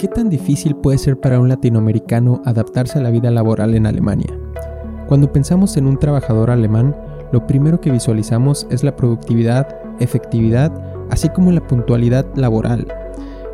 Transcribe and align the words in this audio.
¿qué 0.00 0.08
tan 0.08 0.30
difícil 0.30 0.74
puede 0.76 0.96
ser 0.96 1.20
para 1.20 1.38
un 1.38 1.50
latinoamericano 1.50 2.40
adaptarse 2.46 2.98
a 2.98 3.02
la 3.02 3.10
vida 3.10 3.30
laboral 3.30 3.74
en 3.74 3.84
Alemania? 3.84 4.34
Cuando 5.06 5.30
pensamos 5.30 5.76
en 5.76 5.86
un 5.86 5.98
trabajador 5.98 6.50
alemán, 6.50 6.96
lo 7.32 7.46
primero 7.46 7.82
que 7.82 7.90
visualizamos 7.90 8.66
es 8.70 8.82
la 8.82 8.96
productividad, 8.96 9.78
efectividad, 10.00 10.72
así 11.10 11.28
como 11.28 11.52
la 11.52 11.66
puntualidad 11.66 12.24
laboral. 12.34 12.90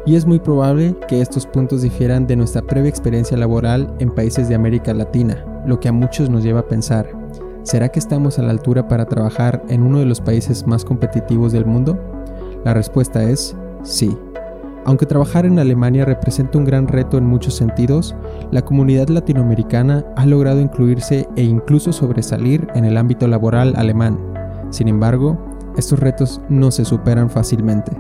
Y 0.07 0.15
es 0.15 0.25
muy 0.25 0.39
probable 0.39 0.95
que 1.09 1.21
estos 1.21 1.47
puntos 1.47 1.83
difieran 1.83 2.29
de 2.29 2.37
nuestra 2.37 2.63
previa 2.63 2.91
experiencia 2.91 3.37
laboral 3.37 3.93
en 3.99 4.15
países 4.15 4.49
de 4.49 4.55
América 4.55 4.95
Latina, 4.95 5.45
lo 5.67 5.81
que 5.81 5.89
a 5.89 5.93
muchos 5.93 6.31
nos 6.31 6.45
lleva 6.45 6.61
a 6.61 6.69
pensar, 6.69 7.09
¿será 7.65 7.89
que 7.89 7.99
estamos 7.99 8.39
a 8.39 8.43
la 8.43 8.53
altura 8.53 8.87
para 8.87 9.07
trabajar 9.07 9.65
en 9.69 9.83
uno 9.83 9.99
de 9.99 10.07
los 10.07 10.21
países 10.21 10.65
más 10.65 10.85
competitivos 10.85 11.51
del 11.51 11.67
mundo? 11.67 11.99
La 12.65 12.73
respuesta 12.73 13.25
es 13.25 13.57
sí. 13.83 14.17
Aunque 14.87 15.05
trabajar 15.05 15.47
en 15.47 15.59
Alemania 15.59 16.05
representa 16.05 16.59
un 16.59 16.65
gran 16.65 16.87
reto 16.87 17.19
en 17.19 17.27
muchos 17.27 17.55
sentidos, 17.55 18.15
la 18.53 18.63
comunidad 18.63 19.09
latinoamericana 19.09 20.05
ha 20.15 20.25
logrado 20.27 20.61
incluirse 20.61 21.29
e 21.35 21.43
incluso 21.43 21.93
sobresalir 21.93 22.69
en 22.77 22.85
el 22.85 22.97
ámbito 22.97 23.27
laboral 23.27 23.75
alemán. 23.77 24.17
Sin 24.71 24.87
embargo, 24.87 25.45
estos 25.77 25.99
retos 25.99 26.41
no 26.49 26.71
se 26.71 26.85
superan 26.85 27.29
fácilmente. 27.29 27.91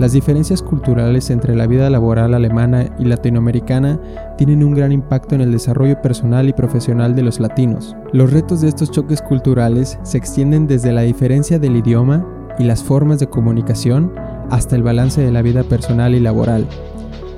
Las 0.00 0.10
diferencias 0.10 0.60
culturales 0.60 1.30
entre 1.30 1.54
la 1.54 1.68
vida 1.68 1.88
laboral 1.88 2.34
alemana 2.34 2.86
y 2.98 3.04
latinoamericana 3.04 4.00
tienen 4.36 4.64
un 4.64 4.74
gran 4.74 4.90
impacto 4.90 5.36
en 5.36 5.40
el 5.40 5.52
desarrollo 5.52 6.02
personal 6.02 6.48
y 6.48 6.52
profesional 6.52 7.14
de 7.14 7.22
los 7.22 7.38
latinos. 7.38 7.94
Los 8.12 8.32
retos 8.32 8.60
de 8.60 8.68
estos 8.68 8.90
choques 8.90 9.22
culturales 9.22 10.00
se 10.02 10.18
extienden 10.18 10.66
desde 10.66 10.90
la 10.90 11.02
diferencia 11.02 11.60
del 11.60 11.76
idioma 11.76 12.26
y 12.58 12.64
las 12.64 12.82
formas 12.82 13.20
de 13.20 13.28
comunicación 13.28 14.12
hasta 14.50 14.76
el 14.76 14.82
balance 14.82 15.20
de 15.20 15.32
la 15.32 15.42
vida 15.42 15.62
personal 15.62 16.14
y 16.14 16.20
laboral. 16.20 16.66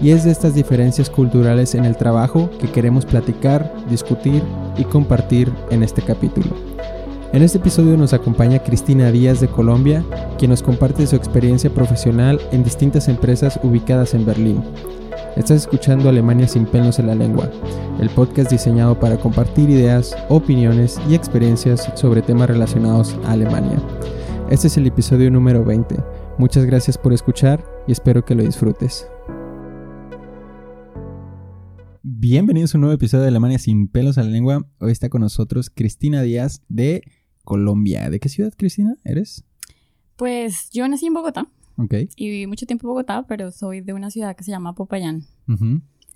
Y 0.01 0.11
es 0.11 0.25
de 0.25 0.31
estas 0.31 0.55
diferencias 0.55 1.09
culturales 1.09 1.75
en 1.75 1.85
el 1.85 1.97
trabajo 1.97 2.51
que 2.61 2.71
queremos 2.71 3.07
platicar, 3.07 3.73
discutir 3.89 4.43
y 4.77 4.85
compartir 4.85 5.51
en 5.71 5.83
este 5.83 6.03
capítulo. 6.03 6.49
En 7.33 7.43
este 7.43 7.59
episodio 7.59 7.97
nos 7.97 8.13
acompaña 8.13 8.63
Cristina 8.63 9.11
Díaz 9.11 9.41
de 9.41 9.49
Colombia, 9.49 10.05
quien 10.39 10.51
nos 10.51 10.63
comparte 10.63 11.07
su 11.07 11.17
experiencia 11.17 11.71
profesional 11.71 12.41
en 12.53 12.63
distintas 12.63 13.09
empresas 13.09 13.59
ubicadas 13.63 14.15
en 14.15 14.25
Berlín. 14.25 14.63
Estás 15.37 15.59
escuchando 15.63 16.09
Alemania 16.09 16.49
sin 16.49 16.65
pelos 16.65 16.99
en 16.99 17.09
la 17.09 17.15
lengua, 17.15 17.51
el 18.01 18.09
podcast 18.11 18.51
diseñado 18.51 18.99
para 18.99 19.19
compartir 19.19 19.69
ideas, 19.69 20.17
opiniones 20.29 20.99
y 21.11 21.15
experiencias 21.15 21.91
sobre 21.95 22.23
temas 22.23 22.49
relacionados 22.49 23.17
a 23.27 23.33
Alemania. 23.33 23.79
Este 24.49 24.69
es 24.69 24.77
el 24.77 24.87
episodio 24.87 25.31
número 25.31 25.65
20 25.65 25.97
Muchas 26.39 26.67
gracias 26.67 26.99
por 26.99 27.15
escuchar 27.15 27.65
y 27.89 27.93
espero 27.93 28.23
que 28.23 28.35
lo 28.35 28.43
disfrutes. 28.43 29.09
Bienvenidos 32.03 32.75
a 32.75 32.79
un 32.79 32.83
nuevo 32.83 32.95
episodio 32.95 33.23
de 33.23 33.29
Alemania 33.29 33.59
sin 33.59 33.89
pelos 33.89 34.19
a 34.19 34.23
la 34.23 34.29
lengua. 34.29 34.69
Hoy 34.79 34.93
está 34.93 35.09
con 35.09 35.23
nosotros 35.23 35.71
Cristina 35.71 36.21
Díaz 36.21 36.63
de 36.69 37.01
Colombia. 37.43 38.11
¿De 38.11 38.21
qué 38.21 38.29
ciudad, 38.29 38.53
Cristina, 38.55 38.97
eres? 39.03 39.47
Pues 40.17 40.69
yo 40.73 40.87
nací 40.89 41.07
en 41.07 41.15
Bogotá. 41.15 41.49
Ok. 41.79 41.95
Y 42.17 42.29
viví 42.29 42.47
mucho 42.47 42.67
tiempo 42.67 42.87
en 42.87 42.89
Bogotá, 42.89 43.25
pero 43.27 43.51
soy 43.51 43.81
de 43.81 43.95
una 43.95 44.11
ciudad 44.11 44.37
que 44.37 44.45
se 44.45 44.51
llama 44.51 44.75
Popayán, 44.75 45.25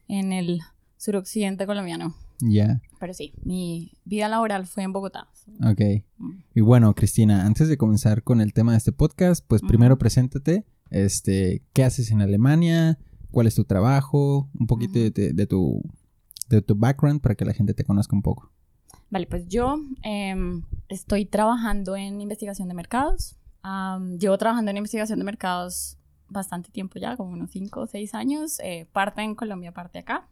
en 0.07 0.33
el 0.35 0.61
suroccidente 0.99 1.65
colombiano. 1.65 2.15
Ya. 2.41 2.81
Pero 2.99 3.15
sí, 3.15 3.35
mi 3.43 3.93
vida 4.05 4.29
laboral 4.29 4.67
fue 4.67 4.83
en 4.83 4.93
Bogotá. 4.93 5.29
Ok. 5.65 5.81
Mm. 6.19 6.31
Y 6.55 6.61
bueno, 6.61 6.95
Cristina, 6.95 7.47
antes 7.47 7.69
de 7.69 7.77
comenzar 7.77 8.23
con 8.23 8.41
el 8.41 8.53
tema 8.53 8.73
de 8.73 8.79
este 8.79 8.93
podcast, 8.93 9.45
pues 9.47 9.63
primero 9.63 9.99
preséntate. 9.99 10.67
Este, 10.91 11.63
¿qué 11.73 11.85
haces 11.85 12.11
en 12.11 12.21
Alemania? 12.21 12.99
¿Cuál 13.31 13.47
es 13.47 13.55
tu 13.55 13.65
trabajo? 13.65 14.51
Un 14.59 14.67
poquito 14.67 14.99
de, 14.99 15.47
tu, 15.47 15.83
de 16.49 16.63
tu 16.63 16.75
background 16.75 17.21
para 17.21 17.35
que 17.35 17.45
la 17.45 17.53
gente 17.53 17.75
te 17.75 17.85
conozca 17.85 18.17
un 18.17 18.23
poco. 18.23 18.53
Vale, 19.11 19.27
pues 19.27 19.47
yo 19.49 19.81
em, 20.03 20.63
estoy 20.89 21.27
trabajando 21.27 21.97
en 21.97 22.21
investigación 22.21 22.69
de 22.69 22.75
mercados. 22.75 23.37
llevo 24.19 24.39
trabajando 24.39 24.71
en 24.71 24.77
investigación 24.79 25.19
de 25.19 25.25
mercados 25.25 25.97
bastante 26.29 26.71
tiempo 26.71 26.99
ya, 26.99 27.17
como 27.17 27.33
unos 27.33 27.51
5 27.51 27.81
o 27.81 27.87
6 27.87 28.15
años, 28.15 28.61
eh, 28.61 28.87
parte 28.93 29.23
en 29.23 29.35
Colombia, 29.35 29.73
parte 29.73 29.99
acá. 29.99 30.29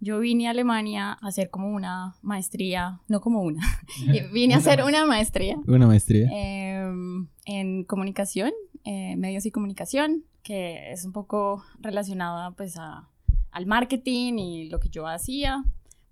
Yo 0.00 0.18
vine 0.20 0.46
a 0.46 0.50
Alemania 0.50 1.12
a 1.12 1.26
hacer 1.26 1.50
como 1.50 1.70
una 1.70 2.16
maestría, 2.22 3.00
no 3.08 3.20
como 3.20 3.42
una, 3.42 3.62
vine 4.32 4.54
a 4.54 4.58
hacer 4.58 4.82
una 4.84 5.06
maestría. 5.06 5.56
Una 5.66 5.86
maestría. 5.86 6.28
Em, 6.32 7.28
en 7.44 7.84
comunicación, 7.84 8.52
eh, 8.84 9.16
medios 9.16 9.46
y 9.46 9.50
comunicación, 9.50 10.24
que 10.42 10.92
es 10.92 11.04
un 11.04 11.12
poco 11.12 11.64
relacionada 11.80 12.52
pues 12.52 12.76
a, 12.76 13.08
al 13.50 13.66
marketing 13.66 14.38
y 14.38 14.68
lo 14.68 14.80
que 14.80 14.88
yo 14.88 15.06
hacía. 15.06 15.64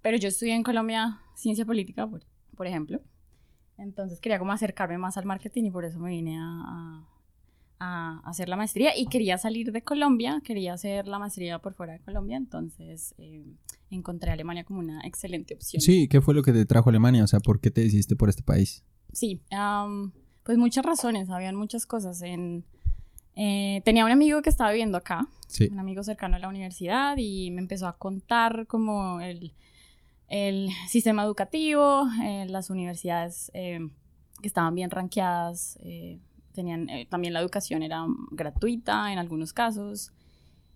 Pero 0.03 0.17
yo 0.17 0.28
estudié 0.28 0.55
en 0.55 0.62
Colombia 0.62 1.21
ciencia 1.34 1.65
política, 1.65 2.06
por, 2.06 2.23
por 2.56 2.67
ejemplo. 2.67 3.00
Entonces 3.78 4.21
quería 4.21 4.39
como 4.39 4.53
acercarme 4.53 4.99
más 4.99 5.17
al 5.17 5.25
marketing 5.25 5.65
y 5.65 5.71
por 5.71 5.84
eso 5.84 5.99
me 5.99 6.11
vine 6.11 6.39
a 6.39 6.44
a 6.44 7.14
hacer 8.25 8.49
la 8.49 8.56
maestría 8.56 8.97
y 8.97 9.06
quería 9.06 9.39
salir 9.39 9.72
de 9.72 9.83
Colombia, 9.83 10.41
quería 10.45 10.75
hacer 10.75 11.06
la 11.06 11.19
maestría 11.19 11.59
por 11.59 11.75
fuera 11.75 11.95
de 11.95 12.00
Colombia, 12.00 12.37
entonces 12.37 13.15
eh, 13.19 13.45
encontré 13.91 14.31
Alemania 14.31 14.65
como 14.65 14.81
una 14.81 15.00
excelente 15.05 15.55
opción. 15.55 15.81
Sí, 15.81 16.09
¿qué 16.09 16.21
fue 16.21 16.34
lo 16.34 16.43
que 16.43 16.53
te 16.53 16.67
trajo 16.67 16.89
a 16.89 16.93
Alemania? 16.93 17.25
O 17.25 17.27
sea, 17.27 17.41
¿por 17.41 17.61
qué 17.61 17.71
te 17.71 17.81
decidiste 17.81 18.17
por 18.17 18.28
este 18.28 18.43
país? 18.43 18.84
Sí, 19.12 19.41
pues 20.43 20.59
muchas 20.59 20.84
razones, 20.84 21.31
habían 21.31 21.56
muchas 21.56 21.87
cosas. 21.87 22.21
En, 22.23 22.65
eh, 23.37 23.83
tenía 23.84 24.05
un 24.05 24.11
amigo 24.11 24.43
que 24.43 24.50
estaba 24.50 24.71
viviendo 24.71 24.99
acá, 24.99 25.28
un 25.71 25.78
amigo 25.78 26.03
cercano 26.03 26.37
a 26.37 26.39
la 26.39 26.49
universidad 26.49 27.17
y 27.17 27.50
me 27.50 27.61
empezó 27.61 27.87
a 27.87 27.97
contar 27.97 28.67
como 28.67 29.21
el, 29.21 29.53
el 30.28 30.69
sistema 30.89 31.23
educativo, 31.23 32.09
eh, 32.25 32.47
las 32.49 32.71
universidades 32.71 33.50
que 33.53 34.49
estaban 34.49 34.75
bien 34.75 34.91
ranqueadas 34.91 35.78
Tenían, 36.55 36.89
eh, 36.89 37.07
también 37.11 37.35
la 37.35 37.41
educación 37.41 37.83
era 37.83 38.07
gratuita 38.31 39.13
en 39.13 39.19
algunos 39.19 39.53
casos. 39.53 40.13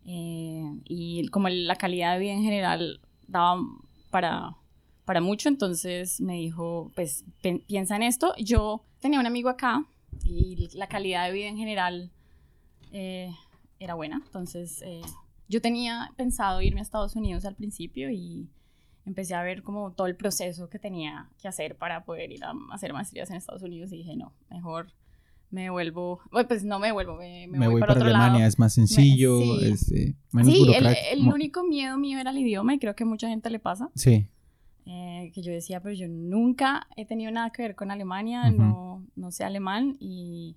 Eh, 0.05 0.65
y 0.85 1.29
como 1.29 1.49
la 1.49 1.77
calidad 1.77 2.15
de 2.15 2.21
vida 2.21 2.33
en 2.33 2.43
general 2.43 3.01
daba 3.27 3.61
para, 4.11 4.57
para 5.05 5.21
mucho, 5.21 5.49
entonces 5.49 6.21
me 6.21 6.35
dijo, 6.35 6.91
pues 6.95 7.25
piensa 7.67 7.97
en 7.97 8.03
esto. 8.03 8.35
Yo 8.39 8.85
tenía 9.01 9.21
un 9.21 9.27
amigo 9.27 9.49
acá 9.49 9.85
y 10.25 10.69
la 10.75 10.89
calidad 10.89 11.27
de 11.27 11.33
vida 11.33 11.49
en 11.49 11.57
general 11.57 12.11
eh, 12.93 13.31
era 13.79 13.95
buena, 13.95 14.21
entonces 14.25 14.83
yo 15.49 15.63
tenía 15.63 16.13
pensado 16.17 16.61
irme 16.61 16.81
a 16.81 16.83
Estados 16.83 17.17
Unidos 17.17 17.45
al 17.45 17.55
principio 17.55 18.11
y 18.11 18.49
empecé 19.09 19.35
a 19.35 19.43
ver 19.43 19.63
como 19.63 19.93
todo 19.93 20.07
el 20.07 20.17
proceso 20.17 20.69
que 20.69 20.79
tenía 20.79 21.31
que 21.41 21.49
hacer 21.49 21.77
para 21.77 22.05
poder 22.05 22.31
ir 22.31 22.45
a 22.45 22.53
hacer 22.71 22.93
maestrías 22.93 23.31
en 23.31 23.37
Estados 23.37 23.63
Unidos 23.63 23.93
y 23.93 23.99
dije, 23.99 24.17
no, 24.17 24.33
mejor 24.51 24.93
me 25.51 25.71
vuelvo, 25.71 26.21
pues 26.31 26.65
no 26.65 26.79
me 26.79 26.93
vuelvo, 26.93 27.17
me, 27.17 27.47
me, 27.49 27.69
voy, 27.69 27.81
para, 27.81 27.95
Alemania, 27.95 28.47
es 28.47 28.59
más 28.59 28.75
sencillo, 28.75 29.61
es 29.61 29.91
eh, 29.93 30.15
menos 30.33 30.53
Sí, 30.53 30.73
el, 30.75 30.87
el 30.87 31.29
único 31.29 31.65
miedo 31.65 31.97
mío 31.97 32.19
era 32.19 32.31
el 32.31 32.39
idioma 32.39 32.75
y 32.75 32.79
creo 32.79 32.95
que 32.95 33.05
mucha 33.05 33.29
gente 33.29 33.49
le 33.51 33.59
pasa. 33.59 33.91
Sí. 33.95 34.29
Eh, 34.91 35.31
que 35.35 35.43
yo 35.43 35.53
decía, 35.53 35.81
pero 35.81 35.95
yo 35.95 36.09
nunca 36.09 36.87
he 36.97 37.05
tenido 37.05 37.31
nada 37.31 37.51
que 37.51 37.63
ver 37.63 37.75
con 37.75 37.91
Alemania, 37.91 38.51
no, 38.51 39.07
no 39.17 39.31
sé 39.31 39.45
alemán 39.45 39.97
y, 40.01 40.57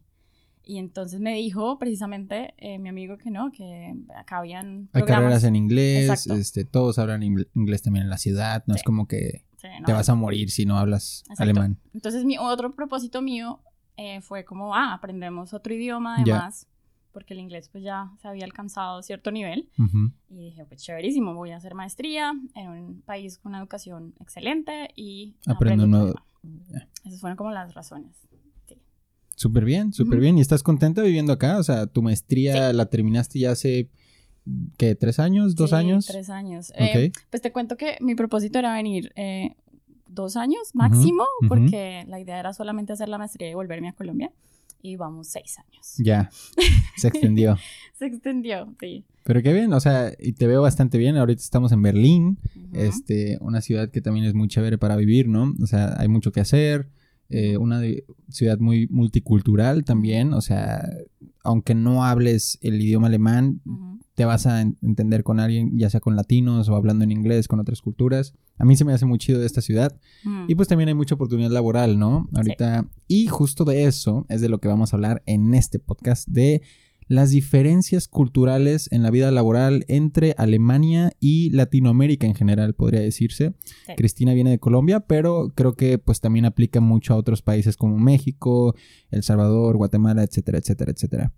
y 0.63 0.78
entonces 0.78 1.19
me 1.19 1.35
dijo 1.35 1.78
precisamente 1.78 2.53
eh, 2.58 2.79
mi 2.79 2.88
amigo 2.88 3.18
que 3.18 3.29
no, 3.29 3.52
que 3.52 3.94
acá 4.16 4.38
habían 4.38 4.90
Hay 4.94 5.03
carreras 5.03 5.44
en 5.44 5.58
inglés, 5.58 6.28
este, 6.28 6.63
todos 6.63 6.97
hablan 6.97 7.23
inglés 7.23 7.81
también 7.81 8.03
en 8.03 8.09
la 8.09 8.18
ciudad, 8.18 8.63
no 8.68 8.75
es 8.75 8.84
como 8.84 9.06
que 9.06 9.44
te 9.85 9.91
vas 9.91 10.08
a 10.08 10.16
morir 10.16 10.50
si 10.50 10.66
no 10.66 10.78
hablas 10.78 11.25
alemán. 11.38 11.78
Entonces 11.94 12.23
mi 12.23 12.38
otro 12.38 12.72
propósito 12.72 13.22
mío 13.22 13.59
eh, 14.01 14.19
fue 14.22 14.44
como, 14.44 14.73
ah, 14.73 14.94
aprendemos 14.94 15.53
otro 15.53 15.72
idioma 15.75 16.16
además, 16.16 16.67
porque 17.11 17.35
el 17.35 17.40
inglés 17.40 17.70
pues 17.72 17.84
ya 17.84 18.11
se 18.20 18.28
había 18.28 18.46
alcanzado 18.46 19.03
cierto 19.03 19.31
nivel. 19.31 19.70
Y 20.28 20.37
dije, 20.37 20.66
pues 20.66 20.81
chéverísimo, 20.81 21.35
voy 21.35 21.52
a 21.52 21.58
hacer 21.58 21.76
maestría 21.76 22.34
en 22.55 22.70
un 22.70 23.02
país 23.02 23.37
con 23.37 23.52
una 23.52 23.59
educación 23.59 24.16
excelente 24.20 24.90
y 24.96 25.35
aprendo 25.46 25.85
nuevo. 25.85 26.16
Esas 27.05 27.20
fueron 27.20 27.37
como 27.37 27.52
las 27.52 27.76
razones. 27.76 28.16
Sí. 28.66 28.81
Súper 29.35 29.66
bien, 29.66 29.93
súper 29.93 30.20
bien. 30.20 30.40
¿Y 30.40 30.41
estás 30.41 30.64
contenta 30.64 31.03
viviendo 31.03 31.34
acá? 31.34 31.59
O 31.59 31.64
sea, 31.64 31.85
tu 31.85 32.02
maestría 32.02 32.73
la 32.73 32.87
terminaste 32.87 33.37
ya 33.37 33.52
hace... 33.52 33.91
¿Qué? 34.78 34.96
¿Tres 34.96 35.20
años? 35.20 35.55
¿Dos 35.55 35.72
años? 35.72 36.08
Tres 36.08 36.31
años. 36.31 36.73
Eh, 36.76 37.11
pues 37.29 37.43
te 37.43 37.52
cuento 37.52 37.78
que 37.78 37.97
mi 38.02 38.16
propósito 38.16 38.58
era 38.58 38.73
venir 38.73 39.11
eh, 39.16 39.55
dos 40.11 40.37
años 40.37 40.73
máximo, 40.73 41.25
porque 41.47 42.05
la 42.08 42.19
idea 42.19 42.40
era 42.40 42.53
solamente 42.53 42.93
hacer 42.93 43.09
la 43.09 43.17
maestría 43.17 43.49
y 43.49 43.53
volverme 43.53 43.90
a 43.90 43.93
Colombia. 43.93 44.31
Y 44.84 44.96
vamos 44.96 45.28
seis 45.28 45.58
años. 45.59 45.93
Ya, 45.99 46.29
se 46.97 47.08
extendió. 47.08 47.58
se 47.99 48.08
extendió, 48.08 48.73
sí. 48.79 49.05
Pero 49.23 49.43
qué 49.43 49.53
bien, 49.53 49.72
o 49.73 49.79
sea, 49.79 50.11
y 50.19 50.34
te 50.34 50.47
veo 50.47 50.63
bastante 50.63 50.97
bien. 50.97 51.17
Ahorita 51.17 51.41
estamos 51.41 51.72
en 51.72 51.84
Berlín, 51.84 52.40
este, 52.73 53.37
una 53.41 53.61
ciudad 53.61 53.90
que 53.91 54.02
también 54.02 54.25
es 54.25 54.34
muy 54.34 54.47
chévere 54.47 54.79
para 54.79 54.96
vivir, 54.96 55.28
¿no? 55.28 55.53
O 55.61 55.67
sea, 55.67 55.96
hay 55.99 56.08
mucho 56.08 56.31
que 56.31 56.40
hacer. 56.40 56.90
Eh, 57.29 57.55
una 57.57 57.81
ciudad 58.29 58.59
muy 58.59 58.87
multicultural 58.87 59.85
también, 59.85 60.34
o 60.34 60.41
sea, 60.41 60.85
aunque 61.43 61.75
no 61.75 62.03
hables 62.03 62.57
el 62.61 62.81
idioma 62.81 63.07
alemán, 63.07 63.61
te 64.22 64.26
vas 64.26 64.46
a 64.46 64.62
entender 64.62 65.23
con 65.23 65.40
alguien, 65.40 65.79
ya 65.79 65.90
sea 65.90 66.00
con 66.00 66.16
latinos 66.16 66.70
o 66.70 66.76
hablando 66.76 67.03
en 67.03 67.12
inglés, 67.12 67.47
con 67.47 67.59
otras 67.59 67.82
culturas. 67.82 68.35
A 68.59 68.66
mí 68.66 68.76
se 68.76 68.85
me 68.85 68.94
hace 68.94 69.08
muy 69.08 69.18
chido 69.18 69.40
de 69.40 69.47
esta 69.47 69.62
ciudad. 69.62 70.00
Mm. 70.23 70.46
Y 70.47 70.53
pues 70.53 70.68
también 70.68 70.90
hay 70.90 70.94
mucha 70.94 71.16
oportunidad 71.16 71.50
laboral, 71.50 71.97
¿no? 71.97 72.29
Ahorita. 72.35 72.88
Y 73.08 73.26
justo 73.26 73.66
de 73.66 73.85
eso 73.85 74.28
es 74.29 74.40
de 74.40 74.47
lo 74.47 74.59
que 74.59 74.68
vamos 74.68 74.94
a 74.94 74.96
hablar 74.96 75.23
en 75.26 75.56
este 75.56 75.79
podcast, 75.79 76.28
de 76.28 76.62
las 77.08 77.32
diferencias 77.32 78.08
culturales 78.08 78.90
en 78.91 79.02
la 79.02 79.09
vida 79.09 79.32
laboral 79.32 79.85
entre 79.88 80.35
Alemania 80.38 81.14
y 81.20 81.50
Latinoamérica 81.50 82.28
en 82.28 82.35
general, 82.35 82.76
podría 82.76 83.02
decirse. 83.02 83.56
Cristina 83.97 84.35
viene 84.35 84.52
de 84.52 84.59
Colombia, 84.59 85.00
pero 85.00 85.52
creo 85.56 85.74
que 85.74 85.97
pues 85.97 86.22
también 86.22 86.46
aplica 86.46 86.79
mucho 86.79 87.16
a 87.16 87.17
otros 87.17 87.41
países 87.41 87.76
como 87.76 87.97
México, 87.97 88.76
El 89.09 89.24
Salvador, 89.24 89.78
Guatemala, 89.78 90.22
etcétera, 90.22 90.59
etcétera, 90.59 90.91
etcétera. 90.91 91.34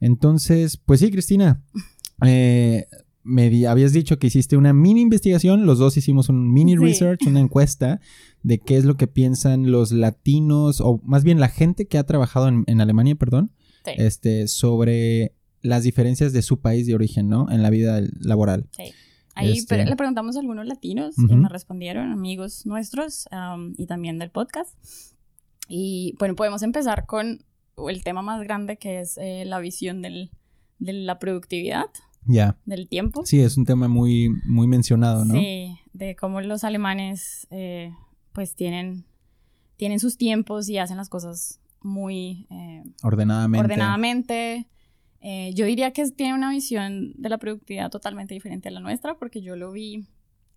Entonces, 0.00 0.76
pues 0.76 1.00
sí, 1.00 1.10
Cristina, 1.10 1.62
eh, 2.24 2.86
me 3.22 3.66
habías 3.66 3.92
dicho 3.92 4.18
que 4.18 4.28
hiciste 4.28 4.56
una 4.56 4.72
mini 4.72 5.00
investigación, 5.00 5.66
los 5.66 5.78
dos 5.78 5.96
hicimos 5.96 6.28
un 6.28 6.52
mini 6.52 6.76
research, 6.76 7.26
una 7.26 7.40
encuesta 7.40 8.00
de 8.42 8.58
qué 8.58 8.76
es 8.76 8.84
lo 8.84 8.96
que 8.96 9.08
piensan 9.08 9.70
los 9.70 9.90
latinos, 9.90 10.80
o 10.80 11.00
más 11.04 11.24
bien 11.24 11.40
la 11.40 11.48
gente 11.48 11.86
que 11.86 11.98
ha 11.98 12.04
trabajado 12.04 12.48
en 12.48 12.80
Alemania, 12.80 13.16
perdón, 13.16 13.50
este, 13.96 14.48
sobre 14.48 15.32
las 15.62 15.82
diferencias 15.82 16.32
de 16.32 16.42
su 16.42 16.60
país 16.60 16.86
de 16.86 16.94
origen, 16.94 17.28
¿no? 17.28 17.50
En 17.50 17.62
la 17.62 17.70
vida 17.70 18.00
laboral. 18.20 18.68
Sí. 18.70 18.92
Ahí 19.34 19.58
este 19.58 19.84
le 19.84 19.96
preguntamos 19.96 20.36
a 20.36 20.40
algunos 20.40 20.66
latinos 20.66 21.14
y 21.18 21.34
me 21.34 21.48
respondieron, 21.50 22.10
amigos 22.10 22.64
nuestros 22.64 23.28
y 23.76 23.86
también 23.86 24.18
del 24.18 24.30
podcast. 24.30 24.74
Y 25.68 26.14
bueno, 26.18 26.34
podemos 26.34 26.62
empezar 26.62 27.04
con 27.06 27.44
el 27.88 28.02
tema 28.02 28.22
más 28.22 28.42
grande 28.42 28.78
que 28.78 29.00
es 29.00 29.18
eh, 29.18 29.44
la 29.44 29.58
visión 29.58 30.00
del, 30.00 30.30
de 30.78 30.94
la 30.94 31.18
productividad. 31.18 31.86
Ya. 32.26 32.56
Del 32.64 32.88
tiempo. 32.88 33.24
Sí, 33.24 33.40
es 33.40 33.56
un 33.56 33.64
tema 33.64 33.88
muy, 33.88 34.30
muy 34.44 34.66
mencionado, 34.66 35.24
¿no? 35.24 35.34
Sí, 35.34 35.78
de 35.92 36.16
cómo 36.16 36.40
los 36.40 36.64
alemanes 36.64 37.46
eh, 37.50 37.92
pues 38.32 38.54
tienen, 38.54 39.04
tienen 39.76 39.98
sus 39.98 40.16
tiempos 40.16 40.68
y 40.68 40.78
hacen 40.78 40.96
las 40.96 41.08
cosas 41.08 41.60
muy 41.80 42.46
eh, 42.50 42.84
ordenadamente. 43.02 43.64
ordenadamente. 43.64 44.68
Eh, 45.20 45.52
yo 45.54 45.64
diría 45.66 45.92
que 45.92 46.08
tiene 46.10 46.34
una 46.34 46.50
visión 46.50 47.14
de 47.16 47.28
la 47.28 47.38
productividad 47.38 47.90
totalmente 47.90 48.34
diferente 48.34 48.68
a 48.68 48.72
la 48.72 48.80
nuestra, 48.80 49.16
porque 49.18 49.40
yo 49.40 49.56
lo 49.56 49.72
vi, 49.72 50.06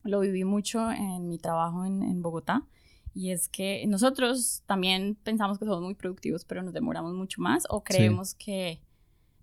lo 0.04 0.20
viví 0.20 0.44
mucho 0.44 0.92
en 0.92 1.28
mi 1.28 1.38
trabajo 1.38 1.86
en, 1.86 2.22
Bogotá. 2.22 2.68
Y 3.14 3.32
es 3.32 3.50
que 3.50 3.86
nosotros 3.88 4.64
también 4.66 5.18
pensamos 5.24 5.58
que 5.58 5.66
somos 5.66 5.82
muy 5.82 5.96
productivos, 5.96 6.46
pero 6.46 6.62
nos 6.62 6.74
demoramos 6.74 7.16
mucho 7.16 7.42
más 7.42 7.64
o 7.70 7.84
creemos 7.84 8.36
que 8.36 8.82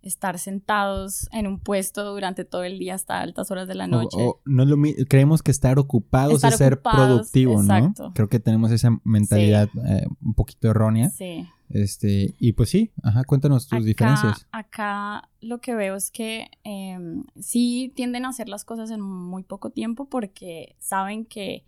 estar 0.06 0.38
sentados 0.38 1.29
en 1.32 1.47
un 1.47 1.58
puesto 1.58 2.05
durante 2.05 2.44
todo 2.44 2.64
el 2.64 2.79
día 2.79 2.94
hasta 2.94 3.20
altas 3.20 3.50
horas 3.50 3.69
de 3.69 3.75
la 3.75 3.87
noche. 3.87 4.17
no 4.44 4.64
creemos 5.08 5.43
que 5.43 5.50
estar 5.50 5.79
ocupados 5.79 6.44
es 6.44 6.56
ser 6.56 6.81
productivo, 6.81 7.62
¿no? 7.62 7.93
Creo 8.14 8.29
que 8.29 8.41
tenemos 8.41 8.70
esa 8.70 8.91
mentalidad 9.05 9.69
eh, 9.87 10.06
un 10.23 10.35
poquito 10.35 10.69
errónea. 10.69 11.11
Sí. 11.11 11.49
Este, 11.69 12.37
y 12.38 12.53
pues 12.53 12.70
sí, 12.70 12.93
ajá, 13.03 13.25
cuéntanos 13.25 13.67
tus 13.67 13.85
diferencias. 13.85 14.47
Acá 14.53 15.29
lo 15.41 15.61
que 15.61 15.75
veo 15.75 15.97
es 15.97 16.11
que 16.12 16.49
em, 16.62 17.25
sí 17.41 17.93
tienden 17.97 18.25
a 18.25 18.29
hacer 18.29 18.49
las 18.49 18.64
cosas 18.64 18.91
en 18.91 19.00
muy 19.00 19.43
poco 19.43 19.70
tiempo 19.70 20.08
porque 20.08 20.76
saben 20.79 21.25
que 21.25 21.64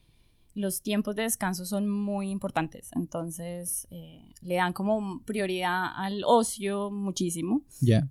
los 0.55 0.83
tiempos 0.83 1.17
de 1.17 1.23
descanso 1.23 1.65
son 1.65 1.89
muy 1.89 2.31
importantes. 2.31 2.91
Entonces 2.95 3.87
eh, 3.91 4.33
le 4.41 4.57
dan 4.57 4.73
como 4.73 5.23
prioridad 5.23 5.87
al 5.95 6.23
ocio 6.25 6.91
muchísimo. 6.91 7.63
Ya. 7.81 8.09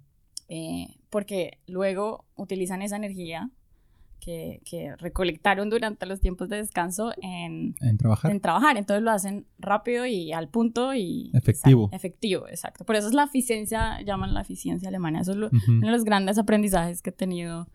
Eh, 0.49 0.88
porque 1.09 1.59
luego 1.67 2.25
utilizan 2.35 2.81
esa 2.81 2.95
energía 2.95 3.51
que, 4.19 4.95
recolectaron 4.97 5.69
durante 5.69 6.05
los 6.05 6.19
tiempos 6.19 6.49
de 6.49 6.57
descanso 6.57 7.11
en, 7.21 7.75
trabajar. 7.97 8.31
En 8.31 8.41
trabajar. 8.41 8.77
Entonces 8.77 9.03
lo 9.03 9.11
hacen 9.11 9.47
rápido 9.57 10.05
y 10.05 10.33
al 10.33 10.49
punto 10.49 10.94
y... 10.94 11.31
Efectivo. 11.33 11.89
efectivo, 11.94 12.47
exacto. 12.47 12.85
Por 12.85 12.95
eso 12.95 13.07
es 13.07 13.13
la 13.13 13.23
eficiencia, 13.23 14.01
llaman 14.01 14.33
la 14.33 14.41
eficiencia 14.41 14.89
alemana. 14.89 15.21
Eso 15.21 15.31
es 15.31 15.38
uno 15.38 15.88
de 15.88 15.91
los 15.91 16.03
grandes 16.03 16.38
aprendizajes 16.38 17.01
que 17.01 17.11
he 17.11 17.13
tenido 17.13 17.69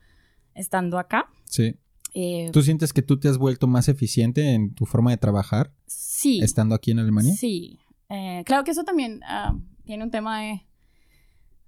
estando 0.55 0.99
acá. 0.99 1.31
Sí. 1.45 1.77
Eh, 2.15 2.51
¿Tú 2.53 2.61
sientes 2.61 2.93
que 2.93 3.01
tú 3.01 3.19
te 3.19 3.29
has 3.29 3.39
vuelto 3.39 3.67
más 3.67 3.89
eficiente 3.89 4.53
en 4.53 4.75
tu 4.75 4.85
forma 4.85 5.11
de 5.11 5.17
trabajar? 5.17 5.73
Sí. 5.87 6.41
Estando 6.43 6.75
aquí 6.75 6.91
en 6.91 6.99
Alemania. 6.99 7.35
Sí. 7.35 7.79
Eh, 8.11 8.43
claro 8.45 8.65
que 8.65 8.73
eso 8.73 8.85
también 8.85 9.21
ah, 9.25 9.57
tiene 9.85 10.05
un 10.05 10.11
tema 10.11 10.43
de 10.43 10.67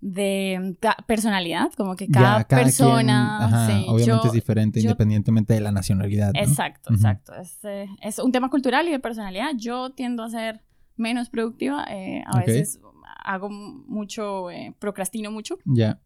de 0.04 0.76
personalidad, 1.06 1.72
como 1.72 1.96
que 1.96 2.08
cada, 2.08 2.46
persona... 2.46 3.86
obviamente 3.88 4.26
es 4.26 4.32
diferente 4.34 4.80
independientemente 4.80 5.54
de 5.54 5.60
la 5.60 5.72
nacionalidad. 5.72 6.30
Exacto, 6.34 6.92
exacto. 6.92 7.32
Eh, 7.62 7.86
es, 8.02 8.18
un 8.18 8.30
tema 8.30 8.50
cultural 8.50 8.86
y 8.86 8.90
de 8.90 8.98
personalidad. 8.98 9.52
Yo 9.56 9.92
tiendo 9.92 10.22
a 10.22 10.28
ser 10.28 10.60
menos 10.96 11.30
productiva. 11.30 11.86
Eh, 11.88 12.22
a 12.26 12.40
veces 12.40 12.80
hago 13.24 13.48
mucho, 13.48 14.50
eh, 14.50 14.74
procrastino 14.78 15.30
mucho. 15.30 15.56
Ya. 15.64 15.98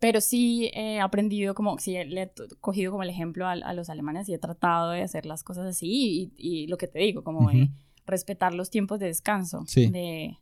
Pero 0.00 0.20
sí 0.20 0.70
he 0.74 1.00
aprendido 1.00 1.54
como, 1.54 1.78
sí, 1.78 1.92
le 2.04 2.22
he 2.24 2.32
cogido 2.60 2.90
como 2.90 3.04
el 3.04 3.08
ejemplo 3.08 3.46
a, 3.46 3.72
los 3.72 3.88
alemanes 3.88 4.28
y 4.28 4.34
he 4.34 4.38
tratado 4.38 4.90
de 4.90 5.00
hacer 5.00 5.24
las 5.24 5.42
cosas 5.42 5.64
así 5.64 6.30
y, 6.36 6.66
lo 6.66 6.76
que 6.76 6.88
te 6.88 6.98
digo, 6.98 7.24
como 7.24 7.50
respetar 8.04 8.52
los 8.52 8.68
tiempos 8.68 8.98
de 8.98 9.06
descanso. 9.06 9.64
Sí. 9.66 9.86
De, 9.86 10.36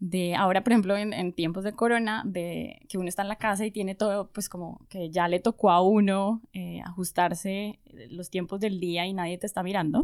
de 0.00 0.34
ahora, 0.34 0.62
por 0.62 0.72
ejemplo, 0.72 0.96
en, 0.96 1.32
tiempos 1.32 1.64
de 1.64 1.72
corona, 1.72 2.22
de 2.26 2.80
que 2.88 2.98
uno 2.98 3.08
está 3.08 3.22
en 3.22 3.28
la 3.28 3.36
casa 3.36 3.64
y 3.64 3.70
tiene 3.70 3.94
todo, 3.94 4.30
pues 4.32 4.48
como 4.48 4.84
que 4.88 5.10
ya 5.10 5.28
le 5.28 5.40
tocó 5.40 5.70
a 5.70 5.82
uno 5.82 6.42
eh, 6.52 6.80
ajustarse 6.84 7.78
los 8.10 8.30
tiempos 8.30 8.60
del 8.60 8.80
día 8.80 9.06
y 9.06 9.12
nadie 9.12 9.38
te 9.38 9.46
está 9.46 9.62
mirando, 9.62 10.02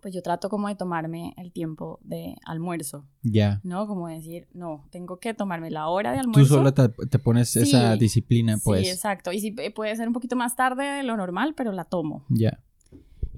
pues 0.00 0.14
yo 0.14 0.22
trato 0.22 0.48
como 0.48 0.68
de 0.68 0.74
tomarme 0.74 1.34
el 1.36 1.52
tiempo 1.52 2.00
de 2.02 2.36
almuerzo. 2.44 3.06
Ya. 3.22 3.60
¿No? 3.62 3.86
Como 3.86 4.08
decir, 4.08 4.48
no, 4.52 4.86
tengo 4.90 5.18
que 5.18 5.34
tomarme 5.34 5.70
la 5.70 5.88
hora 5.88 6.12
de 6.12 6.18
almuerzo. 6.18 6.40
Tú 6.40 6.54
solo 6.54 6.72
te, 6.72 7.18
pones 7.18 7.54
esa 7.56 7.96
disciplina, 7.96 8.58
pues. 8.62 8.82
Sí, 8.82 8.88
exacto. 8.88 9.32
Y 9.32 9.40
sí, 9.40 9.50
puede 9.74 9.94
ser 9.96 10.08
un 10.08 10.14
poquito 10.14 10.36
más 10.36 10.56
tarde 10.56 10.84
de 10.84 11.02
lo 11.02 11.16
normal, 11.16 11.54
pero 11.56 11.72
la 11.72 11.84
tomo. 11.84 12.24
Ya. 12.30 12.60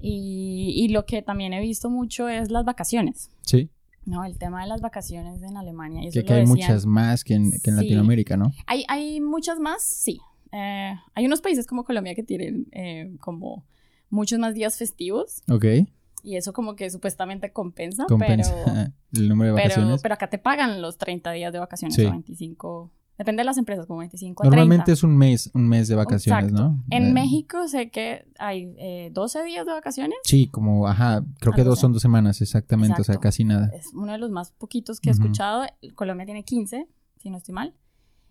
Y, 0.01 0.73
y 0.75 0.87
lo 0.89 1.05
que 1.05 1.21
también 1.21 1.53
he 1.53 1.61
visto 1.61 1.89
mucho 1.89 2.29
es 2.29 2.49
las 2.49 2.65
vacaciones. 2.65 3.29
Sí. 3.41 3.69
No, 4.05 4.25
el 4.25 4.37
tema 4.37 4.61
de 4.61 4.67
las 4.67 4.81
vacaciones 4.81 5.41
en 5.41 5.57
Alemania. 5.57 6.09
que, 6.11 6.33
hay 6.33 6.45
muchas 6.45 6.85
más 6.85 7.23
que 7.23 7.35
en, 7.35 7.51
Latinoamérica, 7.65 8.37
¿no? 8.37 8.51
Hay, 8.67 8.83
hay 8.87 9.21
muchas 9.21 9.59
más, 9.59 9.83
sí. 9.83 10.19
Eh, 10.51 10.93
hay 11.15 11.25
unos 11.25 11.41
países 11.41 11.65
como 11.65 11.83
Colombia 11.83 12.13
que 12.13 12.23
tienen 12.23 12.67
eh, 12.71 13.15
como 13.19 13.65
muchos 14.09 14.39
más 14.39 14.53
días 14.53 14.77
festivos. 14.77 15.41
Ok. 15.49 15.65
Y 16.21 16.37
eso 16.37 16.53
como 16.53 16.75
que 16.75 16.89
supuestamente 16.89 17.51
compensa, 17.51 18.05
compensa 18.07 18.53
pero... 18.65 18.93
el 19.23 19.29
número 19.29 19.55
de 19.55 19.61
vacaciones. 19.61 20.01
Pero, 20.01 20.13
acá 20.13 20.29
te 20.29 20.37
pagan 20.37 20.81
los 20.81 20.97
30 20.97 21.31
días 21.31 21.51
de 21.51 21.59
vacaciones 21.59 21.97
o 21.99 22.09
25 22.09 22.91
Depende 23.17 23.41
de 23.41 23.45
las 23.45 23.57
empresas, 23.57 23.85
como 23.85 23.99
25 23.99 24.43
a 24.43 24.45
Normalmente 24.47 24.91
es 24.91 25.03
un 25.03 25.15
mes, 25.15 25.51
un 25.53 25.67
mes 25.67 25.87
de 25.87 25.95
vacaciones, 25.95 26.51
¿no? 26.51 26.83
En 26.89 27.07
eh, 27.07 27.13
México 27.13 27.67
sé 27.67 27.91
que 27.91 28.25
hay 28.39 28.73
eh, 28.77 29.11
12 29.13 29.43
días 29.43 29.65
de 29.65 29.71
vacaciones. 29.71 30.17
Sí, 30.23 30.47
como, 30.47 30.87
ajá, 30.87 31.23
creo 31.39 31.53
que 31.53 31.63
dos 31.63 31.79
son 31.79 31.93
dos 31.93 32.01
semanas, 32.01 32.41
exactamente, 32.41 33.01
o 33.01 33.03
sea, 33.03 33.17
casi 33.17 33.43
nada. 33.43 33.69
Es 33.73 33.93
uno 33.93 34.11
de 34.11 34.17
los 34.17 34.31
más 34.31 34.51
poquitos 34.51 34.99
que 34.99 35.09
he 35.09 35.13
escuchado. 35.13 35.65
Colombia 35.95 36.25
tiene 36.25 36.43
15, 36.43 36.87
si 37.17 37.29
no 37.29 37.37
estoy 37.37 37.53
mal. 37.53 37.75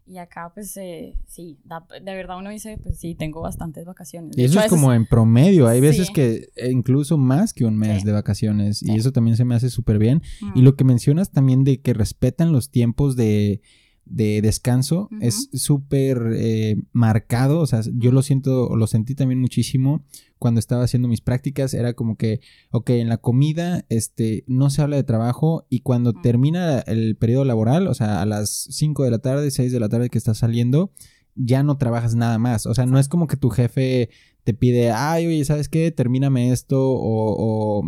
Y 0.04 0.18
acá, 0.18 0.50
pues, 0.52 0.76
eh, 0.78 1.16
sí, 1.28 1.60
de 1.64 2.14
verdad 2.14 2.38
uno 2.38 2.50
dice, 2.50 2.76
pues 2.82 2.98
sí, 2.98 3.14
tengo 3.14 3.40
bastantes 3.40 3.84
vacaciones. 3.84 4.36
y 4.36 4.42
eso 4.42 4.58
es 4.58 4.68
como 4.68 4.92
en 4.92 5.06
promedio, 5.06 5.68
hay 5.68 5.80
veces 5.80 6.10
que 6.10 6.48
eh, 6.56 6.72
incluso 6.72 7.18
más 7.18 7.52
que 7.52 7.64
un 7.64 7.76
mes 7.76 8.02
de 8.02 8.10
vacaciones, 8.10 8.82
y 8.82 8.96
eso 8.96 9.12
también 9.12 9.36
se 9.36 9.44
me 9.44 9.54
hace 9.54 9.70
súper 9.70 9.98
bien. 9.98 10.22
Y 10.56 10.62
lo 10.62 10.74
que 10.74 10.82
mencionas 10.82 11.30
también 11.30 11.62
de 11.62 11.80
que 11.80 11.94
respetan 11.94 12.50
los 12.50 12.70
tiempos 12.70 13.14
de 13.14 13.62
de 14.04 14.42
descanso 14.42 15.08
es 15.20 15.48
súper 15.52 16.32
eh, 16.34 16.76
marcado, 16.92 17.60
o 17.60 17.66
sea, 17.66 17.80
yo 17.94 18.12
lo 18.12 18.22
siento, 18.22 18.74
lo 18.76 18.86
sentí 18.86 19.14
también 19.14 19.40
muchísimo 19.40 20.04
cuando 20.38 20.58
estaba 20.58 20.82
haciendo 20.82 21.06
mis 21.06 21.20
prácticas, 21.20 21.72
era 21.72 21.94
como 21.94 22.16
que, 22.16 22.40
ok, 22.72 22.90
en 22.90 23.08
la 23.08 23.18
comida, 23.18 23.84
este, 23.88 24.42
no 24.48 24.70
se 24.70 24.82
habla 24.82 24.96
de 24.96 25.04
trabajo 25.04 25.66
y 25.70 25.80
cuando 25.80 26.12
termina 26.14 26.80
el 26.80 27.16
periodo 27.16 27.44
laboral, 27.44 27.86
o 27.86 27.94
sea, 27.94 28.20
a 28.20 28.26
las 28.26 28.50
5 28.70 29.04
de 29.04 29.10
la 29.12 29.20
tarde, 29.20 29.52
6 29.52 29.70
de 29.70 29.80
la 29.80 29.88
tarde 29.88 30.10
que 30.10 30.18
estás 30.18 30.38
saliendo, 30.38 30.90
ya 31.34 31.62
no 31.62 31.76
trabajas 31.78 32.14
nada 32.14 32.38
más, 32.38 32.66
o 32.66 32.74
sea, 32.74 32.86
no 32.86 32.98
es 32.98 33.08
como 33.08 33.26
que 33.26 33.36
tu 33.36 33.50
jefe 33.50 34.10
te 34.44 34.54
pide, 34.54 34.90
ay, 34.90 35.26
oye, 35.26 35.44
¿sabes 35.44 35.68
qué? 35.68 35.92
Termíname 35.92 36.50
esto 36.50 36.78
o, 36.80 37.84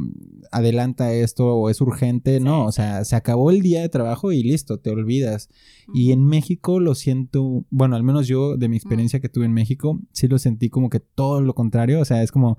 adelanta 0.52 1.12
esto 1.12 1.56
o 1.56 1.68
es 1.68 1.80
urgente. 1.80 2.38
No, 2.38 2.66
o 2.66 2.72
sea, 2.72 3.04
se 3.04 3.16
acabó 3.16 3.50
el 3.50 3.60
día 3.60 3.80
de 3.80 3.88
trabajo 3.88 4.30
y 4.30 4.42
listo, 4.42 4.78
te 4.78 4.90
olvidas. 4.90 5.48
Y 5.92 6.12
en 6.12 6.24
México 6.24 6.78
lo 6.78 6.94
siento, 6.94 7.64
bueno, 7.70 7.96
al 7.96 8.04
menos 8.04 8.28
yo 8.28 8.56
de 8.56 8.68
mi 8.68 8.76
experiencia 8.76 9.20
que 9.20 9.28
tuve 9.28 9.46
en 9.46 9.52
México, 9.52 10.00
sí 10.12 10.28
lo 10.28 10.38
sentí 10.38 10.70
como 10.70 10.90
que 10.90 11.00
todo 11.00 11.40
lo 11.40 11.54
contrario, 11.54 12.00
o 12.00 12.04
sea, 12.04 12.22
es 12.22 12.30
como... 12.30 12.58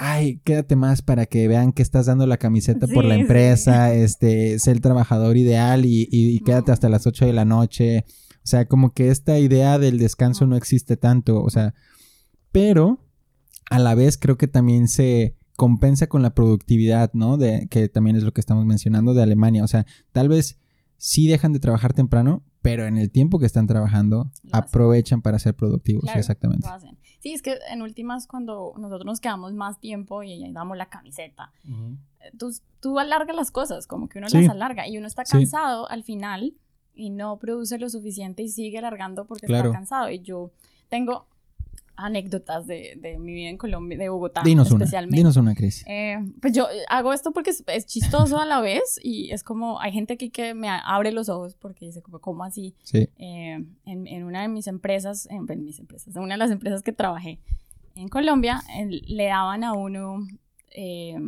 Ay, 0.00 0.40
quédate 0.44 0.76
más 0.76 1.02
para 1.02 1.26
que 1.26 1.48
vean 1.48 1.72
que 1.72 1.82
estás 1.82 2.06
dando 2.06 2.24
la 2.24 2.36
camiseta 2.36 2.86
por 2.86 3.04
la 3.04 3.16
empresa, 3.16 3.92
este, 3.92 4.60
sé 4.60 4.70
el 4.70 4.80
trabajador 4.80 5.36
ideal 5.36 5.84
y, 5.84 6.08
y, 6.08 6.38
quédate 6.38 6.70
hasta 6.70 6.88
las 6.88 7.04
8 7.08 7.26
de 7.26 7.32
la 7.32 7.44
noche. 7.44 8.04
O 8.38 8.46
sea, 8.46 8.66
como 8.66 8.92
que 8.92 9.10
esta 9.10 9.38
idea 9.38 9.78
del 9.78 9.98
descanso 9.98 10.46
no 10.46 10.56
existe 10.56 10.96
tanto, 10.96 11.42
o 11.42 11.50
sea, 11.50 11.74
pero 12.52 13.04
a 13.70 13.78
la 13.78 13.94
vez 13.94 14.16
creo 14.16 14.38
que 14.38 14.48
también 14.48 14.88
se 14.88 15.36
compensa 15.56 16.06
con 16.06 16.22
la 16.22 16.34
productividad, 16.34 17.12
¿no? 17.14 17.36
De, 17.36 17.66
que 17.68 17.88
también 17.88 18.16
es 18.16 18.22
lo 18.22 18.32
que 18.32 18.40
estamos 18.40 18.64
mencionando 18.64 19.12
de 19.12 19.22
Alemania. 19.22 19.64
O 19.64 19.66
sea, 19.68 19.86
tal 20.12 20.28
vez 20.28 20.58
sí 20.96 21.26
dejan 21.26 21.52
de 21.52 21.58
trabajar 21.58 21.92
temprano, 21.94 22.44
pero 22.62 22.86
en 22.86 22.96
el 22.96 23.10
tiempo 23.10 23.38
que 23.38 23.46
están 23.46 23.66
trabajando 23.66 24.30
aprovechan 24.52 25.20
para 25.20 25.38
ser 25.38 25.54
productivos. 25.54 26.04
exactamente. 26.14 26.68
Sí, 27.20 27.32
es 27.32 27.42
que 27.42 27.58
en 27.72 27.82
últimas 27.82 28.28
cuando 28.28 28.72
nosotros 28.78 29.04
nos 29.04 29.20
quedamos 29.20 29.52
más 29.52 29.80
tiempo 29.80 30.22
y 30.22 30.44
ahí 30.44 30.52
damos 30.52 30.76
la 30.76 30.86
camiseta, 30.88 31.52
eh, 31.64 32.30
tú, 32.38 32.52
tú, 32.78 32.98
alargas 33.00 33.34
las 33.34 33.50
cosas, 33.50 33.88
como 33.88 34.08
que 34.08 34.18
uno 34.18 34.28
las 34.30 34.48
alarga 34.48 34.86
y 34.86 34.96
uno 34.98 35.08
está 35.08 35.24
cansado 35.24 35.90
al 35.90 36.04
final 36.04 36.54
y 36.98 37.10
no 37.10 37.38
produce 37.38 37.78
lo 37.78 37.88
suficiente 37.88 38.42
y 38.42 38.48
sigue 38.48 38.78
alargando 38.78 39.24
porque 39.26 39.46
está 39.46 39.70
cansado. 39.70 40.10
Y 40.10 40.20
yo 40.20 40.50
tengo, 40.88 41.26
anécdotas 41.98 42.66
de, 42.66 42.94
de, 42.96 43.18
mi 43.18 43.34
vida 43.34 43.50
en 43.50 43.58
Colombia, 43.58 43.98
de 43.98 44.08
Bogotá 44.08 44.42
dinos 44.44 44.68
especialmente. 44.68 45.14
Una, 45.14 45.30
dinos 45.30 45.36
una, 45.36 45.54
Cris. 45.54 45.84
Eh, 45.88 46.16
pues 46.40 46.52
yo 46.52 46.66
hago 46.88 47.12
esto 47.12 47.32
porque 47.32 47.50
es, 47.50 47.86
chistoso 47.86 48.38
a 48.38 48.46
la 48.46 48.60
vez 48.60 49.00
y 49.02 49.32
es 49.32 49.42
como, 49.42 49.80
hay 49.80 49.92
gente 49.92 50.14
aquí 50.14 50.30
que 50.30 50.54
me 50.54 50.68
abre 50.68 51.10
los 51.10 51.28
ojos 51.28 51.56
porque 51.56 51.86
dice, 51.86 52.00
¿cómo 52.00 52.44
así? 52.44 52.76
Sí. 52.84 53.08
Eh, 53.18 53.64
en, 53.84 54.06
en, 54.06 54.24
una 54.24 54.42
de 54.42 54.48
mis 54.48 54.68
empresas, 54.68 55.26
en, 55.28 55.44
mis 55.64 55.80
empresas, 55.80 56.14
en 56.14 56.22
una 56.22 56.34
de 56.34 56.38
las 56.38 56.52
empresas 56.52 56.82
que 56.82 56.92
trabajé 56.92 57.40
en 57.96 58.08
Colombia, 58.08 58.62
le 58.86 59.26
daban 59.26 59.64
a 59.64 59.72
uno 59.72 60.20
eh, 60.70 61.18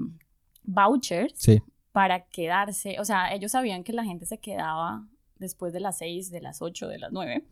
vouchers 0.62 1.34
sí. 1.36 1.60
para 1.90 2.26
quedarse, 2.26 3.00
o 3.00 3.04
sea, 3.04 3.34
ellos 3.34 3.50
sabían 3.50 3.82
que 3.82 3.92
la 3.92 4.04
gente 4.04 4.24
se 4.24 4.38
quedaba 4.38 5.04
después 5.40 5.72
de 5.72 5.80
las 5.80 5.98
seis, 5.98 6.30
de 6.30 6.40
las 6.40 6.62
ocho, 6.62 6.86
de 6.86 6.98
las 6.98 7.10
nueve 7.10 7.44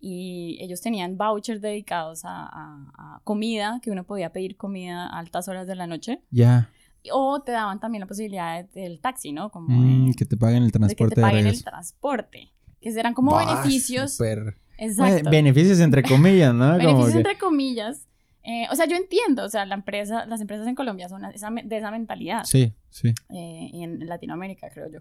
y 0.00 0.58
ellos 0.60 0.80
tenían 0.80 1.16
vouchers 1.16 1.60
dedicados 1.60 2.22
a, 2.24 3.20
comida, 3.24 3.80
que 3.82 3.90
uno 3.90 4.04
podía 4.04 4.30
pedir 4.30 4.56
comida 4.56 5.06
a 5.06 5.18
altas 5.18 5.48
horas 5.48 5.66
de 5.66 5.74
la 5.74 5.86
noche. 5.86 6.20
Ya. 6.30 6.70
O 7.12 7.40
te 7.40 7.52
daban 7.52 7.80
también 7.80 8.00
la 8.00 8.06
posibilidad 8.06 8.64
del 8.70 9.00
taxi, 9.00 9.32
¿no? 9.32 9.50
Como 9.50 9.68
mm, 9.68 10.12
que 10.14 10.24
te 10.24 10.36
paguen 10.36 10.62
el 10.62 10.72
transporte. 10.72 11.14
que 11.14 11.20
te 11.20 11.20
paguen 11.20 11.46
el 11.46 11.64
transporte. 11.64 12.52
Que 12.80 12.90
eran 12.90 13.14
como 13.14 13.36
beneficios. 13.36 14.12
Super... 14.12 14.56
Exacto. 14.78 15.30
beneficios 15.30 15.80
entre 15.80 16.02
comillas, 16.02 16.54
¿no? 16.54 16.76
beneficios 16.76 17.14
entre 17.14 17.38
comillas. 17.38 18.06
Eh, 18.42 18.66
o 18.70 18.76
sea, 18.76 18.86
yo 18.86 18.94
entiendo, 18.94 19.44
o 19.44 19.48
sea, 19.48 19.64
la 19.64 19.74
empresa, 19.74 20.26
las 20.26 20.40
empresas 20.40 20.68
en 20.68 20.74
Colombia 20.74 21.08
son 21.08 21.22
de 21.22 21.76
esa 21.76 21.90
mentalidad. 21.90 22.44
Sí, 22.44 22.74
sí. 22.90 23.08
Eh, 23.30 23.70
y 23.72 23.82
en 23.82 24.06
Latinoamérica, 24.06 24.68
creo 24.70 24.88
yo. 24.88 25.00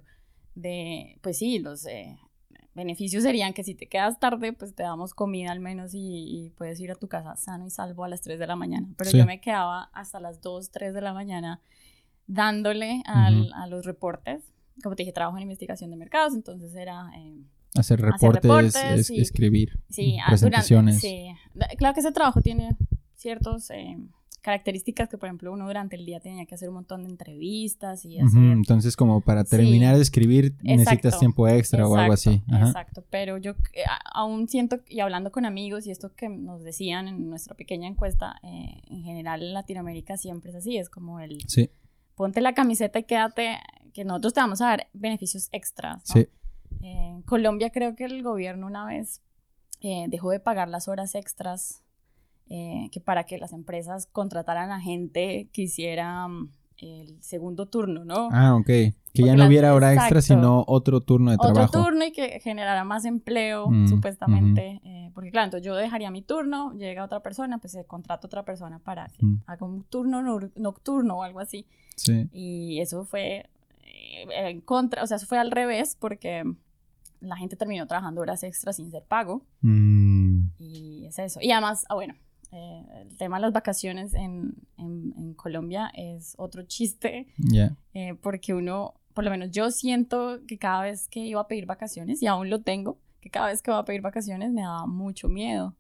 De, 0.56 1.20
pues 1.22 1.38
sí, 1.38 1.60
los, 1.60 1.86
eh, 1.86 2.18
beneficios 2.76 3.24
serían 3.24 3.54
que 3.54 3.64
si 3.64 3.74
te 3.74 3.88
quedas 3.88 4.20
tarde, 4.20 4.52
pues 4.54 4.76
te 4.76 4.84
damos 4.84 5.14
comida 5.14 5.52
al 5.52 5.62
menos 5.62 5.92
y, 5.94 6.52
puedes 6.58 6.80
ir 6.80 6.92
a 6.92 6.96
tu 6.96 7.08
casa 7.08 7.36
sano 7.38 7.66
y 7.66 7.70
salvo 7.70 8.04
a 8.04 8.10
las 8.10 8.22
3 8.22 8.38
de 8.38 8.48
la 8.48 8.56
mañana. 8.56 8.88
Pero 8.98 9.12
yo 9.12 9.26
me 9.26 9.40
quedaba 9.40 9.90
hasta 9.94 10.20
las 10.20 10.42
2, 10.42 10.72
3 10.72 10.94
de 10.94 11.02
la 11.02 11.14
mañana 11.14 11.62
dándole 12.28 13.02
a 13.06 13.68
los 13.68 13.86
reportes. 13.86 14.44
Como 14.84 14.96
te 14.96 15.04
dije, 15.04 15.14
trabajo 15.14 15.38
en 15.38 15.44
investigación 15.44 15.90
de 15.90 15.96
mercados, 15.96 16.36
entonces 16.36 16.76
era... 16.76 17.10
Eh, 17.18 17.38
hacer 17.76 18.02
reportes, 18.02 19.10
escribir 19.10 19.80
ah, 20.22 20.26
presentaciones. 20.28 21.00
sí, 21.00 21.28
claro 21.78 21.94
que 21.94 22.02
ese 22.02 22.12
trabajo 22.12 22.42
tiene 22.42 22.76
ciertos... 23.16 23.70
Eh, 23.72 23.98
características 24.46 25.10
que, 25.10 25.18
por 25.18 25.26
ejemplo, 25.26 25.52
uno 25.52 25.66
durante 25.66 25.96
el 25.96 26.06
día 26.06 26.20
tenía 26.20 26.46
que 26.46 26.54
hacer 26.54 26.70
un 26.70 26.76
montón 26.76 27.02
de 27.02 27.10
entrevistas 27.10 28.06
y 28.06 28.20
hacer... 28.20 28.40
Entonces, 28.40 28.96
como 28.96 29.22
para 29.22 29.44
terminar 29.44 29.96
de 29.96 30.04
escribir, 30.04 30.54
necesitas 30.62 31.18
tiempo 31.18 31.48
extra 31.48 31.88
o 31.88 31.96
algo 31.96 32.14
así. 32.14 32.44
Exacto, 32.52 33.04
pero 33.10 33.40
yo 33.40 33.54
eh, 33.74 33.82
aún 34.14 34.48
siento, 34.48 34.82
y 34.88 35.00
hablando 35.00 35.32
con 35.32 35.46
amigos, 35.46 35.88
y 35.88 35.92
esto 35.92 36.14
que 36.14 36.30
nos 36.30 36.62
decían 36.62 37.08
en 37.08 37.28
nuestra 37.28 37.56
pequeña 37.56 37.88
encuesta, 37.88 38.36
eh, 38.44 38.84
en 38.88 39.02
general 39.02 39.42
en 39.42 39.56
Latinoamérica 39.56 40.16
siempre 40.16 40.52
es 40.52 40.58
así, 40.58 40.78
es 40.78 40.92
como 40.92 41.20
el... 41.20 41.40
Sí. 41.48 41.72
Ponte 42.14 42.40
la 42.40 42.54
camiseta 42.54 43.00
y 43.00 43.04
quédate, 43.06 43.58
que 43.94 44.06
nosotros 44.06 44.36
te 44.36 44.42
vamos 44.42 44.62
a 44.62 44.68
dar 44.68 44.88
beneficios 44.94 45.50
extras. 45.54 46.04
Sí. 46.04 46.28
en 46.82 47.24
Colombia 47.24 47.72
creo 47.72 47.96
que 47.96 48.06
el 48.06 48.22
gobierno 48.22 48.68
una 48.68 48.86
vez 48.86 49.24
eh, 49.82 50.06
dejó 50.08 50.30
de 50.30 50.40
pagar 50.40 50.70
las 50.70 50.88
horas 50.88 51.16
extras 51.16 51.82
eh, 52.50 52.90
que 52.92 53.00
para 53.00 53.24
que 53.24 53.38
las 53.38 53.54
empresas 53.54 54.08
contrataran 54.08 54.72
a 54.72 54.80
gente 54.80 55.50
que 55.52 55.64
hiciera 55.64 56.28
mm, 56.28 56.50
el 56.78 57.22
segundo 57.22 57.68
turno, 57.68 58.06
¿no? 58.06 58.30
Ah, 58.32 58.56
ok. 58.56 58.66
Que 58.66 59.24
ya 59.24 59.36
no 59.36 59.48
hubiera 59.48 59.74
hora 59.74 59.94
extra, 59.94 60.22
sino 60.22 60.66
otro 60.68 61.00
turno 61.00 61.32
de 61.32 61.38
trabajo. 61.38 61.68
Otro 61.68 61.84
turno 61.86 62.06
y 62.06 62.12
que 62.12 62.40
generara 62.42 62.84
más 62.84 63.06
empleo, 63.06 63.70
mm, 63.70 63.88
supuestamente. 63.88 64.82
Eh, 64.84 65.10
porque 65.14 65.32
claro, 65.32 65.46
entonces 65.46 65.66
yo 65.66 65.74
dejaría 65.76 66.12
mi 66.12 66.22
turno, 66.22 66.74
llega 66.74 67.06
otra 67.06 67.22
persona, 67.22 67.58
pues 67.60 67.72
se 67.72 67.86
contrata 67.86 68.28
otra 68.28 68.44
persona 68.44 68.80
para 68.80 69.08
que 69.08 69.26
mm. 69.26 69.44
haga 69.48 69.66
un 69.66 69.84
turno 69.84 70.22
nocturno 70.56 71.20
o 71.20 71.24
algo 71.24 71.40
así. 71.40 71.66
Sí. 71.96 72.28
Y 72.34 72.82
eso 72.82 73.06
fue 73.06 73.50
eh, 73.84 74.28
en 74.50 74.60
contra, 74.60 75.02
o 75.02 75.08
sea, 75.08 75.16
eso 75.16 75.28
fue 75.28 75.40
al 75.40 75.52
revés 75.52 75.96
porque 75.98 76.44
la 77.22 77.38
gente 77.38 77.56
terminó 77.56 77.88
trabajando 77.88 78.22
horas 78.22 78.44
extras 78.44 78.76
sin 78.76 78.92
ser 78.92 79.04
pago. 79.04 79.44
Y 80.58 81.06
es 81.08 81.18
eso. 81.20 81.40
Y 81.42 81.52
además, 81.52 81.86
ah, 81.90 81.96
bueno, 81.96 82.16
eh, 82.56 82.86
el 83.02 83.18
tema 83.18 83.36
de 83.38 83.42
las 83.42 83.54
vacaciones 83.54 84.14
en, 84.14 84.54
en, 84.78 85.34
Colombia 85.34 85.92
es 85.94 86.36
otro 86.38 86.64
chiste, 86.64 87.28
eh, 87.94 88.16
porque 88.22 88.54
uno, 88.54 88.94
por 89.14 89.26
lo 89.26 89.30
menos 89.30 89.52
yo 89.52 89.72
siento 89.72 90.40
que 90.48 90.58
cada 90.58 90.84
vez 90.84 91.10
que 91.10 91.20
iba 91.20 91.42
a 91.42 91.48
pedir 91.48 91.66
vacaciones, 91.66 92.22
y 92.24 92.28
aún 92.28 92.50
lo 92.50 92.62
tengo, 92.62 92.98
que 93.20 93.30
cada 93.30 93.48
vez 93.48 93.62
que 93.62 93.72
iba 93.72 93.80
a 93.80 93.84
pedir 93.86 94.02
vacaciones 94.02 94.52
me 94.54 94.62
daba 94.62 94.86
mucho 94.86 95.28
miedo 95.28 95.76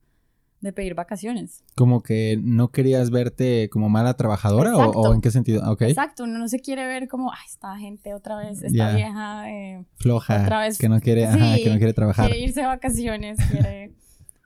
de 0.60 0.74
pedir 0.74 0.96
vacaciones. 0.96 1.63
Como 1.75 2.03
que 2.03 2.38
no 2.41 2.72
querías 2.72 3.10
verte 3.10 3.70
como 3.70 3.88
mala 3.88 4.15
trabajadora 4.15 4.75
o, 4.75 5.13
en 5.13 5.22
qué 5.22 5.32
sentido, 5.32 5.63
okay. 5.72 5.91
Exacto, 5.91 6.25
uno 6.25 6.38
no 6.39 6.50
se 6.50 6.60
quiere 6.60 6.86
ver 6.86 7.08
como, 7.08 7.32
ay, 7.32 7.46
esta 7.48 7.77
gente 7.77 8.13
otra 8.13 8.36
vez, 8.36 8.63
esta 8.63 8.94
vieja 8.94 9.50
eh, 9.50 9.86
floja, 9.96 10.41
otra 10.41 10.60
vez, 10.60 10.77
que 10.77 10.89
no 10.89 11.00
quiere, 11.00 11.25
ajá, 11.25 11.55
que 11.55 11.70
no 11.70 11.77
quiere 11.77 11.94
trabajar, 11.94 12.27
quiere 12.27 12.44
irse 12.44 12.60
de 12.62 12.67
vacaciones, 12.67 13.38
quiere 13.50 13.94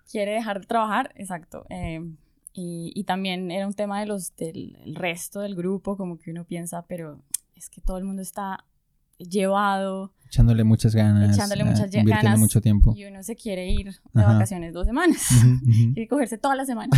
quiere 0.09 0.33
dejar 0.33 0.59
de 0.61 0.67
trabajar, 0.67 1.11
exacto. 1.15 1.65
Em, 1.69 2.17
y, 2.53 2.91
y, 2.95 3.03
también 3.03 3.51
era 3.51 3.67
un 3.67 3.73
tema 3.73 3.99
de 3.99 4.07
los, 4.07 4.35
del 4.35 4.75
resto 4.95 5.41
del 5.41 5.55
grupo, 5.55 5.95
como 5.95 6.17
que 6.17 6.31
uno 6.31 6.45
piensa, 6.45 6.83
pero 6.87 7.21
es 7.55 7.69
que 7.69 7.79
todo 7.79 7.97
el 7.97 8.05
mundo 8.05 8.21
está 8.21 8.65
llevado. 9.19 10.13
Echándole 10.25 10.63
muchas 10.63 10.95
ganas. 10.95 11.35
Echándole 11.35 11.63
muchas 11.63 11.91
ganas. 11.91 12.39
mucho 12.39 12.61
tiempo. 12.61 12.93
Y 12.95 13.05
uno 13.05 13.21
se 13.23 13.35
quiere 13.35 13.69
ir 13.69 13.93
de 14.13 14.23
vacaciones 14.23 14.73
dos 14.73 14.87
semanas. 14.87 15.27
Quiere 15.93 16.07
cogerse 16.09 16.37
toda 16.37 16.55
la 16.55 16.65
semana. 16.65 16.89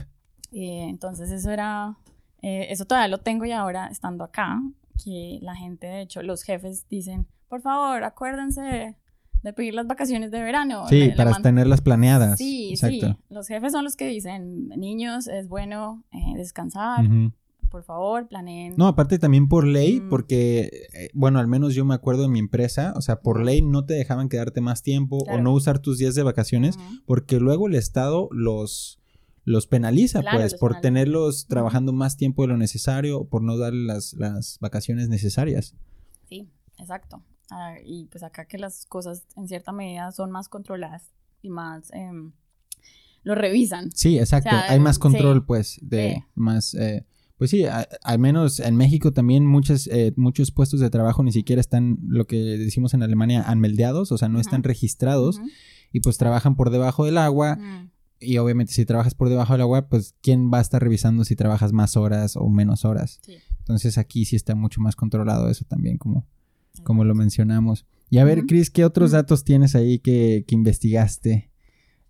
y 0.50 0.78
entonces 0.80 1.30
eso 1.30 1.50
era, 1.50 1.96
eh, 2.42 2.66
eso 2.70 2.84
todavía 2.84 3.08
lo 3.08 3.18
tengo 3.18 3.44
y 3.44 3.52
ahora 3.52 3.88
estando 3.88 4.24
acá, 4.24 4.60
que 5.02 5.38
la 5.42 5.54
gente, 5.54 5.86
de 5.86 6.02
hecho, 6.02 6.22
los 6.22 6.42
jefes 6.42 6.88
dicen, 6.88 7.26
por 7.48 7.62
favor, 7.62 8.02
acuérdense 8.04 8.96
de 9.42 9.52
pedir 9.52 9.74
las 9.74 9.86
vacaciones 9.86 10.30
de 10.30 10.40
verano. 10.40 10.86
Sí, 10.88 11.10
para 11.16 11.40
tenerlas 11.40 11.80
planeadas. 11.80 12.38
Sí, 12.38 12.76
sí. 12.76 13.00
Los 13.30 13.48
jefes 13.48 13.72
son 13.72 13.84
los 13.84 13.96
que 13.96 14.08
dicen, 14.08 14.68
niños, 14.68 15.28
es 15.28 15.48
bueno 15.48 16.04
eh, 16.12 16.36
descansar. 16.36 17.04
Por 17.70 17.82
favor, 17.84 18.26
planeen. 18.28 18.74
No, 18.78 18.86
aparte 18.86 19.18
también 19.18 19.46
por 19.46 19.66
ley, 19.66 20.00
mm. 20.00 20.08
porque, 20.08 20.70
eh, 20.94 21.10
bueno, 21.12 21.38
al 21.38 21.48
menos 21.48 21.74
yo 21.74 21.84
me 21.84 21.94
acuerdo 21.94 22.24
en 22.24 22.32
mi 22.32 22.38
empresa, 22.38 22.94
o 22.96 23.02
sea, 23.02 23.20
por 23.20 23.44
ley 23.44 23.60
no 23.60 23.84
te 23.84 23.92
dejaban 23.92 24.30
quedarte 24.30 24.62
más 24.62 24.82
tiempo 24.82 25.18
o 25.18 25.38
no 25.38 25.52
usar 25.52 25.78
tus 25.78 25.98
días 25.98 26.14
de 26.14 26.22
vacaciones, 26.22 26.78
porque 27.04 27.38
luego 27.38 27.68
el 27.68 27.74
Estado 27.74 28.28
los, 28.32 29.00
los 29.44 29.66
penaliza, 29.66 30.22
pues, 30.22 30.54
por 30.54 30.80
tenerlos 30.80 31.46
trabajando 31.46 31.92
más 31.92 32.16
tiempo 32.16 32.42
de 32.42 32.48
lo 32.48 32.56
necesario 32.56 33.20
o 33.20 33.28
por 33.28 33.42
no 33.42 33.58
darle 33.58 33.84
las, 33.84 34.14
las 34.14 34.58
vacaciones 34.60 35.10
necesarias. 35.10 35.74
Sí, 36.26 36.48
exacto. 36.78 37.22
Ah, 37.50 37.76
y 37.84 38.06
pues 38.06 38.22
acá 38.22 38.46
que 38.46 38.58
las 38.58 38.86
cosas 38.86 39.26
en 39.36 39.48
cierta 39.48 39.72
medida 39.72 40.12
son 40.12 40.30
más 40.30 40.48
controladas 40.48 41.10
y 41.42 41.50
más... 41.50 41.90
Em, 41.92 42.32
lo 43.22 43.34
revisan. 43.34 43.90
Sí, 43.92 44.18
exacto. 44.18 44.50
Hay 44.68 44.80
más 44.80 44.98
control, 44.98 45.44
pues, 45.44 45.78
de 45.82 46.24
más... 46.34 46.74
Eh, 46.74 47.04
pues 47.36 47.50
sí, 47.50 47.64
al 48.02 48.18
menos 48.18 48.58
en 48.58 48.74
México 48.74 49.12
también 49.12 49.46
muchos, 49.46 49.86
eh, 49.86 50.12
muchos 50.16 50.50
puestos 50.50 50.80
de 50.80 50.90
trabajo 50.90 51.22
ni 51.22 51.30
siquiera 51.30 51.60
están, 51.60 51.98
lo 52.02 52.26
que 52.26 52.36
decimos 52.36 52.94
en 52.94 53.04
Alemania, 53.04 53.42
anmeldeados, 53.42 54.10
o 54.10 54.18
sea, 54.18 54.28
no 54.28 54.40
están 54.40 54.64
registrados 54.64 55.40
y 55.92 56.00
pues 56.00 56.18
trabajan 56.18 56.56
por 56.56 56.70
debajo 56.70 57.04
del 57.04 57.16
agua. 57.16 57.54
Mm. 57.54 57.90
Y 58.18 58.38
obviamente 58.38 58.72
si 58.72 58.84
trabajas 58.84 59.14
por 59.14 59.28
debajo 59.28 59.52
del 59.52 59.62
agua, 59.62 59.88
pues 59.88 60.16
¿quién 60.20 60.50
va 60.52 60.58
a 60.58 60.60
estar 60.60 60.82
revisando 60.82 61.24
si 61.24 61.36
trabajas 61.36 61.72
más 61.72 61.96
horas 61.96 62.34
o 62.34 62.48
menos 62.48 62.84
horas? 62.84 63.20
Entonces 63.58 63.98
aquí 63.98 64.24
sí 64.24 64.34
está 64.34 64.56
mucho 64.56 64.80
más 64.80 64.96
controlado 64.96 65.48
eso 65.48 65.64
también, 65.64 65.96
como 65.96 66.26
como 66.80 67.04
lo 67.04 67.14
mencionamos. 67.14 67.86
Y 68.10 68.18
a 68.18 68.24
ver, 68.24 68.46
Chris, 68.46 68.70
¿qué 68.70 68.84
otros 68.84 69.10
datos 69.10 69.44
tienes 69.44 69.74
ahí 69.74 69.98
que, 69.98 70.44
investigaste? 70.48 71.50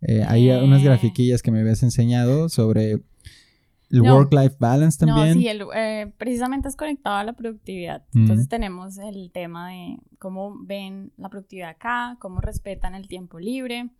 Eh, 0.00 0.22
hay 0.26 0.50
unas 0.50 0.82
eh. 0.82 0.84
grafiquillas 0.84 1.42
que 1.42 1.50
me 1.50 1.60
habías 1.60 1.82
enseñado 1.82 2.48
sobre 2.48 3.02
el 3.90 4.02
work-life 4.02 4.56
balance 4.58 4.98
también. 4.98 5.34
No, 5.34 5.40
sí, 5.40 5.70
eh, 5.74 6.12
precisamente 6.18 6.68
es 6.68 6.76
conectado 6.76 7.16
a 7.16 7.24
la 7.24 7.32
productividad. 7.32 8.04
Entonces 8.14 8.48
tenemos 8.48 8.98
el 8.98 9.30
tema 9.32 9.70
de 9.70 9.98
cómo 10.18 10.56
ven 10.62 11.12
la 11.16 11.28
productividad 11.28 11.70
acá, 11.70 12.16
cómo 12.20 12.40
respetan 12.40 12.94
el 12.94 13.08
tiempo 13.08 13.38
libre. 13.38 13.90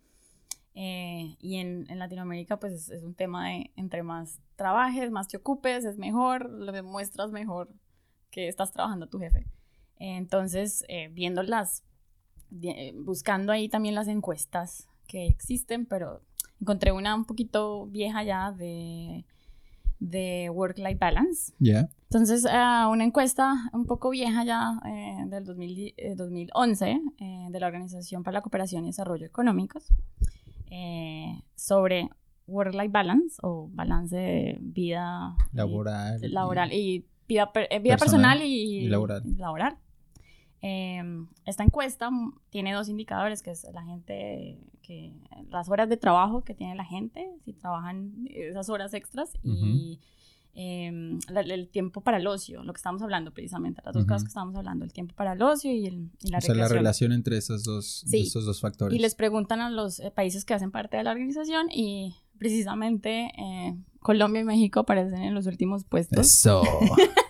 Eh, 0.75 1.35
y 1.39 1.57
en, 1.57 1.87
en, 1.89 1.99
Latinoamérica, 1.99 2.57
pues 2.57 2.89
es, 2.89 3.03
un 3.03 3.15
tema 3.15 3.49
de 3.49 3.71
entre 3.75 4.03
más 4.03 4.39
trabajes, 4.55 5.11
más 5.11 5.27
te 5.27 5.37
ocupes, 5.37 5.83
es 5.83 5.97
mejor, 5.97 6.49
lo 6.49 6.71
demuestras 6.71 7.31
mejor 7.31 7.69
que 8.29 8.47
estás 8.47 8.71
trabajando 8.71 9.07
tu 9.07 9.19
jefe. 9.19 9.45
Entonces, 9.99 10.83
eh, 10.87 11.09
viendo 11.11 11.43
las, 11.43 11.83
buscando 12.95 13.51
ahí 13.51 13.69
también 13.69 13.95
las 13.95 14.07
encuestas 14.07 14.87
que 15.07 15.27
existen, 15.27 15.85
pero 15.85 16.21
encontré 16.61 16.91
una 16.91 17.15
un 17.15 17.25
poquito 17.25 17.85
vieja 17.87 18.23
ya 18.23 18.51
de, 18.51 19.25
de 19.99 20.49
Work-Life 20.49 20.97
Balance. 20.99 21.53
Ya. 21.59 21.89
Entonces, 22.03 22.45
uh, 22.45 22.89
una 22.89 23.03
encuesta 23.03 23.69
un 23.73 23.85
poco 23.85 24.09
vieja 24.09 24.43
ya 24.43 24.79
eh, 24.85 25.25
del 25.27 25.45
2011 25.45 27.01
de 27.51 27.59
la 27.59 27.67
Organización 27.67 28.23
para 28.23 28.35
la 28.35 28.41
Cooperación 28.41 28.85
y 28.85 28.87
Desarrollo 28.87 29.25
Económicos 29.27 29.91
eh, 30.71 31.41
sobre 31.55 32.09
work-life 32.47 32.89
balance 32.89 33.37
o 33.41 33.69
balance 33.73 34.15
de 34.15 34.57
vida 34.61 35.35
laboral, 35.53 36.23
y, 36.23 36.27
laboral 36.29 36.73
y 36.73 37.05
vida, 37.27 37.51
eh, 37.69 37.79
vida 37.79 37.97
personal, 37.97 38.41
y, 38.41 38.87
laboral. 38.87 39.23
laboral. 39.37 39.77
Em, 40.61 41.27
esta 41.45 41.63
encuesta 41.63 42.09
tiene 42.49 42.73
dos 42.73 42.89
indicadores, 42.89 43.41
que 43.41 43.51
es 43.51 43.65
la 43.73 43.83
gente, 43.83 44.59
que 44.81 45.13
las 45.49 45.69
horas 45.69 45.89
de 45.89 45.97
trabajo 45.97 46.43
que 46.43 46.53
tiene 46.53 46.75
la 46.75 46.85
gente, 46.85 47.29
si 47.45 47.53
trabajan 47.53 48.27
esas 48.29 48.69
horas 48.69 48.93
extras, 48.93 49.31
y 49.43 49.99
Em, 50.61 51.19
el 51.29 51.69
tiempo 51.69 52.01
para 52.01 52.17
el 52.17 52.27
ocio, 52.27 52.63
lo 52.63 52.73
que 52.73 52.77
estamos 52.79 53.01
hablando 53.01 53.31
precisamente, 53.31 53.81
las 53.85 53.93
dos 53.93 54.03
cosas 54.05 54.23
que 54.23 54.27
estamos 54.27 54.53
hablando, 54.55 54.83
el 54.83 54.91
tiempo 54.91 55.15
para 55.15 55.31
el 55.31 55.41
ocio 55.41 55.71
y, 55.71 55.85
el, 55.85 56.09
la 56.23 56.39
o 56.39 56.41
sea, 56.41 56.53
la 56.53 56.67
relación 56.67 57.13
entre 57.13 57.37
esos 57.37 57.63
dos, 57.63 58.03
esos 58.11 58.45
dos 58.45 58.59
factores. 58.59 58.93
Y 58.97 59.01
les 59.01 59.15
preguntan 59.15 59.61
a 59.61 59.69
los 59.69 60.01
eh, 60.01 60.11
países 60.11 60.43
que 60.43 60.53
hacen 60.53 60.71
parte 60.71 60.97
de 60.97 61.03
la 61.03 61.11
organización 61.11 61.67
y 61.71 62.15
precisamente 62.37 63.31
eh, 63.37 63.77
Colombia 64.01 64.41
y 64.41 64.43
México 64.43 64.81
aparecen 64.81 65.21
en 65.21 65.33
los 65.33 65.45
últimos 65.45 65.85
puestos. 65.85 66.19
Eso. 66.19 66.63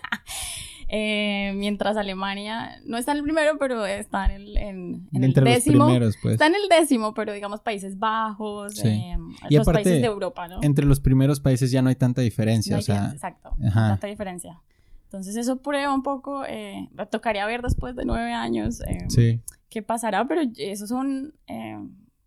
Eh, 0.92 1.52
mientras 1.54 1.96
Alemania 1.96 2.80
no 2.84 2.98
está 2.98 3.12
en 3.12 3.18
el 3.18 3.22
primero, 3.22 3.58
pero 3.60 3.86
está 3.86 4.26
en 4.26 4.32
el, 4.32 4.56
en, 4.56 5.08
el 5.12 5.32
décimo. 5.32 5.86
Pues. 5.86 6.32
Está 6.32 6.48
en 6.48 6.56
el 6.56 6.68
décimo, 6.68 7.14
pero 7.14 7.32
digamos 7.32 7.60
Países 7.60 7.96
Bajos, 7.96 8.84
eh, 8.84 9.16
los 9.50 9.64
países 9.66 10.00
de 10.00 10.06
Europa, 10.06 10.48
¿no? 10.48 10.58
Entre 10.62 10.84
los 10.84 10.98
primeros 10.98 11.38
países 11.38 11.70
ya 11.70 11.80
no 11.80 11.90
hay 11.90 11.94
tanta 11.94 12.22
diferencia, 12.22 12.76
o 12.76 12.82
sea. 12.82 13.10
Exacto, 13.12 13.50
tanta 13.72 14.08
diferencia. 14.08 14.60
Entonces 15.04 15.36
eso 15.36 15.62
prueba 15.62 15.94
un 15.94 16.02
poco, 16.02 16.44
eh, 16.44 16.88
tocaría 17.08 17.46
ver 17.46 17.62
después 17.62 17.94
de 17.94 18.04
nueve 18.04 18.32
años 18.32 18.80
eh, 18.80 19.40
qué 19.68 19.82
pasará, 19.82 20.26
pero 20.26 20.40
esos 20.56 20.88
son 20.88 21.34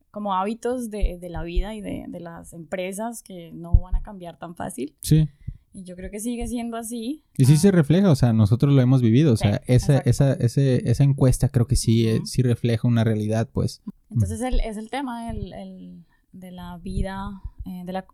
como 0.10 0.36
hábitos 0.36 0.90
de, 0.90 1.18
de, 1.20 1.30
la 1.30 1.44
vida 1.44 1.76
y 1.76 1.82
de, 1.82 2.06
de 2.08 2.20
las 2.22 2.54
empresas 2.54 3.24
que 3.24 3.52
no 3.52 3.74
van 3.74 3.96
a 3.96 4.04
cambiar 4.04 4.38
tan 4.38 4.56
fácil. 4.56 4.96
Sí. 5.02 5.28
Y 5.74 5.84
yo 5.84 5.96
creo 5.96 6.12
que 6.12 6.20
sigue 6.20 6.48
siendo 6.48 6.78
así. 6.78 7.24
Y 7.36 7.46
sí 7.46 7.58
se 7.58 7.70
ah. 7.70 7.72
refleja, 7.72 8.12
o 8.12 8.16
sea, 8.16 8.32
nosotros 8.32 8.74
lo 8.74 8.82
hemos 8.82 9.02
vivido, 9.02 9.34
o 9.34 9.38
sea, 9.38 9.62
esa, 9.66 9.98
esa, 10.00 10.34
ese, 10.34 10.90
esa 10.90 11.04
encuesta 11.04 11.50
creo 11.50 11.66
que 11.66 11.76
sí, 11.76 12.08
eh, 12.08 12.22
sí 12.26 12.44
refleja 12.44 12.88
una 12.88 13.04
realidad, 13.04 13.50
pues. 13.52 13.82
Entonces 14.12 14.42
el, 14.42 14.60
es 14.60 14.78
el 14.78 14.90
tema 14.90 15.32
el, 15.32 16.06
de 16.32 16.52
la 16.52 16.78
vida, 16.78 17.42
eh, 17.66 17.82
de, 17.86 17.92
la, 17.92 18.06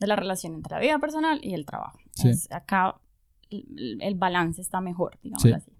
de 0.00 0.06
la 0.06 0.16
relación 0.16 0.54
entre 0.54 0.74
la 0.74 0.80
vida 0.80 0.98
personal 0.98 1.40
y 1.42 1.54
el 1.54 1.64
trabajo. 1.64 1.98
Sí. 2.14 2.30
acá 2.50 2.96
el, 3.50 4.14
balance 4.16 4.60
está 4.60 4.80
mejor, 4.80 5.18
digamos 5.22 5.44
así. 5.44 5.72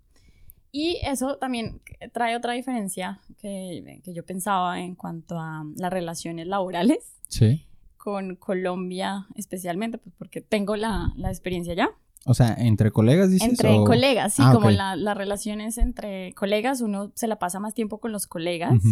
Y 0.73 0.99
eso 1.03 1.37
también 1.39 1.81
trae 2.13 2.37
otra 2.37 2.53
diferencia 2.53 3.19
que, 3.41 4.01
que 4.05 4.15
yo 4.15 4.25
pensaba 4.25 4.81
en 4.81 4.95
cuanto 4.95 5.41
a 5.41 5.65
las 5.77 5.93
relaciones 5.93 6.47
laborales. 6.47 7.17
Sí 7.29 7.67
con 8.03 8.35
Colombia 8.37 9.27
especialmente, 9.35 9.99
pues 9.99 10.15
porque 10.17 10.41
tengo 10.41 10.75
la, 10.75 11.13
la 11.17 11.29
experiencia 11.29 11.75
ya. 11.75 11.91
O 12.25 12.35
sea, 12.35 12.55
entre 12.59 12.91
colegas, 12.91 13.31
dices. 13.31 13.49
Entre 13.49 13.77
colegas, 13.77 14.35
sí, 14.35 14.43
ah, 14.45 14.53
como 14.53 14.71
las 14.71 15.17
relaciones 15.17 15.79
entre 15.79 16.33
colegas, 16.35 16.81
uno 16.81 17.13
se 17.15 17.27
la 17.27 17.39
pasa 17.39 17.61
más 17.61 17.75
tiempo 17.75 17.99
con 17.99 18.13
los 18.13 18.27
colegas. 18.27 18.83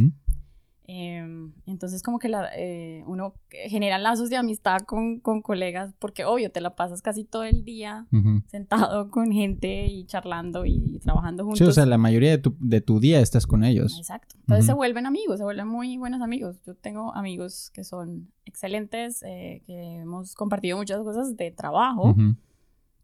Em, 0.91 1.53
entonces 1.67 2.03
como 2.03 2.19
que 2.19 2.31
la, 2.31 2.49
eh, 2.57 3.05
uno 3.07 3.35
genera 3.51 3.99
lazos 3.99 4.31
de 4.31 4.37
amistad 4.37 4.79
con, 4.87 5.21
con, 5.21 5.43
colegas 5.43 5.95
porque 5.99 6.25
obvio 6.25 6.51
te 6.51 6.63
la 6.63 6.77
pasas 6.77 7.03
casi 7.03 7.25
todo 7.25 7.45
el 7.45 7.63
día 7.63 8.07
sentado 8.47 9.11
con 9.11 9.31
gente 9.31 9.85
y 9.85 10.07
charlando 10.07 10.65
y, 10.65 10.99
trabajando 11.01 11.45
juntos. 11.45 11.59
Sí, 11.59 11.65
o 11.65 11.73
sea, 11.73 11.85
la 11.85 11.99
mayoría 11.99 12.31
de 12.31 12.39
tu, 12.39 12.57
de 12.59 12.81
tu 12.81 13.01
día 13.01 13.21
estás 13.21 13.47
con 13.47 13.65
ellos. 13.65 13.99
Exacto. 13.99 14.37
Entonces 14.41 14.65
se 14.65 14.73
vuelven 14.73 15.05
amigos, 15.05 15.37
se 15.37 15.45
vuelven 15.45 15.69
muy 15.69 15.99
buenos 15.99 16.23
amigos. 16.23 16.57
Yo 16.65 16.75
tengo 16.75 17.15
amigos 17.15 17.71
que 17.75 17.85
son 17.85 18.33
excelentes, 18.47 19.23
eh, 19.25 19.63
que 19.67 19.97
hemos 19.97 20.35
compartido 20.35 20.79
muchas 20.79 21.03
cosas 21.03 21.37
de 21.37 21.51
trabajo, 21.51 22.17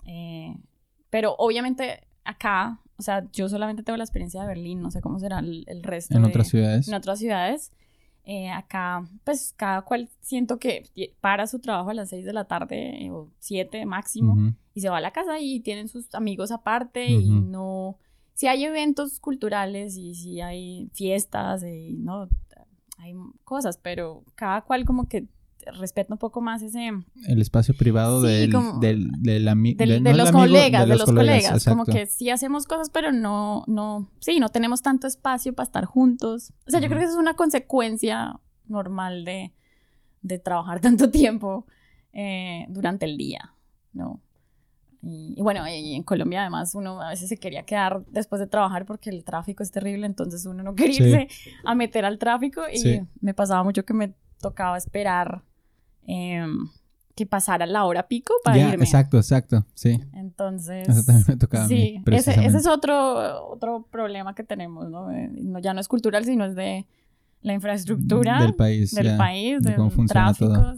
eh, 0.07 0.57
pero 1.11 1.35
obviamente 1.37 2.01
acá 2.25 2.81
o 2.97 3.03
sea, 3.03 3.29
yo 3.33 3.49
solamente 3.49 3.83
tengo 3.83 3.97
la 3.97 4.05
experiencia 4.05 4.43
de 4.43 4.47
Berlín, 4.47 4.81
no 4.81 4.91
sé 4.91 5.01
cómo 5.01 5.19
será 5.19 5.41
el, 5.41 5.83
resto. 5.83 6.17
En 6.17 6.25
otras 6.25 6.49
ciudades. 6.49 6.89
En 6.89 6.95
otras 6.95 7.19
ciudades. 7.19 7.73
Eh, 8.25 8.51
acá, 8.51 9.07
pues 9.25 9.53
cada 9.57 9.83
cual 9.83 10.09
siento 10.21 10.59
que 10.59 10.89
para 11.21 11.47
su 11.47 11.59
trabajo 11.59 11.91
a 11.91 11.95
las 11.95 12.09
6 12.09 12.25
de 12.25 12.33
la 12.33 12.45
tarde 12.47 13.11
o 13.11 13.29
7 13.41 13.85
máximo 13.85 14.55
y 14.73 14.81
se 14.81 14.89
va 14.89 14.97
a 14.97 15.03
la 15.03 15.11
casa 15.11 15.39
y 15.41 15.61
tienen 15.61 15.89
sus 15.89 16.15
amigos 16.15 16.51
aparte 16.51 17.07
y 17.07 17.29
no... 17.29 17.99
Si 18.33 18.49
hay 18.49 18.65
eventos 18.65 19.21
culturales 19.21 19.97
y 19.97 20.15
si 20.15 20.41
hay 20.41 20.91
fiestas 20.93 21.63
y 21.63 21.99
no, 21.99 22.29
hay 22.99 23.15
cosas, 23.45 23.79
pero 23.79 24.25
cada 24.35 24.63
cual 24.63 24.85
como 24.85 25.07
que 25.07 25.27
respeto 25.79 26.15
un 26.15 26.19
poco 26.19 26.41
más 26.41 26.63
ese... 26.63 26.91
El 27.27 27.41
espacio 27.41 27.75
privado 27.77 28.23
del, 28.23 28.51
del, 28.81 29.11
de, 29.23 29.41
los 29.41 30.31
colegas, 30.33 30.89
de 30.89 30.97
los, 30.97 31.05
colegas. 31.05 31.65
como 31.65 31.85
que 31.85 32.07
sí 32.07 32.31
hacemos 32.31 32.67
cosas, 32.67 32.91
pero 32.91 33.13
no, 33.13 33.65
no, 33.67 34.11
sí, 34.21 34.41
no 34.41 34.49
tenemos 34.49 34.83
tanto 34.83 35.07
espacio 35.07 35.55
para 35.55 35.65
estar 35.65 35.85
juntos. 35.85 36.53
O 36.67 36.71
sea, 36.71 36.81
yo 36.81 36.89
creo 36.89 36.99
que 36.99 37.05
eso 37.05 37.15
es 37.15 37.21
una 37.21 37.35
consecuencia 37.35 38.41
normal 38.67 39.25
de, 39.25 39.53
de 40.23 40.39
trabajar 40.39 40.81
tanto 40.81 41.11
tiempo 41.11 41.67
eh, 42.13 42.67
durante 42.69 43.07
el 43.07 43.17
día, 43.17 43.55
¿no? 43.93 44.21
Y, 45.07 45.43
bueno, 45.43 45.67
en 45.67 46.03
Colombia 46.03 46.41
además 46.41 46.75
uno 46.75 47.03
a 47.03 47.11
veces 47.11 47.29
se 47.29 47.37
quería 47.37 47.65
quedar 47.65 48.07
después 48.07 48.41
de 48.41 48.47
trabajar 48.47 48.87
porque 48.87 49.11
el 49.11 49.23
tráfico 49.23 49.63
es 49.63 49.71
terrible, 49.71 50.07
entonces 50.07 50.47
uno 50.47 50.63
no 50.63 50.75
quería 50.75 50.97
irse 50.97 51.29
a 51.65 51.75
meter 51.75 52.07
al 52.07 52.19
tráfico 52.19 52.63
y 52.73 53.03
me 53.21 53.35
pasaba 53.35 53.63
mucho 53.65 53.85
que 53.85 53.93
me 53.93 54.15
tocaba 54.41 54.79
esperar 54.79 55.43
Em, 56.07 56.69
que 57.15 57.27
pasara 57.27 57.65
la 57.67 57.85
hora 57.85 58.09
pico 58.09 58.35
para 58.43 58.59
irme. 58.59 58.85
Exacto, 58.85 59.17
exacto, 59.19 59.65
sí. 59.75 60.01
Entonces... 60.15 60.89
Eso 60.89 61.05
también 61.05 61.25
me 61.29 61.37
tocaba 61.37 61.69
sí, 61.69 62.03
a 62.05 62.11
mí, 62.11 62.17
ese, 62.17 62.33
ese, 62.45 62.59
es 62.59 62.67
otro, 62.67 63.51
otro 63.51 63.87
problema 63.91 64.35
que 64.35 64.43
tenemos, 64.43 64.91
¿no? 64.91 65.13
Eh, 65.13 65.31
¿no? 65.31 65.61
Ya 65.61 65.75
no 65.75 65.81
es 65.81 65.87
cultural, 65.87 66.25
sino 66.25 66.45
es 66.45 66.57
de 66.57 66.87
la 67.41 67.53
infraestructura. 67.53 68.41
Del 68.43 68.55
país. 68.55 68.93
Del 68.93 69.17
país, 69.17 69.63
de, 69.63 69.75
funciona 69.91 70.35
todo. 70.35 70.77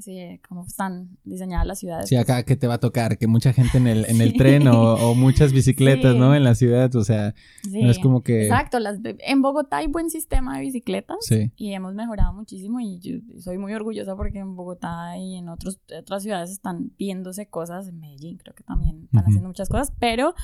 Sí, 0.00 0.40
cómo 0.48 0.64
están 0.66 1.16
diseñadas 1.22 1.66
las 1.66 1.78
ciudades. 1.78 2.08
Sí, 2.08 2.16
acá 2.16 2.42
que 2.42 2.56
te 2.56 2.66
va 2.66 2.74
a 2.74 2.80
tocar, 2.80 3.16
que 3.16 3.28
mucha 3.28 3.52
gente 3.52 3.78
en 3.78 3.86
el, 3.86 4.04
en 4.06 4.20
el 4.20 4.32
tren 4.36 4.66
o, 4.66 5.14
muchas 5.14 5.52
bicicletas, 5.52 6.16
¿no? 6.16 6.34
En 6.34 6.42
la 6.42 6.56
ciudad, 6.56 6.94
o 6.96 7.04
sea, 7.04 7.34
no 7.70 7.90
es 7.90 8.00
como 8.00 8.22
que... 8.22 8.44
Exacto, 8.44 8.80
las 8.80 8.98
en 9.04 9.42
Bogotá 9.42 9.78
hay 9.78 9.86
buen 9.86 10.10
sistema 10.10 10.56
de 10.56 10.62
bicicletas 10.62 11.18
sí. 11.20 11.52
y 11.56 11.74
hemos 11.74 11.94
mejorado 11.94 12.32
muchísimo 12.32 12.80
y 12.80 12.98
yo 12.98 13.18
soy 13.38 13.56
muy 13.56 13.72
orgullosa 13.72 14.16
porque 14.16 14.40
en 14.40 14.56
Bogotá 14.56 15.16
y 15.16 15.36
en 15.36 15.48
otros, 15.48 15.80
otras 15.96 16.24
ciudades 16.24 16.50
están 16.50 16.90
viéndose 16.98 17.46
cosas, 17.46 17.86
en 17.86 18.00
Medellín 18.00 18.38
creo 18.38 18.54
que 18.54 18.64
también 18.64 19.04
están 19.04 19.24
haciendo 19.24 19.48
muchas 19.48 19.68
cosas, 19.68 19.92
pero 20.00 20.34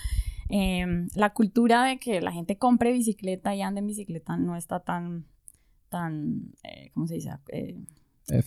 em, 0.48 1.08
la 1.16 1.30
cultura 1.30 1.84
de 1.86 1.98
que 1.98 2.20
la 2.20 2.30
gente 2.30 2.56
compre 2.56 2.92
bicicleta 2.92 3.52
y 3.54 3.62
ande 3.62 3.80
en 3.80 3.88
bicicleta 3.88 4.36
no 4.36 4.54
está 4.54 4.78
tan, 4.78 5.26
tan, 5.88 6.52
eh, 6.62 6.90
¿cómo 6.94 7.08
se 7.08 7.14
dice? 7.14 7.30
Eh, 7.48 7.76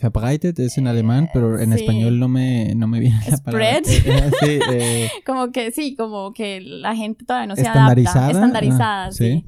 verbreitet 0.01 0.57
es 0.59 0.77
en 0.77 0.87
alemán, 0.87 1.29
pero 1.33 1.59
en 1.59 1.73
español 1.73 2.19
no 2.19 2.27
me, 2.27 2.73
no 2.75 2.87
me 2.87 2.99
viene 2.99 3.19
la 3.29 3.37
Spread. 3.37 3.83
palabra. 3.83 4.31
sí, 4.41 4.59
eh, 4.71 5.09
como 5.25 5.51
que 5.51 5.71
sí, 5.71 5.95
como 5.95 6.33
que 6.33 6.61
la 6.61 6.95
gente 6.95 7.25
todavía 7.25 7.47
no 7.47 7.55
se 7.55 7.61
estandarizada. 7.61 8.25
adapta. 8.25 8.37
Estandarizada. 8.37 9.11
sí. 9.11 9.45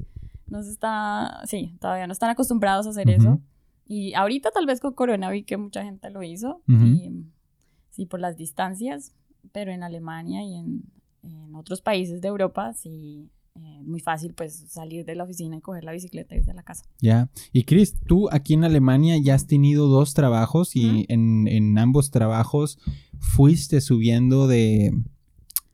No 0.48 0.62
se 0.62 0.70
está, 0.70 1.40
sí, 1.44 1.76
todavía 1.80 2.06
no 2.06 2.12
están 2.12 2.30
acostumbrados 2.30 2.86
a 2.86 2.90
hacer 2.90 3.10
eso. 3.10 3.40
Y 3.84 4.14
ahorita 4.14 4.50
tal 4.52 4.66
vez 4.66 4.80
con 4.80 4.94
Corona 4.94 5.28
vi 5.30 5.42
que 5.42 5.56
mucha 5.56 5.82
gente 5.82 6.08
lo 6.10 6.22
hizo. 6.22 6.62
y, 6.68 7.24
sí, 7.90 8.06
por 8.06 8.20
las 8.20 8.36
distancias, 8.36 9.12
pero 9.52 9.72
en 9.72 9.82
Alemania 9.82 10.42
y 10.44 10.54
en, 10.54 10.84
en 11.24 11.54
otros 11.54 11.80
países 11.82 12.20
de 12.20 12.28
Europa 12.28 12.72
sí 12.74 13.28
eh, 13.62 13.82
muy 13.82 14.00
fácil 14.00 14.34
pues 14.34 14.64
salir 14.68 15.04
de 15.04 15.14
la 15.14 15.24
oficina 15.24 15.56
y 15.56 15.60
coger 15.60 15.84
la 15.84 15.92
bicicleta 15.92 16.34
y 16.34 16.38
irse 16.38 16.50
a 16.50 16.54
la 16.54 16.62
casa. 16.62 16.84
Ya, 17.00 17.30
y 17.52 17.64
Chris, 17.64 17.94
tú 18.06 18.28
aquí 18.30 18.54
en 18.54 18.64
Alemania 18.64 19.16
ya 19.18 19.34
has 19.34 19.46
tenido 19.46 19.86
dos 19.86 20.14
trabajos 20.14 20.76
y 20.76 21.06
en, 21.08 21.48
en, 21.48 21.78
ambos 21.78 22.10
trabajos 22.10 22.78
fuiste 23.18 23.80
subiendo 23.80 24.46
de, 24.46 24.92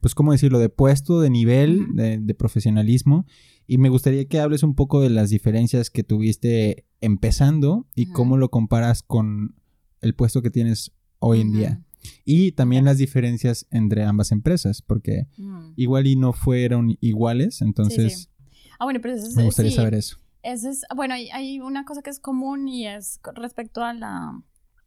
pues 0.00 0.14
cómo 0.14 0.32
decirlo, 0.32 0.58
de 0.58 0.68
puesto, 0.68 1.20
de 1.20 1.30
nivel, 1.30 1.94
de, 1.94 2.34
profesionalismo. 2.34 3.24
Y 3.66 3.78
me 3.78 3.88
gustaría 3.88 4.26
que 4.26 4.40
hables 4.40 4.62
un 4.62 4.74
poco 4.74 5.00
de 5.00 5.10
las 5.10 5.30
diferencias 5.30 5.90
que 5.90 6.02
tuviste 6.02 6.84
empezando 7.00 7.86
y 7.94 8.06
cómo 8.06 8.36
lo 8.36 8.50
comparas 8.50 9.02
con 9.02 9.54
el 10.00 10.14
puesto 10.14 10.42
que 10.42 10.50
tienes 10.50 10.92
hoy 11.20 11.40
en 11.40 11.52
día. 11.52 11.82
Y 12.24 12.52
también 12.52 12.84
las 12.84 12.98
diferencias 12.98 13.66
entre 13.70 14.04
ambas 14.04 14.32
empresas, 14.32 14.82
porque 14.82 15.26
mm. 15.36 15.72
igual 15.76 16.06
y 16.06 16.16
no 16.16 16.32
fueron 16.32 16.96
iguales, 17.00 17.62
entonces... 17.62 18.30
Ah, 18.78 18.84
bueno, 18.84 19.00
pero 19.00 19.14
eso 19.14 19.26
es, 19.26 19.36
me 19.36 19.44
gustaría 19.44 19.70
saber 19.70 19.94
eso. 19.94 20.18
Eso 20.42 20.68
es, 20.68 20.84
bueno, 20.94 21.14
hay, 21.14 21.60
una 21.60 21.84
cosa 21.84 22.02
que 22.02 22.10
es 22.10 22.18
común 22.18 22.68
y 22.68 22.88
es 22.88 23.20
respecto 23.34 23.84
a, 23.84 23.94
la, 23.94 24.42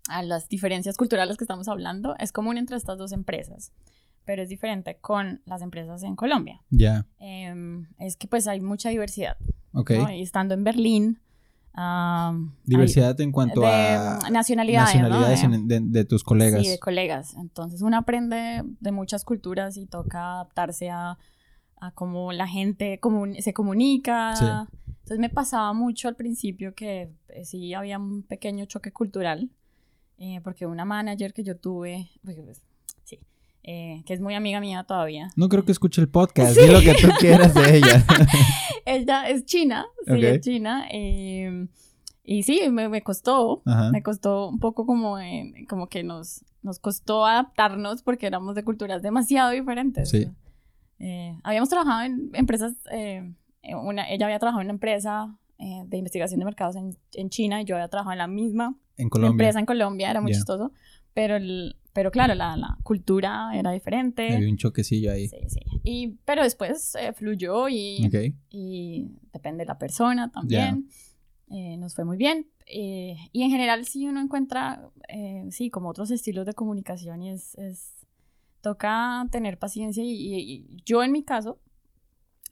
a 0.10 0.24
las 0.24 0.50
diferencias 0.50 0.98
culturales 0.98 1.38
que 1.38 1.46
estamos 1.46 1.68
hablando, 1.70 2.16
es 2.20 2.32
común 2.32 2.58
entre 2.58 2.76
estas 2.76 2.98
dos 2.98 3.14
empresas, 3.14 3.72
pero 4.26 4.44
es 4.44 4.50
diferente 4.50 4.98
con 5.00 5.42
las 5.46 5.62
empresas 5.62 6.04
en 6.04 6.16
Colombia. 6.16 6.62
Ya. 6.70 7.08
Em, 7.20 7.88
es 8.00 8.18
que 8.18 8.28
pues 8.28 8.48
hay 8.48 8.60
mucha 8.60 8.90
diversidad. 8.90 9.38
Ok. 9.72 9.92
Y 10.14 10.22
estando 10.22 10.54
en 10.54 10.64
Berlín, 10.64 11.22
Diversidad 12.64 13.20
en 13.20 13.32
cuanto 13.32 13.66
a 13.66 14.20
nacionalidades, 14.32 14.96
nacionalidades 14.96 15.92
de, 15.92 16.06
tus 16.06 16.24
colegas. 16.24 16.62
Sí, 16.62 16.70
de 16.70 16.80
colegas. 16.80 17.36
Entonces 17.38 17.82
uno 17.82 17.98
aprende 17.98 18.64
de 18.80 18.92
muchas 18.92 19.26
culturas 19.26 19.76
y 19.76 19.86
toca 19.86 20.36
adaptarse 20.36 20.90
a, 20.90 21.18
a 21.80 21.92
cómo 21.92 22.32
la 22.32 22.48
gente 22.48 23.00
se 23.40 23.54
comunica. 23.54 24.68
Entonces 25.06 25.20
me 25.20 25.30
pasaba 25.30 25.74
mucho 25.74 26.08
al 26.08 26.16
principio 26.16 26.74
que 26.74 27.12
eh, 27.30 27.46
sí 27.46 27.74
había 27.74 28.00
un 28.00 28.24
pequeño 28.24 28.66
choque 28.66 28.92
cultural, 28.92 29.52
eh, 30.18 30.42
porque 30.44 30.66
una 30.66 30.86
manager 30.86 31.34
que 31.34 31.44
yo 31.44 31.58
tuve, 31.58 32.10
pues, 32.24 32.38
sí, 32.38 32.42
eh, 33.68 34.04
que 34.06 34.14
es 34.14 34.22
muy 34.22 34.36
amiga 34.36 34.60
mía 34.60 34.84
todavía. 34.84 35.30
No 35.36 35.50
creo 35.50 35.66
que 35.66 35.72
escuche 35.72 36.00
el 36.00 36.08
podcast, 36.08 36.56
di 36.56 36.68
lo 36.68 36.82
que 36.82 36.94
tú 37.02 37.08
quieras 37.20 37.56
de 37.56 37.78
ella. 37.78 38.06
ella 38.86 39.28
es 39.28 39.44
china, 39.46 39.88
sí, 40.06 40.24
es 40.24 40.42
china. 40.42 40.86
Em, 40.92 41.68
y 42.24 42.44
sí, 42.44 42.62
me, 42.70 43.02
costó, 43.02 43.64
me 43.92 44.04
costó 44.04 44.50
un 44.50 44.60
poco 44.60 44.86
como, 44.86 45.18
como 45.68 45.88
que 45.88 46.04
nos, 46.04 46.46
nos 46.62 46.78
costó 46.78 47.26
adaptarnos 47.26 48.04
porque 48.04 48.28
éramos 48.28 48.54
de 48.54 48.64
culturas 48.64 49.02
demasiado 49.02 49.50
diferentes. 49.50 50.12
Sí. 50.12 50.28
Eh, 51.00 51.36
habíamos 51.44 51.68
trabajado 51.68 52.04
en 52.04 52.30
empresas, 52.34 52.74
eh, 52.92 53.34
una, 53.84 54.08
ella 54.12 54.28
había 54.28 54.38
trabajado 54.38 54.62
en 54.62 54.68
una 54.68 54.74
empresa 54.74 55.36
de 55.58 55.98
investigación 55.98 56.38
de 56.38 56.46
mercados 56.46 56.76
en, 56.76 56.98
en, 57.14 57.30
China 57.30 57.62
y 57.62 57.66
yo 57.66 57.76
había 57.76 57.88
trabajado 57.88 58.12
en 58.12 58.18
la 58.20 58.28
misma 58.28 58.76
empresa 58.98 59.58
en 59.58 59.66
Colombia, 59.66 60.12
era 60.12 60.22
muy 60.22 60.34
chistoso, 60.34 60.72
pero 61.14 61.38
el, 61.38 61.78
pero 61.96 62.12
claro, 62.12 62.36
la, 62.36 62.58
la, 62.58 62.78
cultura 62.84 63.52
era 63.54 63.72
diferente. 63.72 64.36
Había 64.36 64.50
un 64.50 64.58
choquecillo 64.58 65.14
ahí. 65.14 65.30
Sí, 65.30 65.38
sí. 65.48 65.60
Y, 65.86 66.08
pero 66.26 66.44
después 66.44 66.94
eh, 66.96 67.14
fluyó 67.14 67.70
y, 67.70 68.10
y 68.50 69.08
depende 69.32 69.64
de 69.64 69.68
la 69.68 69.78
persona 69.78 70.30
también. 70.30 70.90
Eh, 71.50 71.78
nos 71.78 71.96
fue 71.96 72.04
muy 72.04 72.18
bien. 72.18 72.48
Eh, 72.68 73.16
y 73.32 73.44
en 73.44 73.50
general 73.50 73.86
sí 73.86 74.06
uno 74.08 74.20
encuentra, 74.20 74.92
sí, 75.52 75.70
como 75.70 75.88
otros 75.88 76.12
estilos 76.12 76.46
de 76.46 76.54
comunicación 76.54 77.22
y 77.24 77.30
es, 77.30 77.56
es 77.56 77.94
toca 78.60 79.26
tener 79.32 79.58
paciencia 79.58 80.04
y, 80.06 80.68
yo 80.84 81.02
en 81.02 81.14
mi 81.14 81.24
caso 81.24 81.62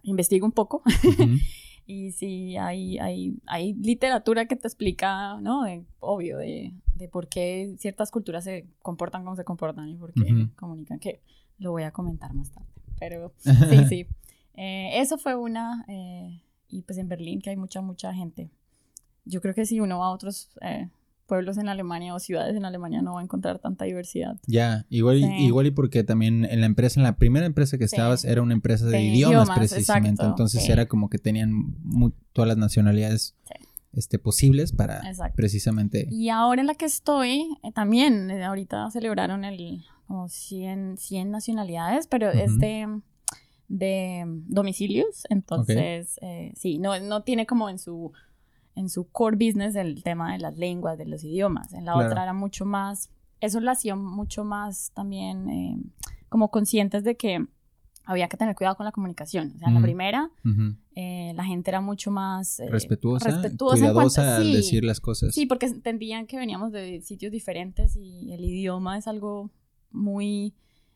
investigo 0.03 0.45
un 0.45 0.53
poco. 0.53 0.83
Y 1.85 2.11
sí, 2.11 2.55
hay, 2.57 2.97
hay, 2.99 3.35
hay 3.45 3.73
literatura 3.73 4.45
que 4.45 4.55
te 4.55 4.67
explica, 4.67 5.39
¿no? 5.41 5.63
De, 5.63 5.83
obvio, 5.99 6.37
de, 6.37 6.73
de 6.95 7.07
por 7.07 7.27
qué 7.27 7.75
ciertas 7.77 8.11
culturas 8.11 8.43
se 8.43 8.65
comportan 8.81 9.23
como 9.23 9.35
se 9.35 9.43
comportan 9.43 9.89
y 9.89 9.95
por 9.95 10.13
qué 10.13 10.47
comunican, 10.55 10.99
que 10.99 11.21
lo 11.59 11.71
voy 11.71 11.83
a 11.83 11.91
comentar 11.91 12.33
más 12.33 12.51
tarde. 12.51 12.67
Pero 12.99 13.33
sí, 13.37 13.85
sí. 13.89 14.07
Eh, 14.55 15.01
eso 15.01 15.17
fue 15.17 15.35
una, 15.35 15.83
eh, 15.87 16.41
y 16.69 16.83
pues 16.83 16.97
en 16.97 17.09
Berlín 17.09 17.41
que 17.41 17.49
hay 17.49 17.57
mucha, 17.57 17.81
mucha 17.81 18.13
gente. 18.13 18.49
Yo 19.25 19.41
creo 19.41 19.53
que 19.53 19.65
si 19.65 19.79
uno 19.79 19.99
va 19.99 20.07
a 20.07 20.11
otros 20.11 20.49
eh, 20.61 20.89
pueblos 21.25 21.57
en 21.57 21.69
Alemania 21.69 22.13
o 22.13 22.19
ciudades 22.19 22.55
en 22.55 22.65
Alemania 22.65 23.01
no 23.01 23.13
va 23.13 23.21
a 23.21 23.23
encontrar 23.23 23.59
tanta 23.59 23.85
diversidad. 23.85 24.37
Ya, 24.45 24.85
igual, 24.89 25.17
igual 25.39 25.67
y 25.67 25.71
porque 25.71 26.03
también 26.03 26.45
en 26.45 26.59
la 26.59 26.65
empresa, 26.65 26.99
en 26.99 27.03
la 27.03 27.17
primera 27.17 27.45
empresa 27.45 27.77
que 27.77 27.85
estabas, 27.85 28.25
era 28.25 28.41
una 28.41 28.53
empresa 28.53 28.85
de, 28.85 29.01
idiomas, 29.01 29.49
precisamente. 29.49 30.23
entonces 30.23 30.67
era 30.69 30.87
como 30.87 31.09
que 31.09 31.17
tenían 31.17 31.75
todas 32.33 32.47
las 32.47 32.57
nacionalidades 32.57 33.35
este, 33.93 34.19
posibles 34.19 34.71
para 34.71 35.01
precisamente. 35.35 36.07
Y 36.09 36.29
ahora 36.29 36.61
en 36.61 36.67
la 36.67 36.75
que 36.75 36.85
estoy, 36.85 37.57
eh, 37.63 37.71
también, 37.71 38.31
eh, 38.31 38.43
ahorita 38.43 38.89
celebraron 38.91 39.45
el 39.45 39.83
como 40.07 40.27
100, 40.27 40.97
100 40.97 41.31
nacionalidades, 41.31 42.07
pero 42.07 42.29
es 42.31 42.57
de, 42.57 44.25
domicilios. 44.47 45.25
Entonces, 45.29 46.19
eh, 46.21 46.53
sí, 46.55 46.79
no, 46.79 46.99
no 46.99 47.23
tiene 47.23 47.45
como 47.45 47.69
en 47.69 47.79
su 47.79 48.11
en 48.75 48.89
su 48.89 49.09
core 49.09 49.35
business 49.35 49.75
el 49.75 50.03
tema 50.03 50.33
de 50.33 50.39
las 50.39 50.57
lenguas, 50.57 50.97
de 50.97 51.05
los 51.05 51.23
idiomas. 51.23 51.73
En 51.73 51.85
la 51.85 51.95
otra 51.95 52.23
era 52.23 52.33
mucho 52.33 52.65
más, 52.65 53.09
eso 53.39 53.59
lo 53.59 53.71
hacía 53.71 53.95
mucho 53.95 54.43
más 54.43 54.91
también 54.93 55.49
eh, 55.49 55.77
como 56.29 56.49
conscientes 56.49 57.03
de 57.03 57.15
que 57.15 57.45
había 58.05 58.27
que 58.27 58.37
tener 58.37 58.55
cuidado 58.55 58.75
con 58.75 58.85
la 58.85 58.91
comunicación. 58.91 59.53
O 59.55 59.59
sea, 59.59 59.69
en 59.69 59.75
la 59.75 59.81
primera, 59.81 60.29
eh, 60.95 61.31
la 61.35 61.45
gente 61.45 61.71
era 61.71 61.79
mucho 61.79 62.11
más 62.11 62.59
eh, 62.59 62.67
respetuosa, 62.69 63.41
cuidadosa 63.57 64.37
al 64.37 64.51
decir 64.51 64.83
las 64.83 64.99
cosas. 64.99 65.33
Sí, 65.33 65.45
porque 65.45 65.67
entendían 65.67 66.27
que 66.27 66.37
veníamos 66.37 66.71
de 66.71 67.01
sitios 67.01 67.31
diferentes 67.31 67.95
y 67.95 68.33
el 68.33 68.43
idioma 68.43 68.97
es 68.97 69.07
algo 69.07 69.51
muy 69.91 70.53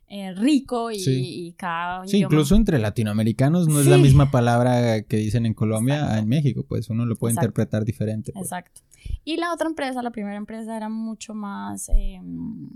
eh, 0.09 0.33
rico 0.33 0.89
y, 0.89 1.53
cada 1.57 2.07
Sí, 2.07 2.19
incluso 2.19 2.55
entre 2.55 2.79
latinoamericanos 2.79 3.67
no 3.67 3.81
es 3.81 3.87
la 3.87 3.97
misma 3.97 4.31
palabra 4.31 5.01
que 5.01 5.17
dicen 5.17 5.45
en 5.45 5.53
Colombia 5.53 6.17
en 6.17 6.29
México, 6.29 6.63
pues 6.65 6.89
uno 6.89 7.05
lo 7.05 7.17
puede 7.17 7.33
interpretar 7.33 7.83
diferente. 7.83 8.31
Pues. 8.31 8.45
Exacto. 8.45 8.81
Y 9.25 9.35
la 9.35 9.53
otra 9.53 9.67
empresa, 9.67 10.01
la 10.01 10.11
primera 10.11 10.37
empresa 10.37 10.77
era 10.77 10.87
mucho 10.87 11.33
más... 11.33 11.89
Em, 11.89 12.69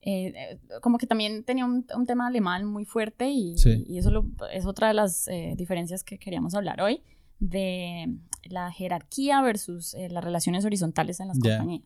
eh, 0.00 0.58
como 0.80 0.98
que 0.98 1.06
también 1.06 1.42
tenía 1.42 1.64
un, 1.64 1.84
tema 2.06 2.28
alemán 2.28 2.64
muy 2.64 2.84
fuerte 2.84 3.28
y, 3.28 3.54
eso 3.54 4.24
es 4.52 4.64
otra 4.64 4.88
de 4.88 4.94
las 4.94 5.26
eh, 5.28 5.54
diferencias 5.56 6.04
que 6.04 6.16
queríamos 6.16 6.54
hablar 6.54 6.80
hoy 6.80 7.02
de 7.40 8.14
la 8.44 8.70
jerarquía 8.70 9.42
versus 9.42 9.96
las 10.08 10.22
relaciones 10.24 10.64
horizontales 10.64 11.20
en 11.20 11.28
las 11.28 11.38
compañías. 11.38 11.82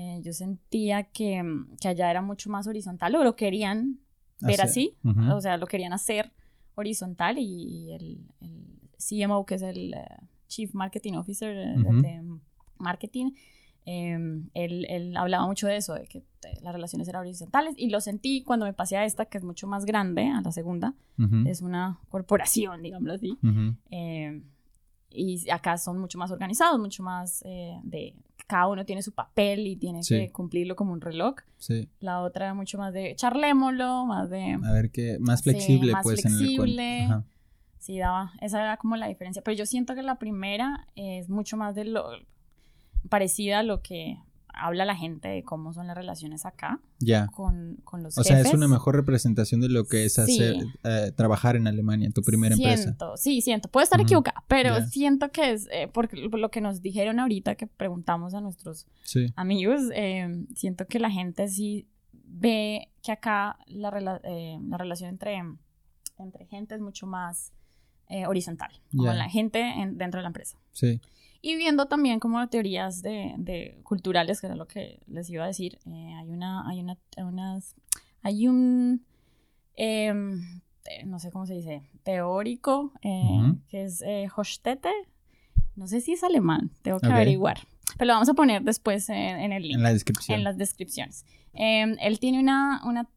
Eh, 0.00 0.20
yo 0.22 0.32
sentía 0.32 1.02
que, 1.02 1.42
mm, 1.42 1.76
que, 1.80 1.88
allá 1.88 2.08
era 2.08 2.22
mucho 2.22 2.50
más 2.50 2.68
horizontal 2.68 3.16
o 3.16 3.24
lo 3.24 3.34
querían 3.34 3.98
ver 4.40 4.60
así, 4.60 4.96
o 5.02 5.40
sea, 5.40 5.56
lo 5.56 5.66
querían 5.66 5.92
hacer 5.92 6.30
horizontal 6.76 7.36
y, 7.38 7.90
el, 7.90 8.20
CMO, 8.96 9.44
que 9.44 9.56
es 9.56 9.62
el 9.62 9.94
eh, 9.94 10.06
Chief 10.46 10.72
Marketing 10.72 11.14
Officer 11.14 11.52
de, 11.52 12.22
marketing, 12.78 13.32
em, 13.86 14.48
él, 14.54 14.86
él, 14.88 15.16
hablaba 15.16 15.44
mucho 15.46 15.66
de 15.66 15.78
eso, 15.78 15.94
de 15.94 16.06
que 16.06 16.22
las 16.62 16.72
relaciones 16.72 17.08
eran 17.08 17.22
horizontales 17.22 17.74
y 17.76 17.90
lo 17.90 18.00
sentí 18.00 18.44
cuando 18.44 18.66
me 18.66 18.74
pasé 18.74 18.96
a 18.98 19.04
esta, 19.04 19.26
que 19.26 19.38
es 19.38 19.42
mucho 19.42 19.66
más 19.66 19.84
grande, 19.84 20.28
a 20.28 20.40
la 20.40 20.52
segunda, 20.52 20.94
es 21.44 21.60
una 21.60 21.98
corporación, 22.08 22.82
digámoslo 22.82 23.14
así. 23.14 23.36
Em, 23.90 24.44
y 25.10 25.50
acá 25.50 25.76
son 25.76 25.98
mucho 25.98 26.18
más 26.18 26.30
organizados, 26.30 26.78
mucho 26.78 27.02
más 27.02 27.42
eh, 27.44 27.80
de 27.82 28.14
cada 28.48 28.66
uno 28.66 28.84
tiene 28.84 29.02
su 29.02 29.12
papel 29.12 29.66
y 29.66 29.76
tiene 29.76 30.00
que 30.00 30.32
cumplirlo 30.32 30.74
como 30.74 30.92
un 30.92 31.00
reloj. 31.00 31.36
Sí. 31.58 31.88
La 32.00 32.22
otra 32.22 32.54
mucho 32.54 32.78
más 32.78 32.94
de 32.94 33.14
charlémoslo, 33.14 34.06
más 34.06 34.30
de... 34.30 34.58
A 34.64 34.72
ver 34.72 34.90
qué, 34.90 35.18
más 35.20 35.42
flexible 35.42 35.92
más 35.92 36.02
pues 36.02 36.22
flexible. 36.22 37.04
en 37.04 37.12
el 37.12 37.24
Sí, 37.78 37.98
daba, 37.98 38.32
esa 38.40 38.60
era 38.60 38.76
como 38.78 38.96
la 38.96 39.06
diferencia. 39.06 39.42
Pero 39.42 39.56
yo 39.56 39.66
siento 39.66 39.94
que 39.94 40.02
la 40.02 40.18
primera 40.18 40.88
es 40.96 41.28
mucho 41.28 41.56
más 41.56 41.74
de 41.74 41.84
lo 41.84 42.08
parecida 43.08 43.60
a 43.60 43.62
lo 43.62 43.82
que 43.82 44.18
habla 44.58 44.84
la 44.84 44.96
gente 44.96 45.28
de 45.28 45.42
cómo 45.42 45.72
son 45.72 45.86
las 45.86 45.96
relaciones 45.96 46.44
acá 46.46 46.80
ya. 46.98 47.26
con, 47.28 47.78
con 47.84 48.02
los 48.02 48.18
O 48.18 48.24
sea, 48.24 48.40
es 48.40 48.52
una 48.52 48.68
mejor 48.68 48.96
representación 48.96 49.60
de 49.60 49.68
lo 49.68 49.84
que 49.84 50.04
es 50.04 50.18
hacer, 50.18 50.56
eh, 50.84 51.12
trabajar 51.14 51.56
en 51.56 51.66
Alemania, 51.66 52.10
tu 52.10 52.22
primera 52.22 52.56
siento, 52.56 52.90
empresa. 52.90 53.16
Sí, 53.16 53.40
siento. 53.40 53.68
Puedo 53.68 53.84
estar 53.84 54.00
equivocada, 54.00 54.44
pero 54.48 54.84
siento 54.86 55.30
que 55.30 55.52
es, 55.52 55.68
eh, 55.70 55.88
porque 55.92 56.16
lo 56.16 56.50
que 56.50 56.60
nos 56.60 56.82
dijeron 56.82 57.20
ahorita 57.20 57.54
que 57.54 57.66
preguntamos 57.66 58.34
a 58.34 58.40
nuestros 58.40 58.86
amigos, 59.36 59.82
eh, 59.94 60.44
siento 60.54 60.86
que 60.86 60.98
la 60.98 61.10
gente 61.10 61.48
sí 61.48 61.86
ve 62.12 62.88
que 63.02 63.12
acá 63.12 63.58
la, 63.66 63.90
la 63.90 64.76
relación 64.76 65.10
entre, 65.10 65.42
entre 66.18 66.46
gente 66.46 66.74
es 66.74 66.80
mucho 66.80 67.06
más 67.06 67.52
horizontal, 68.26 68.70
con 68.96 69.18
la 69.18 69.28
gente 69.28 69.58
dentro 69.92 70.18
de 70.18 70.22
la 70.22 70.28
empresa. 70.28 70.56
Sí. 70.72 70.98
Y 71.40 71.56
viendo 71.56 71.86
también 71.86 72.18
como 72.18 72.46
teorías 72.48 73.00
de, 73.00 73.34
de 73.38 73.78
culturales, 73.84 74.40
que 74.40 74.48
era 74.48 74.56
lo 74.56 74.66
que 74.66 75.00
les 75.06 75.30
iba 75.30 75.44
a 75.44 75.46
decir, 75.46 75.78
eh, 75.86 76.14
hay 76.18 76.30
una, 76.30 76.68
hay 76.68 76.80
una, 76.80 76.98
unas, 77.16 77.76
hay 78.22 78.48
un, 78.48 79.04
em, 79.76 80.60
no 81.06 81.20
sé 81.20 81.30
cómo 81.30 81.46
se 81.46 81.54
dice, 81.54 81.82
teórico, 82.02 82.92
eh, 83.02 83.52
que 83.68 83.84
es 83.84 84.02
eh, 84.02 84.26
Hostete, 84.34 84.90
no 85.76 85.86
sé 85.86 86.00
si 86.00 86.14
es 86.14 86.24
alemán, 86.24 86.72
tengo 86.82 86.98
que 86.98 87.06
averiguar, 87.06 87.60
pero 87.96 88.08
lo 88.08 88.14
vamos 88.14 88.28
a 88.28 88.34
poner 88.34 88.62
después 88.62 89.08
en, 89.08 89.52
el 89.52 89.62
link. 89.62 89.76
En 89.76 89.84
la 89.84 89.92
descripción. 89.92 90.38
En 90.38 90.44
las 90.44 90.58
descripciones. 90.58 91.24
Em, 91.54 91.96
él 92.00 92.18
tiene 92.18 92.40
una, 92.40 92.82
una, 92.84 93.08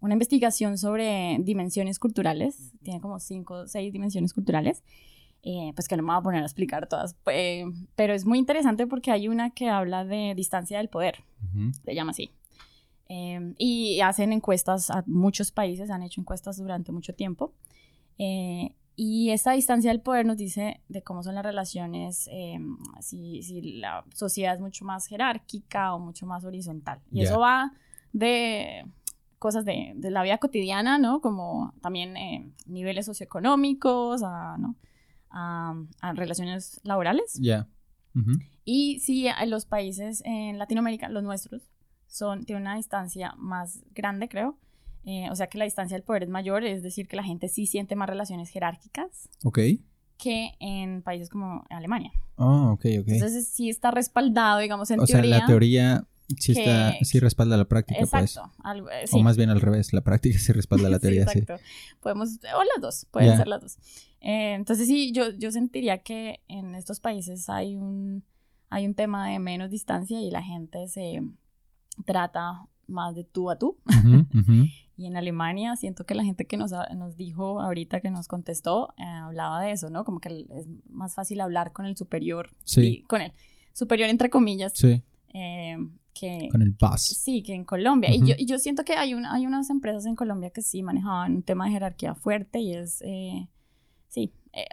una 0.00 0.12
investigación 0.12 0.76
sobre 0.76 1.36
dimensiones 1.38 2.00
culturales, 2.00 2.72
tiene 2.82 3.00
como 3.00 3.20
cinco 3.20 3.54
o 3.54 3.66
seis 3.68 3.92
dimensiones 3.92 4.32
culturales, 4.34 4.82
eh, 5.42 5.72
pues 5.74 5.88
que 5.88 5.96
no 5.96 6.02
me 6.02 6.08
voy 6.08 6.18
a 6.18 6.22
poner 6.22 6.42
a 6.42 6.46
explicar 6.46 6.88
todas, 6.88 7.16
eh, 7.26 7.64
pero 7.94 8.14
es 8.14 8.24
muy 8.24 8.38
interesante 8.38 8.86
porque 8.86 9.10
hay 9.10 9.28
una 9.28 9.50
que 9.50 9.68
habla 9.68 10.04
de 10.04 10.34
distancia 10.34 10.78
del 10.78 10.88
poder, 10.88 11.24
se 11.84 11.94
llama 11.94 12.10
así. 12.10 12.32
Em, 13.10 13.54
y 13.56 14.00
hacen 14.00 14.32
encuestas 14.32 14.90
a 14.90 15.02
muchos 15.06 15.50
países, 15.50 15.90
han 15.90 16.02
hecho 16.02 16.20
encuestas 16.20 16.58
durante 16.58 16.92
mucho 16.92 17.14
tiempo. 17.14 17.54
Eh, 18.18 18.74
y 18.96 19.30
esta 19.30 19.52
distancia 19.52 19.90
del 19.90 20.00
poder 20.00 20.26
nos 20.26 20.36
dice 20.36 20.80
de 20.88 21.02
cómo 21.02 21.22
son 21.22 21.36
las 21.36 21.44
relaciones, 21.44 22.28
si, 23.00 23.42
si, 23.42 23.78
la 23.78 24.04
sociedad 24.12 24.54
es 24.54 24.60
mucho 24.60 24.84
más 24.84 25.06
jerárquica 25.06 25.94
o 25.94 26.00
mucho 26.00 26.26
más 26.26 26.44
horizontal. 26.44 27.00
Y 27.12 27.22
eso 27.22 27.38
va 27.38 27.72
de 28.12 28.84
cosas 29.38 29.64
de, 29.64 29.92
de, 29.96 30.10
la 30.10 30.22
vida 30.22 30.38
cotidiana, 30.38 30.98
¿no? 30.98 31.20
Como 31.20 31.72
también 31.80 32.16
eh, 32.16 32.50
niveles 32.66 33.06
socioeconómicos, 33.06 34.22
a, 34.22 34.56
¿no? 34.58 34.74
A, 35.30 35.74
relaciones 36.14 36.80
laborales. 36.84 37.34
Ya. 37.40 37.68
Y 38.64 38.98
sí, 39.00 39.28
los 39.46 39.64
países 39.64 40.22
en 40.24 40.58
Latinoamérica, 40.58 41.08
los 41.08 41.22
nuestros, 41.22 41.62
son, 42.08 42.44
tienen 42.44 42.62
una 42.62 42.76
distancia 42.76 43.34
más 43.38 43.80
grande, 43.94 44.28
creo. 44.28 44.58
Eh, 45.04 45.30
o 45.30 45.36
sea 45.36 45.46
que 45.46 45.56
la 45.56 45.64
distancia 45.64 45.96
del 45.96 46.02
poder 46.02 46.24
es 46.24 46.28
mayor, 46.28 46.64
es 46.64 46.82
decir, 46.82 47.06
que 47.06 47.16
la 47.16 47.22
gente 47.22 47.48
sí 47.48 47.66
siente 47.66 47.96
más 47.96 48.08
relaciones 48.08 48.50
jerárquicas. 48.50 49.28
Ok. 49.44 49.58
Que 50.18 50.50
en 50.58 51.02
países 51.02 51.28
como 51.28 51.64
Alemania. 51.70 52.12
Ah, 52.36 52.72
ok, 52.72 52.84
ok. 53.00 53.08
Entonces 53.08 53.48
sí 53.48 53.70
está 53.70 53.90
respaldado, 53.90 54.58
digamos, 54.58 54.90
en 54.90 54.98
teoría. 54.98 55.18
O 55.18 55.22
sea, 55.22 55.40
la 55.40 55.46
teoría 55.46 56.06
sí, 56.36 56.52
está, 56.52 56.92
sí 57.02 57.20
respalda 57.20 57.56
la 57.56 57.66
práctica, 57.66 58.00
pues. 58.10 58.38
Algo, 58.62 58.90
eh, 58.90 59.04
O 59.12 59.22
más 59.22 59.36
bien 59.36 59.50
al 59.50 59.60
revés, 59.60 59.92
la 59.92 60.02
práctica 60.02 60.38
sí 60.38 60.52
respalda 60.52 60.88
la 60.88 60.98
teoría, 61.00 61.26
sí. 61.28 61.38
Exacto. 61.38 61.64
Podemos, 62.00 62.38
o 62.54 62.64
las 62.64 62.80
dos, 62.80 63.06
pueden 63.10 63.36
ser 63.36 63.48
las 63.48 63.62
dos. 63.62 63.78
Eh, 64.20 64.54
entonces 64.54 64.86
sí, 64.86 65.12
yo, 65.12 65.30
yo 65.30 65.50
sentiría 65.50 65.98
que 65.98 66.40
en 66.48 66.74
estos 66.74 67.00
países 67.00 67.48
hay 67.48 67.76
un, 67.76 68.24
hay 68.68 68.86
un 68.86 68.94
tema 68.94 69.28
de 69.28 69.38
menos 69.38 69.70
distancia 69.70 70.20
y 70.20 70.30
la 70.30 70.42
gente 70.42 70.88
se 70.88 71.22
trata 72.04 72.66
más 72.86 73.14
de 73.14 73.24
tú 73.24 73.50
a 73.50 73.58
tú. 73.58 73.78
y 74.96 75.06
en 75.06 75.16
Alemania 75.16 75.76
siento 75.76 76.04
que 76.04 76.14
la 76.14 76.24
gente 76.24 76.46
que 76.46 76.56
nos, 76.56 76.72
nos 76.96 77.16
dijo 77.16 77.60
ahorita, 77.60 78.00
que 78.00 78.10
nos 78.10 78.26
contestó, 78.26 78.94
eh, 78.98 79.04
hablaba 79.04 79.62
de 79.62 79.72
eso, 79.72 79.90
¿no? 79.90 80.04
Como 80.04 80.20
que 80.20 80.46
es 80.50 80.66
más 80.88 81.14
fácil 81.14 81.40
hablar 81.40 81.72
con 81.72 81.86
el 81.86 81.96
superior. 81.96 82.50
Sí. 82.64 83.04
con 83.08 83.20
el 83.20 83.32
superior, 83.72 84.08
entre 84.08 84.30
comillas. 84.30 84.72
Sí. 84.74 85.02
Eh, 85.34 85.76
que, 86.12 86.48
con 86.50 86.62
el 86.62 86.72
boss. 86.72 87.02
Sí, 87.02 87.42
que 87.42 87.54
en 87.54 87.64
Colombia. 87.64 88.12
y, 88.12 88.26
yo, 88.26 88.34
y 88.36 88.46
yo 88.46 88.58
siento 88.58 88.84
que 88.84 88.94
hay, 88.94 89.14
una, 89.14 89.32
hay 89.32 89.46
unas 89.46 89.70
empresas 89.70 90.04
en 90.06 90.16
Colombia 90.16 90.50
que 90.50 90.62
sí 90.62 90.82
manejaban 90.82 91.36
un 91.36 91.42
tema 91.42 91.66
de 91.66 91.72
jerarquía 91.72 92.16
fuerte 92.16 92.58
y 92.58 92.74
es, 92.74 93.00
eh, 93.02 93.48
sí, 94.08 94.32
eh, 94.52 94.64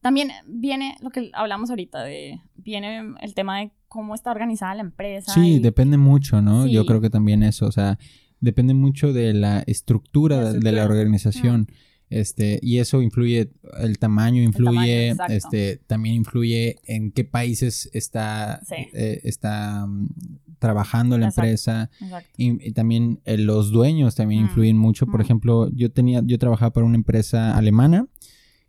también 0.00 0.30
viene 0.46 0.96
lo 1.00 1.10
que 1.10 1.30
hablamos 1.32 1.70
ahorita, 1.70 2.04
de, 2.04 2.40
viene 2.54 3.14
el 3.20 3.34
tema 3.34 3.58
de 3.58 3.72
cómo 3.88 4.14
está 4.14 4.30
organizada 4.30 4.74
la 4.76 4.82
empresa. 4.82 5.32
Sí, 5.32 5.58
depende 5.58 5.96
mucho, 5.96 6.40
¿no? 6.42 6.66
Yo 6.66 6.86
creo 6.86 7.00
que 7.00 7.10
también 7.10 7.42
eso, 7.42 7.66
o 7.66 7.72
sea, 7.72 7.98
depende 8.40 8.74
mucho 8.74 9.12
de 9.12 9.34
la 9.34 9.64
estructura, 9.66 10.52
de 10.52 10.72
la 10.72 10.84
organización. 10.84 11.66
Este, 12.08 12.60
y 12.62 12.78
eso 12.78 13.02
influye, 13.02 13.50
el 13.80 13.98
tamaño 13.98 14.42
influye, 14.42 15.16
este, 15.28 15.78
también 15.88 16.14
influye 16.14 16.76
en 16.84 17.10
qué 17.10 17.24
países 17.24 17.90
está, 17.92 18.60
eh, 18.92 19.20
está 19.24 19.86
mm, 19.88 20.08
trabajando 20.60 21.18
la 21.18 21.26
empresa. 21.26 21.90
Y, 22.36 22.72
también 22.72 23.18
eh, 23.24 23.38
los 23.38 23.72
dueños 23.72 24.14
también 24.14 24.42
mm, 24.42 24.46
influyen 24.46 24.78
mucho. 24.78 25.06
Por 25.06 25.18
mm. 25.18 25.22
ejemplo, 25.22 25.68
yo 25.74 25.90
tenía, 25.90 26.22
yo 26.24 26.38
trabajaba 26.38 26.72
para 26.72 26.86
una 26.86 26.96
empresa 26.96 27.56
alemana 27.56 28.06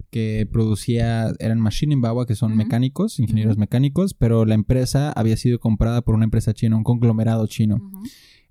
que 0.09 0.47
producía, 0.51 1.33
eran 1.39 1.59
Maschinenbauer, 1.59 2.27
que 2.27 2.35
son 2.35 2.55
mecánicos, 2.55 3.19
ingenieros 3.19 3.57
mecánicos, 3.57 4.13
pero 4.13 4.45
la 4.45 4.55
empresa 4.55 5.11
había 5.11 5.37
sido 5.37 5.59
comprada 5.59 6.01
por 6.01 6.15
una 6.15 6.25
empresa 6.25 6.53
china, 6.53 6.77
un 6.77 6.83
conglomerado 6.83 7.45
chino. 7.47 7.77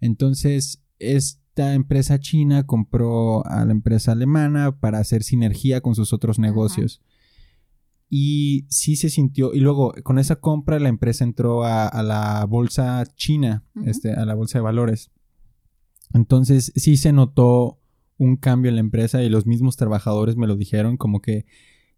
Entonces, 0.01 0.83
esta 0.99 1.75
empresa 1.75 2.19
china 2.19 2.67
compró 2.67 3.47
a 3.47 3.65
la 3.65 3.73
empresa 3.73 4.13
alemana 4.13 4.79
para 4.79 4.99
hacer 4.99 5.23
sinergia 5.23 5.81
con 5.81 5.95
sus 5.95 6.13
otros 6.13 6.39
negocios. 6.39 7.03
Y 8.09 8.67
sí 8.69 8.95
se 8.95 9.11
sintió, 9.11 9.53
y 9.53 9.61
luego 9.61 9.93
con 10.05 10.19
esa 10.19 10.37
compra 10.37 10.79
la 10.79 10.89
empresa 10.89 11.25
entró 11.25 11.65
a, 11.65 12.03
la 12.03 12.45
bolsa 12.45 13.05
china, 13.17 13.65
este, 13.85 14.13
a 14.13 14.25
la 14.25 14.35
bolsa 14.35 14.59
de 14.59 14.63
valores. 14.63 15.11
Entonces 16.13 16.73
sí 16.77 16.97
se 16.97 17.13
notó 17.13 17.81
un 18.19 18.37
cambio 18.37 18.69
en 18.71 18.77
la 18.77 18.81
empresa 18.81 19.23
y 19.23 19.29
los 19.29 19.47
mismos 19.47 19.77
trabajadores 19.77 20.37
me 20.37 20.47
lo 20.47 20.57
dijeron 20.57 20.97
como 20.97 21.21
que 21.21 21.47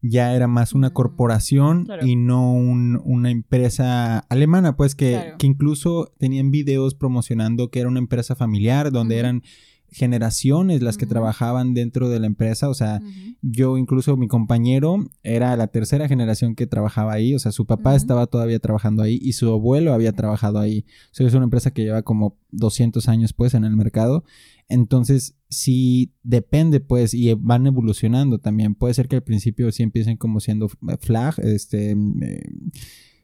ya 0.01 0.35
era 0.35 0.47
más 0.47 0.75
una 0.75 0.91
mm, 0.91 0.93
corporación 0.93 1.89
y 2.03 2.17
no 2.17 2.53
una 2.53 3.31
empresa 3.31 4.21
alemana, 4.29 4.77
pues 4.77 4.95
que, 4.95 5.35
que, 5.39 5.47
incluso 5.47 6.13
tenían 6.19 6.51
videos 6.51 6.95
promocionando 6.95 7.71
que 7.71 7.81
era 7.81 7.89
una 7.89 7.99
empresa 7.99 8.37
familiar 8.37 8.93
donde 8.93 9.19
eran 9.19 9.43
generaciones 9.91 10.83
las 10.83 10.99
que 10.99 11.07
trabajaban 11.07 11.73
dentro 11.75 12.09
de 12.09 12.21
la 12.21 12.27
empresa, 12.27 12.69
o 12.69 12.75
sea, 12.75 13.01
yo 13.41 13.79
incluso 13.79 14.17
mi 14.17 14.29
compañero 14.29 15.07
era 15.23 15.57
la 15.57 15.69
tercera 15.69 16.09
generación 16.09 16.55
que 16.55 16.67
trabajaba 16.67 17.15
ahí, 17.15 17.35
o 17.35 17.39
sea, 17.39 17.53
su 17.53 17.65
papá 17.65 17.97
estaba 17.97 18.27
todavía 18.27 18.59
trabajando 18.59 19.03
ahí 19.03 19.19
y 19.23 19.33
su 19.33 19.51
abuelo 19.51 19.95
había 19.95 20.13
trabajado 20.13 20.59
ahí, 20.59 20.85
o 21.11 21.15
sea, 21.15 21.27
es 21.27 21.35
una 21.35 21.45
empresa 21.45 21.71
que 21.71 21.85
lleva 21.85 22.03
como 22.03 22.37
200 22.51 23.09
años 23.09 23.33
pues 23.33 23.55
en 23.55 23.65
el 23.65 23.77
mercado, 23.77 24.25
entonces 24.69 25.37
sí 25.49 26.13
depende 26.23 26.81
pues 26.81 27.15
y 27.15 27.33
van 27.35 27.67
evolucionando 27.67 28.39
también, 28.39 28.75
puede 28.75 28.95
ser 28.95 29.09
que 29.09 29.17
al 29.17 29.23
principio 29.23 29.73
sí 29.73 29.83
empiecen 29.83 30.17
como 30.17 30.41
siendo 30.41 30.69
flag, 31.01 31.35
este, 31.39 31.93
eh, 31.93 32.43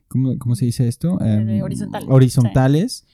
¿cómo, 0.08 0.54
se 0.54 0.64
dice 0.64 0.88
esto? 0.88 1.20
Em, 1.20 1.62
horizontales. 2.08 3.06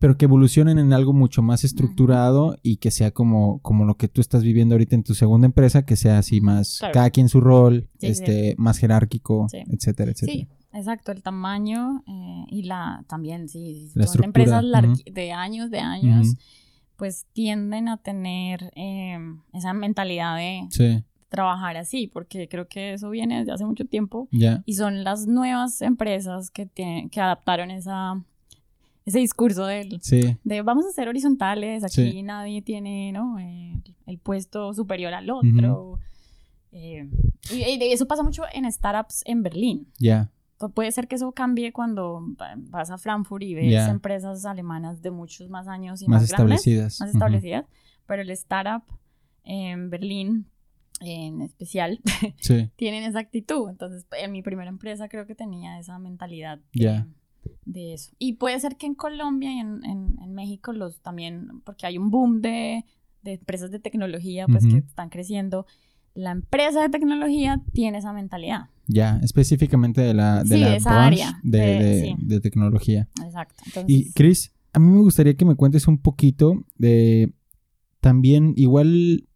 Pero 0.00 0.16
que 0.16 0.26
evolucionen 0.26 0.78
en 0.78 0.92
algo 0.92 1.12
mucho 1.12 1.42
más 1.42 1.64
estructurado 1.64 2.56
y 2.62 2.76
que 2.76 2.92
sea 2.92 3.10
como, 3.10 3.58
como 3.62 3.84
lo 3.84 3.96
que 3.96 4.06
tú 4.06 4.20
estás 4.20 4.44
viviendo 4.44 4.76
ahorita 4.76 4.94
en 4.94 5.02
tu 5.02 5.14
segunda 5.14 5.46
empresa, 5.46 5.84
que 5.84 5.96
sea 5.96 6.18
así 6.18 6.40
más, 6.40 6.80
cada 6.92 7.10
quien 7.10 7.28
su 7.28 7.40
rol, 7.40 7.88
este, 8.00 8.54
más 8.58 8.78
jerárquico, 8.78 9.48
etcétera, 9.52 10.12
etcétera. 10.12 10.57
Exacto, 10.72 11.12
el 11.12 11.22
tamaño 11.22 12.04
eh, 12.06 12.44
y 12.48 12.62
la, 12.64 13.04
también, 13.08 13.48
sí, 13.48 13.90
son 14.06 14.24
empresas 14.24 14.64
de 15.10 15.32
años, 15.32 15.70
de 15.70 15.78
años, 15.78 16.34
pues 16.96 17.26
tienden 17.32 17.88
a 17.88 17.96
tener 17.96 18.70
em, 18.74 19.40
esa 19.52 19.72
mentalidad 19.72 20.36
de... 20.36 21.04
trabajar 21.28 21.76
así, 21.76 22.06
porque 22.06 22.48
creo 22.48 22.68
que 22.68 22.94
eso 22.94 23.10
viene 23.10 23.40
desde 23.40 23.52
hace 23.52 23.64
mucho 23.64 23.84
tiempo 23.84 24.28
y 24.30 24.74
son 24.74 25.04
las 25.04 25.26
nuevas 25.26 25.80
empresas 25.82 26.50
que, 26.50 26.66
tienen, 26.66 27.08
que 27.10 27.20
adaptaron 27.20 27.70
esa, 27.70 28.22
ese 29.06 29.18
discurso 29.20 29.66
de, 29.66 30.00
de 30.44 30.62
vamos 30.62 30.86
a 30.86 30.90
ser 30.90 31.08
horizontales, 31.08 31.82
aquí 31.84 32.22
nadie 32.22 32.62
tiene 32.62 33.12
¿no? 33.12 33.38
el, 33.38 34.18
puesto 34.18 34.74
superior 34.74 35.14
al 35.14 35.30
otro. 35.30 35.98
Eh, 36.72 37.08
y, 37.50 37.82
eso 37.92 38.06
pasa 38.06 38.22
mucho 38.22 38.42
en 38.52 38.70
startups 38.70 39.22
en 39.24 39.42
Berlín. 39.42 39.86
Ya. 39.98 40.30
Puede 40.74 40.90
ser 40.90 41.06
que 41.06 41.16
eso 41.16 41.30
cambie 41.32 41.72
cuando 41.72 42.20
vas 42.70 42.90
a 42.90 42.98
Frankfurt 42.98 43.42
y 43.42 43.54
ves 43.54 43.88
empresas 43.88 44.44
alemanas 44.44 45.02
de 45.02 45.10
muchos 45.10 45.48
más 45.48 45.68
años 45.68 46.02
y 46.02 46.08
más, 46.08 46.24
establecidas. 46.24 47.00
más 47.00 47.10
establecidas. 47.10 47.64
Pero 48.06 48.22
el 48.22 48.30
startup 48.30 48.82
en 49.44 49.90
Berlín 49.90 50.46
en 51.00 51.42
especial, 51.42 52.00
tienen 52.76 53.04
esa 53.04 53.20
actitud. 53.20 53.68
Entonces, 53.68 54.06
en 54.18 54.32
mi 54.32 54.42
primera 54.42 54.68
empresa 54.68 55.08
creo 55.08 55.26
que 55.26 55.34
tenía 55.34 55.78
esa 55.78 55.98
mentalidad. 55.98 56.60
De 57.64 57.94
eso. 57.94 58.12
Y 58.18 58.34
puede 58.34 58.58
ser 58.60 58.76
que 58.76 58.86
en 58.86 58.94
Colombia 58.94 59.52
y 59.52 59.58
en, 59.58 59.84
en, 59.84 60.34
México 60.34 60.72
los 60.72 61.00
también, 61.00 61.60
porque 61.64 61.86
hay 61.86 61.98
un 61.98 62.10
boom 62.10 62.40
de, 62.40 62.84
de 63.22 63.34
empresas 63.34 63.70
de 63.70 63.78
tecnología 63.78 64.46
pues 64.46 64.66
que 64.66 64.78
están 64.78 65.08
creciendo, 65.08 65.66
la 66.14 66.32
empresa 66.32 66.82
de 66.82 66.88
tecnología 66.88 67.62
tiene 67.72 67.98
esa 67.98 68.12
mentalidad. 68.12 68.68
Ya, 68.88 69.20
específicamente 69.22 70.00
de 70.00 70.14
la, 70.14 70.42
de 70.44 70.58
la 70.58 70.76
esa 70.76 71.04
área 71.04 71.38
de, 71.42 72.16
de, 72.18 72.40
tecnología. 72.40 73.06
Exacto. 73.22 73.84
Y 73.86 74.12
Chris, 74.12 74.54
a 74.72 74.78
mí 74.78 74.90
me 74.90 75.02
gustaría 75.02 75.34
que 75.34 75.44
me 75.44 75.56
cuentes 75.56 75.86
un 75.86 75.98
poquito 75.98 76.64
de 76.76 77.34
también, 78.00 78.54
igual 78.56 79.28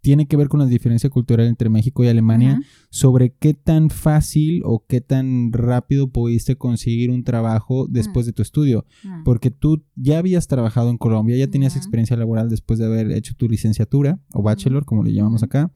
tiene 0.00 0.26
que 0.26 0.36
ver 0.36 0.48
con 0.48 0.60
la 0.60 0.66
diferencia 0.66 1.10
cultural 1.10 1.46
entre 1.46 1.68
México 1.68 2.02
y 2.02 2.08
Alemania, 2.08 2.60
sobre 2.90 3.34
qué 3.34 3.52
tan 3.52 3.90
fácil 3.90 4.62
o 4.64 4.84
qué 4.86 5.00
tan 5.00 5.52
rápido 5.52 6.08
pudiste 6.08 6.56
conseguir 6.56 7.10
un 7.10 7.24
trabajo 7.24 7.86
después 7.86 8.24
de 8.24 8.32
tu 8.32 8.42
estudio, 8.42 8.86
porque 9.24 9.50
tú 9.50 9.84
ya 9.94 10.18
habías 10.18 10.46
trabajado 10.46 10.90
en 10.90 10.96
Colombia, 10.96 11.36
ya 11.36 11.48
tenías 11.48 11.76
experiencia 11.76 12.16
laboral 12.16 12.48
después 12.48 12.78
de 12.78 12.86
haber 12.86 13.12
hecho 13.12 13.34
tu 13.34 13.48
licenciatura 13.48 14.18
o 14.32 14.42
bachelor, 14.42 14.84
como 14.86 15.02
le 15.02 15.12
llamamos 15.12 15.42
acá, 15.42 15.70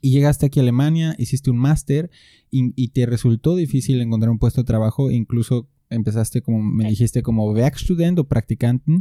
y 0.00 0.10
llegaste 0.10 0.46
aquí 0.46 0.60
a 0.60 0.62
Alemania, 0.62 1.14
hiciste 1.18 1.50
un 1.50 1.58
máster 1.58 2.10
y, 2.50 2.88
te 2.88 3.06
resultó 3.06 3.56
difícil 3.56 4.00
encontrar 4.00 4.30
un 4.30 4.38
puesto 4.38 4.62
de 4.62 4.66
trabajo, 4.66 5.10
incluso 5.10 5.68
empezaste 5.90 6.42
como 6.42 6.62
me 6.62 6.88
dijiste 6.88 7.22
como 7.22 7.50
Werkstudent 7.50 8.18
o 8.18 8.24
practicante, 8.24 9.00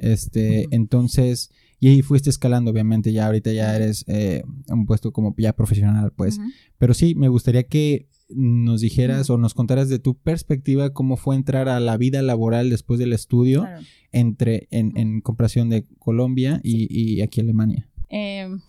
este, 0.00 0.66
entonces 0.70 1.50
Y 1.80 1.88
ahí 1.88 2.02
fuiste 2.02 2.30
escalando, 2.30 2.70
obviamente, 2.70 3.12
ya 3.12 3.26
ahorita 3.26 3.52
ya 3.52 3.76
eres 3.76 4.04
eh, 4.08 4.42
un 4.68 4.86
puesto 4.86 5.12
como 5.12 5.34
ya 5.36 5.52
profesional, 5.52 6.12
pues. 6.16 6.40
Pero 6.78 6.94
sí, 6.94 7.14
me 7.14 7.28
gustaría 7.28 7.64
que 7.64 8.08
nos 8.30 8.80
dijeras 8.80 9.28
o 9.30 9.36
nos 9.36 9.54
contaras 9.54 9.88
de 9.88 9.98
tu 9.98 10.14
perspectiva 10.14 10.94
cómo 10.94 11.16
fue 11.16 11.36
entrar 11.36 11.68
a 11.68 11.80
la 11.80 11.96
vida 11.96 12.22
laboral 12.22 12.70
después 12.70 12.98
del 12.98 13.12
estudio 13.12 13.66
entre 14.12 14.66
en, 14.70 15.20
comparación 15.20 15.68
de 15.68 15.86
Colombia 15.98 16.60
y, 16.62 17.20
aquí 17.20 17.40
Alemania. 17.40 17.88
Em, 18.08 18.60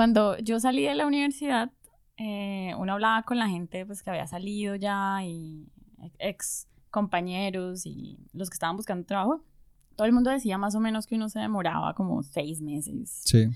cuando 0.00 0.38
yo 0.38 0.58
salí 0.58 0.84
de 0.84 0.94
la 0.94 1.06
universidad, 1.06 1.70
eh, 2.16 2.72
uno 2.78 2.94
hablaba 2.94 3.22
con 3.22 3.38
la 3.38 3.50
gente 3.50 3.84
pues 3.84 4.02
que 4.02 4.08
había 4.08 4.26
salido 4.26 4.74
ya 4.74 5.22
y 5.22 5.66
ex 6.18 6.68
compañeros 6.90 7.84
y 7.84 8.16
los 8.32 8.48
que 8.48 8.54
estaban 8.54 8.78
buscando 8.78 9.04
trabajo. 9.04 9.44
Todo 9.96 10.06
el 10.06 10.14
mundo 10.14 10.30
decía 10.30 10.56
más 10.56 10.74
o 10.74 10.80
menos 10.80 11.06
que 11.06 11.16
uno 11.16 11.28
se 11.28 11.38
demoraba 11.38 11.92
como 11.92 12.22
seis 12.22 12.62
meses. 12.62 13.20
Sí. 13.26 13.50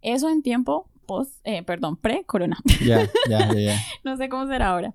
Eso 0.00 0.28
en 0.28 0.42
tiempo 0.42 0.88
post, 1.06 1.34
eh, 1.42 1.64
perdón, 1.64 1.96
pre-corona. 1.96 2.58
Ya, 2.86 3.10
ya, 3.28 3.52
ya. 3.52 3.76
no 4.04 4.16
sé 4.16 4.28
cómo 4.28 4.46
será 4.46 4.68
ahora. 4.68 4.94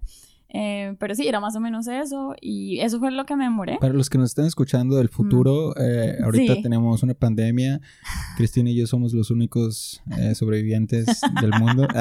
Eh, 0.49 0.95
pero 0.99 1.15
sí, 1.15 1.27
era 1.27 1.39
más 1.39 1.55
o 1.55 1.59
menos 1.59 1.87
eso 1.87 2.33
y 2.39 2.79
eso 2.79 2.99
fue 2.99 3.11
lo 3.11 3.25
que 3.25 3.35
me 3.35 3.43
demoré. 3.43 3.77
Para 3.79 3.93
los 3.93 4.09
que 4.09 4.17
nos 4.17 4.31
están 4.31 4.45
escuchando 4.45 4.95
del 4.95 5.09
futuro, 5.09 5.75
eh, 5.77 6.17
ahorita 6.23 6.61
tenemos 6.61 7.03
una 7.03 7.13
pandemia. 7.13 7.81
Cristina 8.37 8.69
y 8.69 8.75
yo 8.75 8.87
somos 8.87 9.13
los 9.13 9.31
únicos 9.31 10.01
sobrevivientes 10.33 11.21
del 11.41 11.51
mundo. 11.59 11.87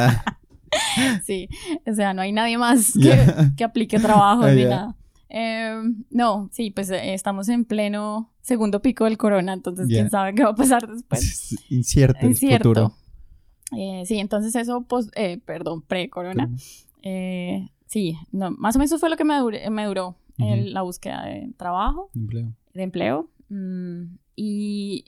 Ah. 0.97 1.21
Sí, 1.25 1.49
o 1.87 1.95
sea, 1.95 2.15
no 2.15 2.23
hay 2.23 2.33
nadie 2.33 2.59
más 2.59 2.95
que, 3.57 3.63
aplique 3.63 4.01
trabajo 4.01 4.43
ah, 4.45 4.51
ni 4.51 4.65
nada. 4.65 4.97
no, 6.11 6.49
sí, 6.53 6.73
pues 6.73 6.91
estamos 6.91 7.49
en 7.49 7.65
pleno 7.65 8.33
segundo 8.43 8.83
pico 8.83 9.05
del 9.05 9.17
corona, 9.17 9.53
entonces 9.53 9.87
quién 9.87 10.11
sabe 10.11 10.35
qué 10.35 10.43
va 10.43 10.51
a 10.51 10.55
pasar 10.57 10.89
después. 10.89 11.57
Incierto, 11.71 12.27
Incierto. 12.27 12.71
el 12.71 12.75
futuro. 12.75 13.05
Eh, 13.77 14.03
sí, 14.07 14.19
entonces 14.19 14.55
eso, 14.55 14.83
pues, 14.83 15.11
eh, 15.17 15.41
perdón, 15.45 15.83
pre-corona. 15.83 16.51
Eh, 17.03 17.69
sí, 17.87 18.17
no, 18.33 18.51
más 18.53 18.77
o 18.77 18.79
menos 18.79 18.93
eso 18.93 18.99
fue 18.99 19.11
lo 19.11 19.17
que 19.17 19.25
me, 19.25 19.41
me 19.71 19.85
duró 19.87 20.17
la 20.39 20.83
búsqueda 20.83 21.25
de 21.25 21.53
trabajo. 21.57 22.11
De 22.13 22.21
empleo. 22.21 22.53
De 22.75 22.83
empleo. 22.83 23.31
Mm, 23.49 24.17
y 24.37 25.05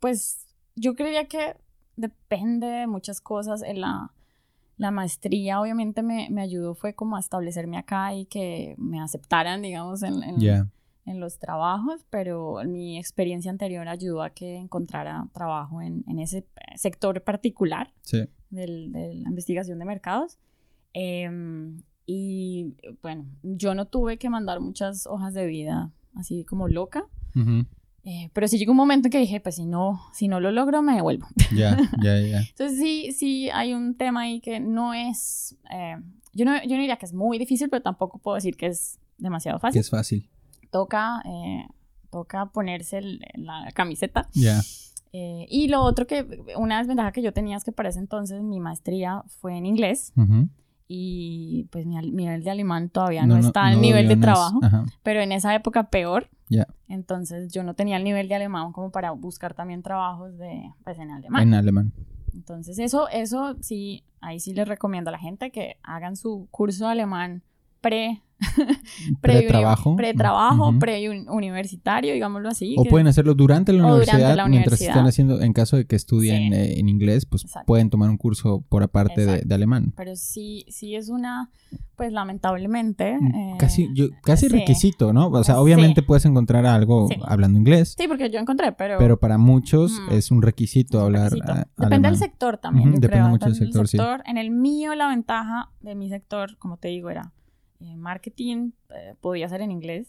pues 0.00 0.46
yo 0.74 0.94
creía 0.94 1.26
que 1.26 1.56
depende 1.96 2.66
de 2.66 2.86
muchas 2.86 3.20
cosas. 3.20 3.62
En 3.62 3.80
la, 3.80 4.12
la 4.76 4.90
maestría 4.90 5.60
obviamente 5.60 6.02
me, 6.02 6.28
me, 6.30 6.40
ayudó, 6.40 6.74
fue 6.74 6.94
como 6.94 7.16
a 7.16 7.20
establecerme 7.20 7.76
acá 7.76 8.14
y 8.14 8.26
que 8.26 8.74
me 8.78 9.00
aceptaran, 9.00 9.60
digamos, 9.60 10.02
en, 10.02 10.22
en, 10.22 10.70
en 11.04 11.20
los 11.20 11.38
trabajos, 11.38 12.06
pero 12.10 12.60
mi 12.64 12.98
experiencia 12.98 13.50
anterior 13.50 13.88
ayudó 13.88 14.22
a 14.22 14.30
que 14.30 14.56
encontrara 14.56 15.26
trabajo 15.32 15.82
en, 15.82 16.04
en 16.06 16.18
ese 16.18 16.46
sector 16.76 17.22
particular 17.22 17.92
del, 18.50 18.92
de 18.92 19.14
la 19.14 19.28
investigación 19.28 19.78
de 19.78 19.84
mercados. 19.84 20.38
Em, 20.92 21.82
y 22.06 22.74
bueno, 23.02 23.26
yo 23.42 23.74
no 23.74 23.86
tuve 23.86 24.18
que 24.18 24.30
mandar 24.30 24.60
muchas 24.60 25.06
hojas 25.06 25.34
de 25.34 25.46
vida 25.46 25.92
así 26.14 26.44
como 26.44 26.68
loca. 26.68 27.06
Eh, 28.04 28.30
pero 28.32 28.48
sí 28.48 28.58
llegó 28.58 28.72
un 28.72 28.78
momento 28.78 29.06
en 29.06 29.12
que 29.12 29.18
dije, 29.18 29.38
pues 29.38 29.56
si 29.56 29.66
no, 29.66 30.00
si 30.12 30.28
no 30.28 30.40
lo 30.40 30.50
logro, 30.50 30.82
me 30.82 30.94
devuelvo. 30.94 31.26
Ya, 31.54 31.76
ya, 32.02 32.18
ya. 32.20 32.40
Entonces 32.50 32.78
sí, 32.78 33.12
sí 33.12 33.50
hay 33.50 33.74
un 33.74 33.96
tema 33.96 34.22
ahí 34.22 34.40
que 34.40 34.58
no 34.60 34.94
es, 34.94 35.56
eh, 35.70 35.96
yo, 36.32 36.44
no, 36.44 36.56
yo 36.62 36.70
no 36.70 36.80
diría 36.80 36.96
que 36.96 37.06
es 37.06 37.12
muy 37.12 37.38
difícil, 37.38 37.68
pero 37.68 37.82
tampoco 37.82 38.18
puedo 38.18 38.34
decir 38.34 38.56
que 38.56 38.66
es 38.66 38.98
demasiado 39.18 39.58
fácil. 39.58 39.74
Que 39.74 39.80
es 39.80 39.90
fácil 39.90 40.28
toca, 40.70 41.22
eh, 41.24 41.66
toca 42.10 42.46
ponerse 42.46 43.00
la 43.34 43.70
camiseta. 43.74 44.28
Ya. 44.34 44.60
Eh, 45.12 45.46
y 45.48 45.68
lo 45.68 45.82
otro 45.82 46.06
que, 46.06 46.42
una 46.56 46.78
desventaja 46.78 47.12
que 47.12 47.22
yo 47.22 47.32
tenía 47.32 47.56
es 47.56 47.64
que 47.64 47.72
para 47.72 47.88
ese 47.88 47.98
entonces 47.98 48.42
mi 48.42 48.60
maestría 48.60 49.22
fue 49.40 49.56
en 49.56 49.66
inglés. 49.66 50.12
Y 50.90 51.68
pues 51.70 51.84
mi 51.84 51.96
nivel 52.00 52.42
de 52.42 52.50
alemán 52.50 52.88
todavía 52.88 53.26
no, 53.26 53.36
está 53.36 53.66
al 53.66 53.80
nivel 53.80 54.08
de 54.08 54.16
trabajo, 54.16 54.58
pero 55.02 55.20
en 55.20 55.32
esa 55.32 55.54
época 55.54 55.90
peor. 55.90 56.28
Entonces 56.88 57.52
yo 57.52 57.62
no 57.62 57.74
tenía 57.74 57.98
el 57.98 58.04
nivel 58.04 58.28
de 58.28 58.34
alemán 58.34 58.72
como 58.72 58.90
para 58.90 59.10
buscar 59.10 59.52
también 59.52 59.82
trabajos 59.82 60.38
de, 60.38 60.72
pues 60.84 60.98
en 60.98 61.10
alemán. 61.10 61.42
En 61.42 61.54
alemán. 61.54 61.92
Entonces 62.32 62.78
eso, 62.78 63.08
eso 63.08 63.56
sí, 63.60 64.04
ahí 64.20 64.40
sí 64.40 64.54
les 64.54 64.66
recomiendo 64.66 65.10
a 65.10 65.12
la 65.12 65.18
gente 65.18 65.50
que 65.50 65.76
hagan 65.82 66.16
su 66.16 66.48
curso 66.50 66.86
de 66.86 66.92
alemán 66.92 67.42
pre 67.80 68.22
pre-trabajo, 69.20 69.96
pre-trabajo, 69.96 70.78
pre-universitario, 70.78 72.12
digámoslo 72.12 72.48
así. 72.48 72.76
O 72.78 72.84
pueden 72.84 73.08
hacerlo 73.08 73.34
durante 73.34 73.72
la, 73.72 73.84
universidad, 73.86 74.46
mientras 74.48 74.80
estén 74.80 75.06
haciendo, 75.06 75.40
en 75.40 75.52
caso 75.52 75.76
de 75.76 75.86
que 75.86 75.96
estudien 75.96 76.52
eh, 76.52 76.78
en 76.78 76.88
inglés, 76.88 77.26
pues 77.26 77.44
pueden 77.66 77.90
tomar 77.90 78.10
un 78.10 78.16
curso 78.16 78.64
por 78.68 78.82
aparte 78.82 79.26
de, 79.44 79.54
alemán. 79.54 79.92
Pero 79.96 80.14
sí, 80.14 80.64
sí 80.68 80.94
es 80.94 81.08
una, 81.08 81.50
pues 81.96 82.12
lamentablemente. 82.12 83.18
Mm, 83.20 83.34
eh, 83.34 83.54
casi, 83.58 83.88
casi 84.22 84.46
requisito, 84.48 85.12
¿no? 85.12 85.28
O 85.28 85.44
sea, 85.44 85.60
obviamente 85.60 86.02
puedes 86.02 86.24
encontrar 86.24 86.64
algo 86.64 87.08
hablando 87.24 87.58
inglés. 87.58 87.96
Sí, 87.98 88.06
porque 88.06 88.30
yo 88.30 88.38
encontré, 88.38 88.72
pero. 88.72 88.98
Pero 88.98 89.18
para 89.18 89.38
muchos 89.38 89.92
mm. 90.08 90.12
es 90.12 90.30
un 90.30 90.42
requisito 90.42 91.00
hablar. 91.00 91.32
Depende 91.76 92.08
del 92.08 92.18
sector 92.18 92.58
también. 92.58 92.94
Depende 92.94 93.28
mucho 93.28 93.46
del 93.46 93.56
sector, 93.56 93.88
sí. 93.88 93.98
En 94.26 94.38
el 94.38 94.50
mío, 94.50 94.94
la 94.94 95.08
ventaja 95.08 95.70
de 95.80 95.96
mi 95.96 96.08
sector, 96.08 96.56
como 96.58 96.76
te 96.76 96.88
digo, 96.88 97.10
era 97.10 97.32
eh, 97.80 97.96
marketing 97.96 98.72
eh, 98.90 99.14
podía 99.20 99.48
ser 99.48 99.60
en 99.60 99.70
inglés 99.70 100.08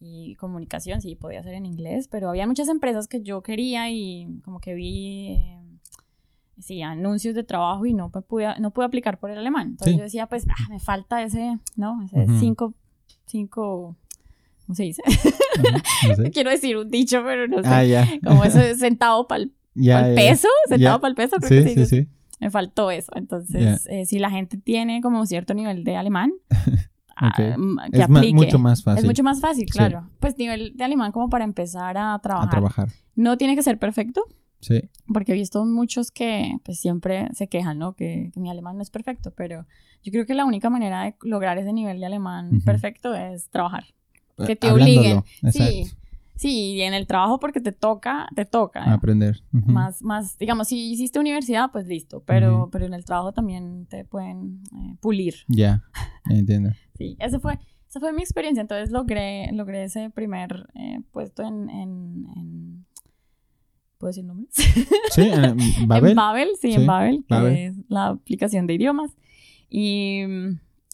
y 0.00 0.34
comunicación 0.36 1.00
sí 1.00 1.14
podía 1.14 1.42
ser 1.42 1.54
en 1.54 1.66
inglés, 1.66 2.08
pero 2.08 2.28
había 2.28 2.46
muchas 2.46 2.68
empresas 2.68 3.06
que 3.08 3.22
yo 3.22 3.42
quería 3.42 3.90
y 3.90 4.26
como 4.44 4.60
que 4.60 4.74
vi 4.74 5.26
eh, 5.32 5.58
sí, 6.58 6.82
anuncios 6.82 7.34
de 7.34 7.44
trabajo 7.44 7.86
y 7.86 7.94
no 7.94 8.10
pude, 8.10 8.58
no 8.58 8.72
pude 8.72 8.86
aplicar 8.86 9.20
por 9.20 9.30
el 9.30 9.38
alemán. 9.38 9.68
Entonces 9.68 9.96
yo 9.96 10.02
decía, 10.02 10.26
pues 10.26 10.46
ah, 10.48 10.68
me 10.70 10.80
falta 10.80 11.22
ese, 11.22 11.58
¿no? 11.76 12.02
Ese 12.04 12.26
cinco, 12.40 12.74
cinco, 13.26 13.96
¿cómo 14.66 14.74
se 14.74 14.84
dice? 14.84 15.02
Quiero 16.32 16.50
decir 16.50 16.76
un 16.76 16.90
dicho, 16.90 17.22
pero 17.24 17.46
no 17.46 17.62
sé. 17.62 17.96
Ah, 17.96 18.06
como 18.24 18.44
ese 18.44 18.74
centavo 18.76 19.28
para 19.28 19.42
el 19.74 20.14
peso, 20.14 20.48
centavo 20.68 21.00
para 21.00 21.10
el 21.10 21.16
peso, 21.16 21.36
creo 21.36 21.62
sí, 21.62 21.74
que 21.74 21.86
sí, 21.86 22.02
sí 22.02 22.08
me 22.42 22.50
faltó 22.50 22.90
eso. 22.90 23.12
Entonces, 23.14 23.86
eh, 23.86 24.04
si 24.04 24.18
la 24.18 24.28
gente 24.28 24.56
tiene 24.56 25.00
como 25.00 25.24
cierto 25.26 25.54
nivel 25.54 25.84
de 25.84 25.94
alemán, 25.94 26.32
ah, 27.16 27.32
que 27.36 27.50
es 27.92 28.08
mucho 28.34 28.58
más 28.58 28.82
fácil. 28.82 29.04
Es 29.04 29.06
mucho 29.06 29.22
más 29.22 29.40
fácil, 29.40 29.66
claro. 29.66 30.10
Pues 30.18 30.36
nivel 30.36 30.76
de 30.76 30.82
alemán 30.82 31.12
como 31.12 31.30
para 31.30 31.44
empezar 31.44 31.96
a 31.96 32.18
trabajar. 32.18 32.48
A 32.48 32.50
trabajar. 32.50 32.88
No 33.14 33.38
tiene 33.38 33.54
que 33.54 33.62
ser 33.62 33.78
perfecto. 33.78 34.24
Sí. 34.58 34.90
Porque 35.06 35.32
he 35.32 35.34
visto 35.36 35.64
muchos 35.64 36.10
que 36.10 36.56
pues 36.64 36.80
siempre 36.80 37.28
se 37.32 37.46
quejan, 37.46 37.78
¿no? 37.78 37.94
Que, 37.94 38.32
mi 38.34 38.50
alemán 38.50 38.76
no 38.76 38.82
es 38.82 38.90
perfecto, 38.90 39.32
pero 39.36 39.64
yo 40.02 40.10
creo 40.10 40.26
que 40.26 40.34
la 40.34 40.44
única 40.44 40.68
manera 40.68 41.04
de 41.04 41.14
lograr 41.22 41.58
ese 41.58 41.72
nivel 41.72 42.00
de 42.00 42.06
alemán 42.06 42.60
perfecto 42.64 43.14
es 43.14 43.50
trabajar. 43.50 43.84
Que 44.46 44.56
te 44.56 44.72
obliguen. 44.72 45.22
Sí, 45.52 45.84
Sí, 46.36 46.74
y 46.74 46.82
en 46.82 46.94
el 46.94 47.06
trabajo 47.06 47.38
porque 47.38 47.60
te 47.60 47.72
toca, 47.72 48.28
te 48.34 48.44
toca. 48.44 48.92
Aprender. 48.92 49.42
Más, 49.50 50.02
más, 50.02 50.38
digamos, 50.38 50.68
si 50.68 50.90
hiciste 50.92 51.20
universidad, 51.20 51.70
pues 51.70 51.86
listo, 51.86 52.22
pero, 52.24 52.68
pero 52.72 52.86
en 52.86 52.94
el 52.94 53.04
trabajo 53.04 53.32
también 53.32 53.86
te 53.86 54.04
pueden 54.04 54.62
eh, 54.72 54.96
pulir. 55.00 55.34
Ya, 55.48 55.84
entiendo. 56.28 56.70
sí, 56.96 57.16
esa 57.20 57.38
fue, 57.38 57.58
esa 57.88 58.00
fue 58.00 58.12
mi 58.12 58.22
experiencia, 58.22 58.60
entonces 58.60 58.90
logré, 58.90 59.50
logré 59.52 59.84
ese 59.84 60.10
primer 60.10 60.68
eh, 60.74 61.00
puesto 61.12 61.42
en, 61.42 61.70
en, 61.70 62.86
¿Puedo 63.98 64.08
decir 64.08 64.24
nombres? 64.24 64.50
Sí, 65.12 65.22
en 65.22 65.56
Babel. 65.86 66.10
en 66.10 66.16
Babel, 66.16 66.48
sí, 66.60 66.72
en 66.72 66.86
Babel, 66.86 67.24
que 67.28 67.66
es 67.66 67.76
la 67.88 68.08
aplicación 68.08 68.66
de 68.66 68.74
idiomas. 68.74 69.12
Y 69.70 70.24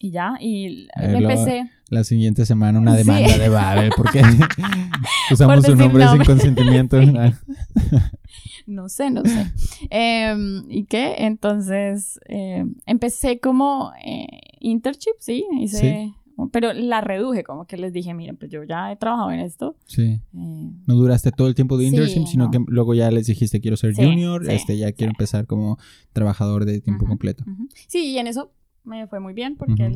y 0.01 0.11
ya, 0.11 0.35
y 0.41 0.89
empecé. 0.95 1.71
La 1.89 2.05
siguiente 2.05 2.45
semana 2.47 2.79
una 2.79 2.95
demanda 2.95 3.39
de 3.39 3.49
Babel 3.49 3.91
porque 3.97 4.21
usamos 5.33 5.65
su 5.65 5.75
nombre 5.75 6.07
sin 6.09 6.25
consentimiento. 6.25 6.99
no 8.67 8.89
sé, 8.89 9.11
no 9.11 9.23
sé. 9.25 9.47
Em, 9.91 10.65
¿Y 10.69 10.85
qué? 10.85 11.15
Entonces, 11.19 12.21
em, 12.27 12.75
empecé 12.87 13.41
como 13.41 13.93
eh, 14.05 14.27
internship, 14.61 15.15
sí, 15.19 15.45
hice, 15.61 16.13
pero 16.53 16.73
la 16.73 17.01
reduje, 17.01 17.43
como 17.43 17.67
que 17.67 17.77
les 17.77 17.93
dije, 17.93 18.15
miren, 18.15 18.37
pues 18.37 18.53
yo 18.53 18.63
ya 18.63 18.93
he 18.93 18.97
trabajado 18.97 19.33
en 19.33 19.41
esto. 19.41 19.77
Sí. 19.87 20.21
Eh, 20.37 20.71
no 20.87 20.95
duraste 20.95 21.33
todo 21.33 21.49
el 21.49 21.57
tiempo 21.57 21.77
de 21.79 21.87
internship, 21.87 22.27
sino 22.27 22.51
que 22.51 22.61
luego 22.69 22.95
ya 22.95 23.11
les 23.11 23.27
dijiste, 23.27 23.61
quiero 23.61 23.77
ser 23.77 23.95
junior, 23.95 24.49
este 24.49 24.77
ya 24.77 24.93
quiero 24.93 25.11
empezar 25.11 25.47
como 25.47 25.79
trabajador 26.13 26.67
de 26.67 26.81
tiempo 26.81 27.07
completo. 27.07 27.45
Sí, 27.89 28.13
y 28.13 28.19
en 28.19 28.29
eso 28.29 28.53
me 28.85 29.07
fue 29.07 29.21
muy 29.21 29.35
bien 29.35 29.57
porque 29.57 29.91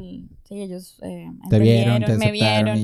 sí, 0.44 0.62
ellos 0.62 0.98
eh, 1.02 1.30
te 1.48 1.58
vieron, 1.58 2.02
me 2.18 2.30
vieron. 2.30 2.78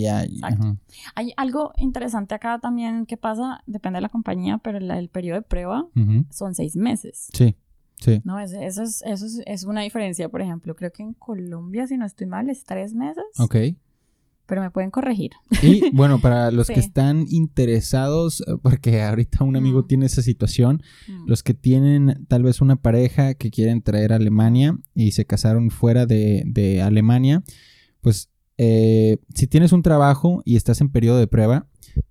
Hay 1.15 1.33
algo 1.37 1.73
interesante 1.77 2.35
acá 2.35 2.59
también 2.59 3.07
que 3.07 3.17
pasa, 3.17 3.63
depende 3.67 3.99
de 3.99 4.03
la 4.03 4.09
compañía, 4.09 4.59
pero 4.59 4.79
el, 4.79 5.09
periodo 5.09 5.41
de 5.41 5.43
prueba 5.43 5.87
son 6.31 6.55
seis 6.55 6.77
meses. 6.77 7.29
Sí, 7.33 7.57
sí. 7.99 8.21
No, 8.25 8.39
eso, 8.39 8.61
es, 8.61 9.03
eso 9.05 9.27
es, 9.47 9.65
una 9.65 9.83
diferencia, 9.83 10.29
por 10.29 10.41
ejemplo. 10.41 10.75
Creo 10.75 10.93
que 10.93 11.03
en 11.03 11.15
Colombia, 11.15 11.87
si 11.87 11.97
no 11.97 12.07
estoy 12.07 12.27
mal, 12.27 12.49
es 12.49 12.65
tres 12.65 12.95
meses. 12.95 13.25
Ok. 13.39 13.57
Pero 14.49 14.63
me 14.63 14.71
pueden 14.71 14.91
corregir. 14.91 15.33
Y 15.63 15.91
bueno, 15.91 16.21
para 16.21 16.51
los 16.51 16.69
que 16.69 16.81
están 16.81 17.27
interesados, 17.29 18.41
eh, 18.41 18.55
porque 18.63 19.03
ahorita 19.03 19.45
un 19.45 19.57
amigo 19.57 19.83
mm. 19.83 19.87
tiene 19.87 20.07
esa 20.07 20.23
situación, 20.23 20.83
mm. 21.07 21.29
los 21.29 21.43
que 21.43 21.53
tienen 21.53 22.25
tal 22.29 22.43
vez 22.43 22.63
una 22.63 22.77
pareja 22.77 23.35
que 23.35 23.51
quieren 23.51 23.83
traer 23.83 24.13
a 24.13 24.17
Alemania 24.17 24.77
y 24.95 25.13
se 25.13 25.27
casaron 25.27 25.71
fuera 25.71 26.07
de, 26.07 26.83
Alemania, 26.83 27.45
pues 28.01 28.31
eh, 28.57 29.19
si 29.35 29.47
tienes 29.47 29.73
un 29.73 29.83
trabajo 29.83 30.43
y 30.47 30.57
estás 30.57 30.81
en 30.81 30.89
periodo 30.89 31.19
de 31.19 31.27
prueba, 31.27 31.69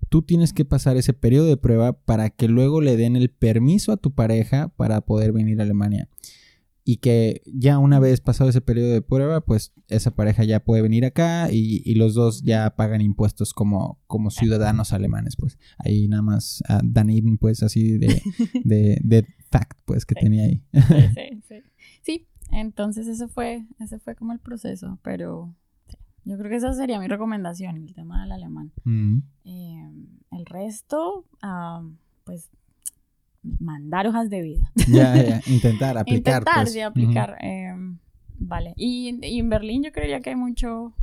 tú 0.09 0.21
tienes 0.21 0.53
que 0.53 0.63
pasar 0.63 0.95
ese 0.95 1.13
periodo 1.13 1.47
de 1.47 1.57
prueba 1.57 1.93
para 1.93 2.29
que 2.29 2.47
luego 2.47 2.81
le 2.81 2.97
den 2.97 3.15
el 3.15 3.29
permiso 3.29 3.91
a 3.91 3.97
tu 3.97 4.13
pareja 4.13 4.69
para 4.75 5.01
poder 5.01 5.31
venir 5.33 5.59
a 5.59 5.63
Alemania 5.63 6.07
y 6.87 6.97
que 6.97 7.41
ya 7.45 7.79
una 7.79 7.99
vez 7.99 8.21
pasado 8.21 8.49
ese 8.49 8.61
periodo 8.61 8.93
de 8.93 9.01
prueba, 9.01 9.41
pues 9.41 9.73
esa 9.89 10.11
pareja 10.11 10.45
ya 10.45 10.63
puede 10.63 10.81
venir 10.81 11.03
acá 11.03 11.51
y, 11.51 11.93
los 11.95 12.13
dos 12.13 12.43
ya 12.43 12.77
pagan 12.77 13.01
impuestos 13.01 13.53
como, 13.53 13.99
como 14.07 14.29
ciudadanos 14.29 14.93
alemanes, 14.93 15.35
pues 15.35 15.59
ahí 15.79 16.07
nada 16.07 16.21
más 16.21 16.63
uh, 16.69 16.79
Daneben, 16.81 17.39
pues 17.39 17.61
así 17.61 17.97
de, 18.63 19.01
de, 19.03 19.27
fact, 19.51 19.77
pues 19.83 20.05
que 20.05 20.15
tenía 20.15 20.45
ahí. 20.45 20.63
sí, 20.71 21.41
sí, 21.45 21.63
sí. 22.03 22.27
entonces 22.53 23.05
ese 23.07 23.27
fue, 23.27 23.65
ese 23.81 23.99
fue 23.99 24.15
como 24.15 24.31
el 24.31 24.39
proceso, 24.39 24.97
pero 25.03 25.53
yo 26.23 26.37
creo 26.37 26.49
que 26.49 26.55
esa 26.55 26.71
sería 26.73 27.01
mi 27.01 27.07
recomendación, 27.09 27.75
el 27.75 27.93
tema 27.95 28.21
del 28.21 28.31
alemán. 28.31 28.71
Mm. 28.85 29.19
Eh, 29.43 29.91
el 30.31 30.45
resto, 30.45 31.25
ah, 31.41 31.83
pues 32.23 32.49
mandar 33.43 34.07
hojas 34.07 34.29
de 34.29 34.41
vida. 34.41 34.71
Ya, 34.87 35.15
ya, 35.15 35.41
intentar 35.47 35.97
aplicar. 35.97 36.41
intentar, 36.41 36.63
pues. 36.63 36.83
aplicar. 36.83 37.37
Em, 37.41 37.97
vale. 38.39 38.73
Y, 38.77 39.09
en 39.21 39.49
Berlín 39.49 39.83
yo 39.83 39.91
creería 39.91 40.21
que 40.21 40.31
hay 40.31 40.35
mucho, 40.35 40.93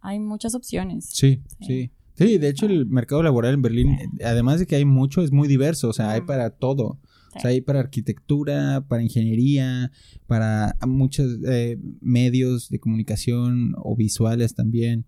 hay 0.00 0.18
muchas 0.18 0.54
opciones. 0.54 1.06
Sí, 1.10 1.42
sí. 1.60 1.90
sí. 2.14 2.38
de 2.38 2.48
hecho 2.48 2.66
el 2.66 2.86
mercado 2.86 3.22
laboral 3.22 3.54
en 3.54 3.62
Berlín, 3.62 3.98
además 4.24 4.60
de 4.60 4.66
que 4.66 4.76
hay 4.76 4.84
mucho, 4.84 5.22
es 5.22 5.32
muy 5.32 5.48
diverso, 5.48 5.88
o 5.88 5.92
sea, 5.92 6.10
hay 6.10 6.22
para 6.22 6.50
todo. 6.50 6.98
O 7.34 7.40
sea, 7.40 7.50
hay 7.50 7.62
para 7.62 7.80
arquitectura, 7.80 8.84
para 8.86 9.02
ingeniería, 9.02 9.90
para 10.26 10.76
muchos 10.86 11.38
eh, 11.48 11.78
medios 12.00 12.68
de 12.68 12.78
comunicación 12.78 13.74
o 13.78 13.96
visuales 13.96 14.54
también. 14.54 15.06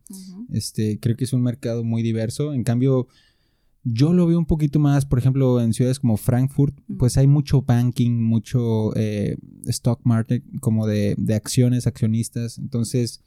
Este, 0.50 0.98
creo 1.00 1.16
que 1.16 1.24
es 1.24 1.32
un 1.32 1.42
mercado 1.42 1.84
muy 1.84 2.02
diverso. 2.02 2.54
En 2.54 2.64
cambio, 2.64 3.08
yo 3.84 4.14
lo 4.14 4.26
veo 4.26 4.38
un 4.38 4.46
poquito 4.46 4.78
más, 4.78 5.04
por 5.04 5.18
ejemplo, 5.18 5.60
en 5.60 5.74
ciudades 5.74 6.00
como 6.00 6.16
Frankfurt, 6.16 6.74
pues 6.98 7.18
hay 7.18 7.26
mucho 7.26 7.62
banking, 7.62 8.22
mucho 8.22 8.96
eh, 8.96 9.36
stock 9.66 10.00
market, 10.04 10.42
como 10.60 10.86
de, 10.86 11.16
acciones, 11.34 11.86
accionistas. 11.86 12.58
Entonces, 12.58 13.22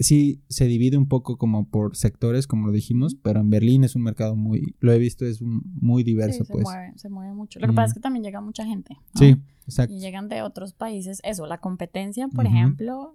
sí 0.00 0.42
se 0.48 0.66
divide 0.66 0.96
un 0.96 1.06
poco 1.06 1.38
como 1.38 1.68
por 1.68 1.96
sectores, 1.96 2.48
como 2.48 2.66
lo 2.66 2.72
dijimos, 2.72 3.14
pero 3.14 3.38
en 3.38 3.50
Berlín 3.50 3.84
es 3.84 3.94
un 3.94 4.02
mercado 4.02 4.34
muy, 4.34 4.74
lo 4.80 4.92
he 4.92 4.98
visto, 4.98 5.24
es 5.24 5.40
muy 5.40 6.02
diverso, 6.02 6.44
se 6.44 6.52
pues. 6.52 6.64
Mueve, 6.64 6.92
se 6.96 7.08
mueve 7.08 7.32
mucho. 7.32 7.60
Lo 7.60 7.68
que 7.68 7.72
pasa 7.72 7.86
es 7.86 7.94
que 7.94 8.00
también 8.00 8.24
llega 8.24 8.40
mucha 8.40 8.66
gente. 8.66 8.98
Sí, 9.14 9.36
exacto. 9.64 9.94
Y 9.94 10.00
llegan 10.00 10.28
de 10.28 10.42
otros 10.42 10.72
países. 10.72 11.20
Eso, 11.22 11.46
la 11.46 11.58
competencia, 11.58 12.26
por 12.26 12.46
ejemplo, 12.46 13.12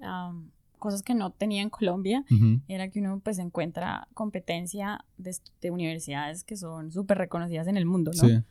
cosas 0.86 1.02
que 1.02 1.16
no 1.16 1.32
tenía 1.32 1.64
en 1.64 1.72
Colombia, 1.72 2.24
era 2.68 2.90
que 2.90 3.00
uno 3.00 3.20
pues 3.24 3.40
encuentra 3.40 4.08
competencia 4.14 5.04
de, 5.18 5.72
universidades 5.72 6.44
que 6.44 6.56
son 6.56 6.92
súper 6.92 7.18
reconocidas 7.18 7.66
en 7.66 7.76
el 7.76 7.88
mundo, 7.88 8.12
¿no? 8.16 8.28
Sí. 8.28 8.44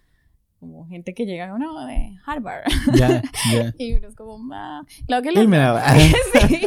Como 0.58 0.84
gente 0.88 1.14
que 1.14 1.26
llega, 1.26 1.54
uno 1.54 1.86
de 1.86 2.16
Harvard. 2.26 2.64
Y 3.78 3.94
uno 3.94 4.08
es 4.08 4.16
como, 4.16 4.52
ah, 4.52 4.82
claro 5.06 5.22
que 5.22 5.30
les... 5.30 5.44
sí, 6.48 6.66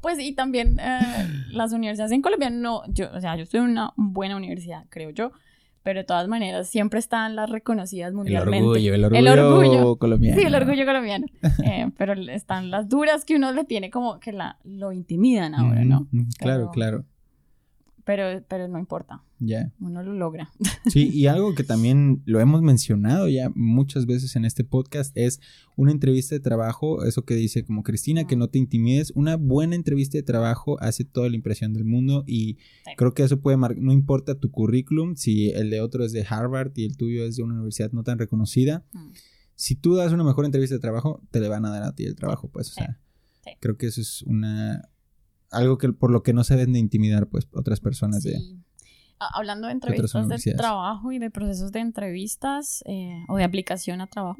Pues 0.00 0.18
y 0.18 0.32
también 0.32 0.80
eh, 0.80 1.28
las 1.52 1.72
universidades 1.72 2.10
en 2.10 2.20
Colombia, 2.20 2.50
no, 2.50 2.82
yo, 2.88 3.08
o 3.14 3.20
sea, 3.20 3.36
yo 3.36 3.44
estoy 3.44 3.60
en 3.60 3.66
una 3.66 3.92
buena 3.94 4.36
universidad, 4.36 4.84
creo 4.88 5.10
yo, 5.10 5.30
pero 5.82 6.00
de 6.00 6.04
todas 6.04 6.28
maneras 6.28 6.68
siempre 6.68 6.98
están 6.98 7.36
las 7.36 7.50
reconocidas 7.50 8.12
mundialmente. 8.12 8.58
El 8.58 9.04
orgullo, 9.04 9.18
el 9.18 9.28
orgullo, 9.28 9.96
colombiano. 9.96 10.40
Sí, 10.40 10.46
el 10.46 10.54
orgullo 10.54 10.84
colombiano. 10.84 11.26
Eh, 11.64 11.90
pero 11.96 12.14
están 12.14 12.70
las 12.70 12.88
duras 12.88 13.24
que 13.24 13.36
uno 13.36 13.52
le 13.52 13.64
tiene 13.64 13.90
como 13.90 14.18
que 14.18 14.32
la, 14.32 14.58
lo 14.64 14.92
intimidan 14.92 15.54
ahora, 15.54 15.84
¿no? 15.84 16.08
claro, 16.38 16.70
claro 16.70 17.04
pero, 18.10 18.44
pero 18.48 18.66
no 18.66 18.76
importa. 18.76 19.22
Ya. 19.38 19.72
Uno 19.78 20.02
lo 20.02 20.12
logra. 20.14 20.50
Sí, 20.90 21.10
y 21.12 21.28
algo 21.28 21.54
que 21.54 21.62
también 21.62 22.22
lo 22.24 22.40
hemos 22.40 22.60
mencionado 22.62 23.28
ya 23.28 23.52
muchas 23.54 24.06
veces 24.06 24.34
en 24.34 24.44
este 24.44 24.64
podcast 24.64 25.16
es 25.16 25.40
una 25.76 25.92
entrevista 25.92 26.34
de 26.34 26.40
trabajo, 26.40 27.04
eso 27.04 27.24
que 27.24 27.34
dice 27.34 27.64
como 27.64 27.84
Cristina, 27.84 28.26
que 28.26 28.34
no 28.34 28.48
te 28.48 28.58
intimides, 28.58 29.12
una 29.14 29.36
buena 29.36 29.76
entrevista 29.76 30.18
de 30.18 30.24
trabajo 30.24 30.80
hace 30.80 31.04
toda 31.04 31.28
la 31.28 31.36
impresión 31.36 31.72
del 31.72 31.84
mundo 31.84 32.24
y 32.26 32.56
creo 32.96 33.14
que 33.14 33.22
eso 33.22 33.40
puede 33.40 33.56
marcar, 33.56 33.80
no 33.80 33.92
importa 33.92 34.34
tu 34.34 34.50
currículum, 34.50 35.14
si 35.14 35.50
el 35.50 35.70
de 35.70 35.80
otro 35.80 36.04
es 36.04 36.10
de 36.10 36.26
Harvard 36.28 36.72
y 36.74 36.86
el 36.86 36.96
tuyo 36.96 37.24
es 37.24 37.36
de 37.36 37.44
una 37.44 37.54
universidad 37.54 37.92
no 37.92 38.02
tan 38.02 38.18
reconocida, 38.18 38.84
mm. 38.92 39.10
si 39.54 39.76
tú 39.76 39.94
das 39.94 40.12
una 40.12 40.24
mejor 40.24 40.46
entrevista 40.46 40.74
de 40.74 40.80
trabajo, 40.80 41.22
te 41.30 41.38
le 41.38 41.46
van 41.46 41.64
a 41.64 41.70
dar 41.70 41.84
a 41.84 41.94
ti 41.94 42.04
el 42.06 42.16
trabajo, 42.16 42.48
pues, 42.48 42.70
o 42.70 42.74
sea, 42.74 42.98
creo 43.60 43.76
que 43.76 43.86
eso 43.86 44.00
es 44.00 44.22
una 44.22 44.89
algo 45.50 45.78
que 45.78 45.92
por 45.92 46.10
lo 46.10 46.22
que 46.22 46.32
no 46.32 46.44
se 46.44 46.56
deben 46.56 46.72
de 46.72 46.78
intimidar 46.78 47.26
pues 47.28 47.48
otras 47.52 47.80
personas 47.80 48.22
de 48.22 48.38
hablando 49.18 49.66
de 49.66 49.74
entrevistas 49.74 50.44
de, 50.44 50.54
trabajo 50.54 51.12
y 51.12 51.18
de 51.18 51.30
procesos 51.30 51.72
de 51.72 51.80
entrevistas 51.80 52.82
eh, 52.86 53.24
o 53.28 53.36
de 53.36 53.44
aplicación 53.44 54.00
a 54.00 54.06
trabajo 54.06 54.38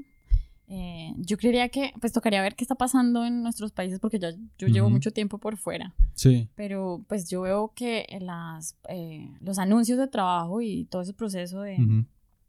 eh, 0.73 1.13
yo 1.17 1.37
creería 1.37 1.69
que 1.69 1.93
pues 2.01 2.13
tocaría 2.13 2.41
ver 2.43 2.55
qué 2.55 2.63
está 2.63 2.77
pasando 2.77 3.25
en 3.25 3.43
nuestros 3.43 3.73
países 3.73 3.99
porque 3.99 4.21
ya 4.21 4.31
yo 4.57 4.69
llevo 4.69 4.89
mucho 4.89 5.11
tiempo 5.11 5.39
por 5.39 5.57
fuera. 5.57 5.97
Sí. 6.15 6.49
Pero 6.55 7.05
pues 7.09 7.29
yo 7.29 7.41
veo 7.41 7.73
que 7.75 8.07
las 8.21 8.77
eh, 8.89 9.33
los 9.41 9.59
anuncios 9.59 9.99
de 9.99 10.07
trabajo 10.07 10.61
y 10.61 10.85
todo 10.85 11.03
ese 11.03 11.13
proceso 11.13 11.63
de, 11.63 12.07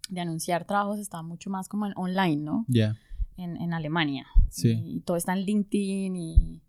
de 0.07 0.21
anunciar 0.21 0.65
trabajos 0.65 0.99
está 0.99 1.23
mucho 1.23 1.49
más 1.49 1.67
como 1.67 1.87
en 1.87 1.93
online 1.95 2.43
no 2.43 2.65
ya. 2.67 2.95
En, 3.37 3.57
en, 3.57 3.73
Alemania. 3.73 4.27
Sí. 4.51 4.79
Y, 4.85 4.99
todo 4.99 5.17
está 5.17 5.33
en 5.33 5.39
LinkedIn 5.39 6.15
y 6.15 6.61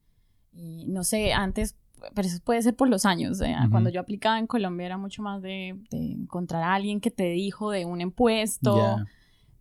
y 0.53 0.87
no 0.89 1.03
sé, 1.03 1.33
antes 1.33 1.77
pero 2.15 2.29
eso 2.29 2.39
puede 2.45 2.63
ser 2.63 2.75
por 2.75 2.89
los 2.89 3.07
años. 3.07 3.41
Cuando 3.71 3.91
yo 3.91 4.01
aplicaba 4.01 4.39
en 4.39 4.47
Colombia 4.47 4.87
era 4.87 4.99
mucho 4.99 5.23
más 5.23 5.43
de, 5.43 5.77
encontrar 5.91 6.63
a 6.63 6.75
alguien 6.75 7.01
que 7.01 7.11
te 7.11 7.31
dijo 7.31 7.71
de 7.71 7.85
un 7.85 8.01
impuesto. 8.01 8.99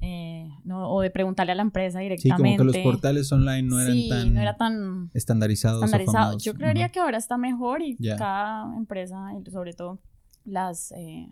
Eh, 0.03 0.49
o 0.67 1.01
de 1.01 1.11
preguntarle 1.11 1.51
a 1.51 1.55
la 1.55 1.61
empresa 1.61 1.99
directamente. 1.99 2.53
Sí, 2.53 2.57
como 2.57 2.71
que 2.71 2.77
los 2.79 2.83
portales 2.83 3.31
online 3.31 3.61
no 3.61 3.79
eran 3.79 4.09
tan, 4.09 4.33
no 4.33 4.41
era 4.41 4.57
tan 4.57 5.11
estandarizados. 5.13 5.83
estandarizados. 5.83 6.43
Yo 6.43 6.55
creería 6.55 6.89
que 6.89 6.99
ahora 6.99 7.19
está 7.19 7.37
mejor 7.37 7.83
y 7.83 7.97
cada 8.17 8.75
empresa, 8.75 9.29
sobre 9.51 9.73
todo 9.73 9.99
las, 10.43 10.91
eh, 10.93 11.29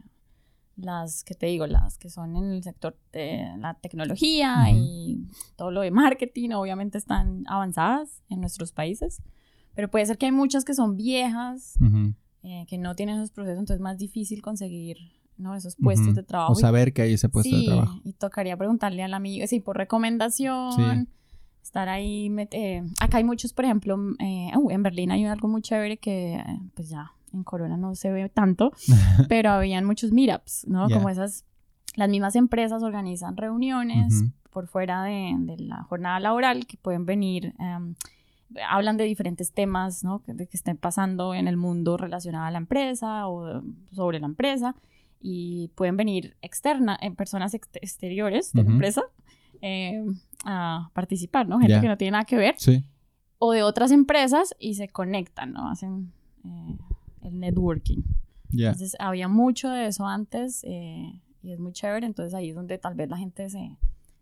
las 0.76 1.24
que 1.24 1.34
te 1.34 1.48
digo, 1.48 1.66
las 1.66 1.98
que 1.98 2.12
son 2.12 2.36
en 2.36 2.52
el 2.52 2.64
sector 2.64 2.96
de 3.12 3.44
la 3.58 3.74
tecnología 3.74 4.70
y 4.72 5.26
todo 5.56 5.72
lo 5.72 5.82
de 5.82 5.90
marketing, 5.90 6.52
obviamente 6.52 7.00
están 7.00 7.46
avanzadas 7.48 8.22
en 8.30 8.40
nuestros 8.40 8.72
países. 8.72 9.24
Pero 9.76 9.90
puede 9.90 10.06
ser 10.06 10.18
que 10.18 10.26
hay 10.26 10.32
muchas 10.32 10.66
que 10.66 10.74
son 10.74 10.98
viejas, 10.98 11.76
eh, 12.44 12.66
que 12.68 12.78
no 12.78 12.96
tienen 12.96 13.18
esos 13.18 13.32
procesos, 13.32 13.60
entonces 13.60 13.78
es 13.78 13.82
más 13.82 13.98
difícil 13.98 14.42
conseguir 14.42 14.98
¿no? 15.40 15.56
esos 15.56 15.76
puestos 15.76 16.16
de 16.16 16.24
trabajo. 16.24 16.54
O 16.54 16.56
saber 16.56 16.94
que 16.94 17.02
hay 17.02 17.14
ese 17.14 17.30
puesto 17.30 17.56
de 17.56 17.66
trabajo. 17.66 18.00
Y 18.04 18.14
tocaría 18.14 18.56
preguntarle 18.58 19.04
al 19.04 19.14
amigo, 19.14 19.46
sí, 19.48 19.60
por 19.60 19.78
recomendación. 19.78 21.10
Estar 21.64 21.90
ahí. 21.90 22.34
Eh, 22.52 22.84
acá 23.00 23.18
hay 23.18 23.24
muchos, 23.24 23.54
por 23.54 23.66
ejemplo, 23.66 23.98
eh, 24.20 24.52
en 24.70 24.84
Berlín 24.84 25.12
hay 25.12 25.26
algo 25.26 25.48
muy 25.48 25.62
chévere 25.62 25.98
que, 25.98 26.42
pues 26.74 26.90
ya, 26.90 27.12
en 27.34 27.44
Corona 27.44 27.78
no 27.78 27.96
se 27.96 28.12
ve 28.12 28.30
tanto, 28.30 28.72
pero 29.30 29.52
habían 29.52 29.86
muchos 29.86 30.12
meetups, 30.12 30.66
¿no? 30.68 30.90
Como 30.90 31.10
esas, 31.10 31.46
las 31.96 32.10
mismas 32.10 32.36
empresas 32.36 32.82
organizan 32.82 33.38
reuniones 33.38 34.24
por 34.50 34.68
fuera 34.68 35.04
de, 35.04 35.36
la 35.60 35.84
jornada 35.84 36.20
laboral 36.20 36.66
que 36.66 36.78
pueden 36.78 37.06
venir. 37.06 37.54
Em, 37.60 37.96
hablan 38.68 38.98
de 38.98 39.04
diferentes 39.04 39.52
temas 39.52 40.04
¿no? 40.04 40.22
que, 40.24 40.36
que 40.36 40.58
estén 40.58 40.78
pasando 40.78 41.34
en 41.34 41.48
el 41.48 41.58
mundo 41.58 41.98
relacionado 41.98 42.46
a 42.46 42.52
la 42.52 42.58
empresa 42.58 43.28
o 43.28 43.62
sobre 43.92 44.20
la 44.20 44.26
empresa 44.26 44.76
y 45.22 45.70
pueden 45.76 45.98
venir 45.98 46.36
externa, 46.42 46.98
en 47.02 47.16
personas 47.16 47.54
exteriores 47.54 48.54
de 48.54 48.64
la 48.64 48.72
empresa 48.72 49.04
eh, 49.62 50.02
a 50.46 50.90
participar, 50.94 51.48
¿no? 51.48 51.60
Gente 51.60 51.82
que 51.82 51.88
no 51.88 51.98
tiene 51.98 52.12
nada 52.12 52.26
que 52.26 52.38
ver. 52.38 52.56
Sí. 52.58 52.86
O 53.38 53.52
de 53.52 53.64
otras 53.64 53.92
empresas 53.92 54.56
y 54.60 54.76
se 54.76 54.88
conectan, 54.88 55.54
¿no? 55.54 55.70
Hacen 55.70 56.14
eh, 56.46 56.78
el 57.24 57.40
networking. 57.40 58.02
Entonces 58.52 58.96
había 59.00 59.28
mucho 59.28 59.70
de 59.70 59.88
eso 59.88 60.08
antes 60.08 60.64
eh, 60.64 61.22
y 61.44 61.52
es 61.52 61.60
muy 61.60 61.72
chévere, 61.72 62.06
entonces 62.06 62.34
ahí 62.34 62.50
es 62.50 62.56
donde 62.56 62.78
tal 62.78 62.96
vez 62.96 63.10
la 63.10 63.18
gente 63.18 63.50
se 63.50 63.78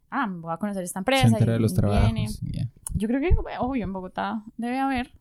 ah, 0.10 0.28
voy 0.30 0.54
a 0.54 0.58
conocer 0.58 0.84
esta 0.84 1.00
empresa. 1.00 1.38
Se 1.38 1.46
de 1.46 1.60
los 1.60 1.74
trabajos. 1.74 2.42
Yo 2.98 3.08
creo 3.08 3.22
que, 3.22 3.36
obvio, 3.60 3.84
en 3.84 3.94
Bogotá 3.94 4.44
debe 4.58 4.80
haber, 4.80 5.14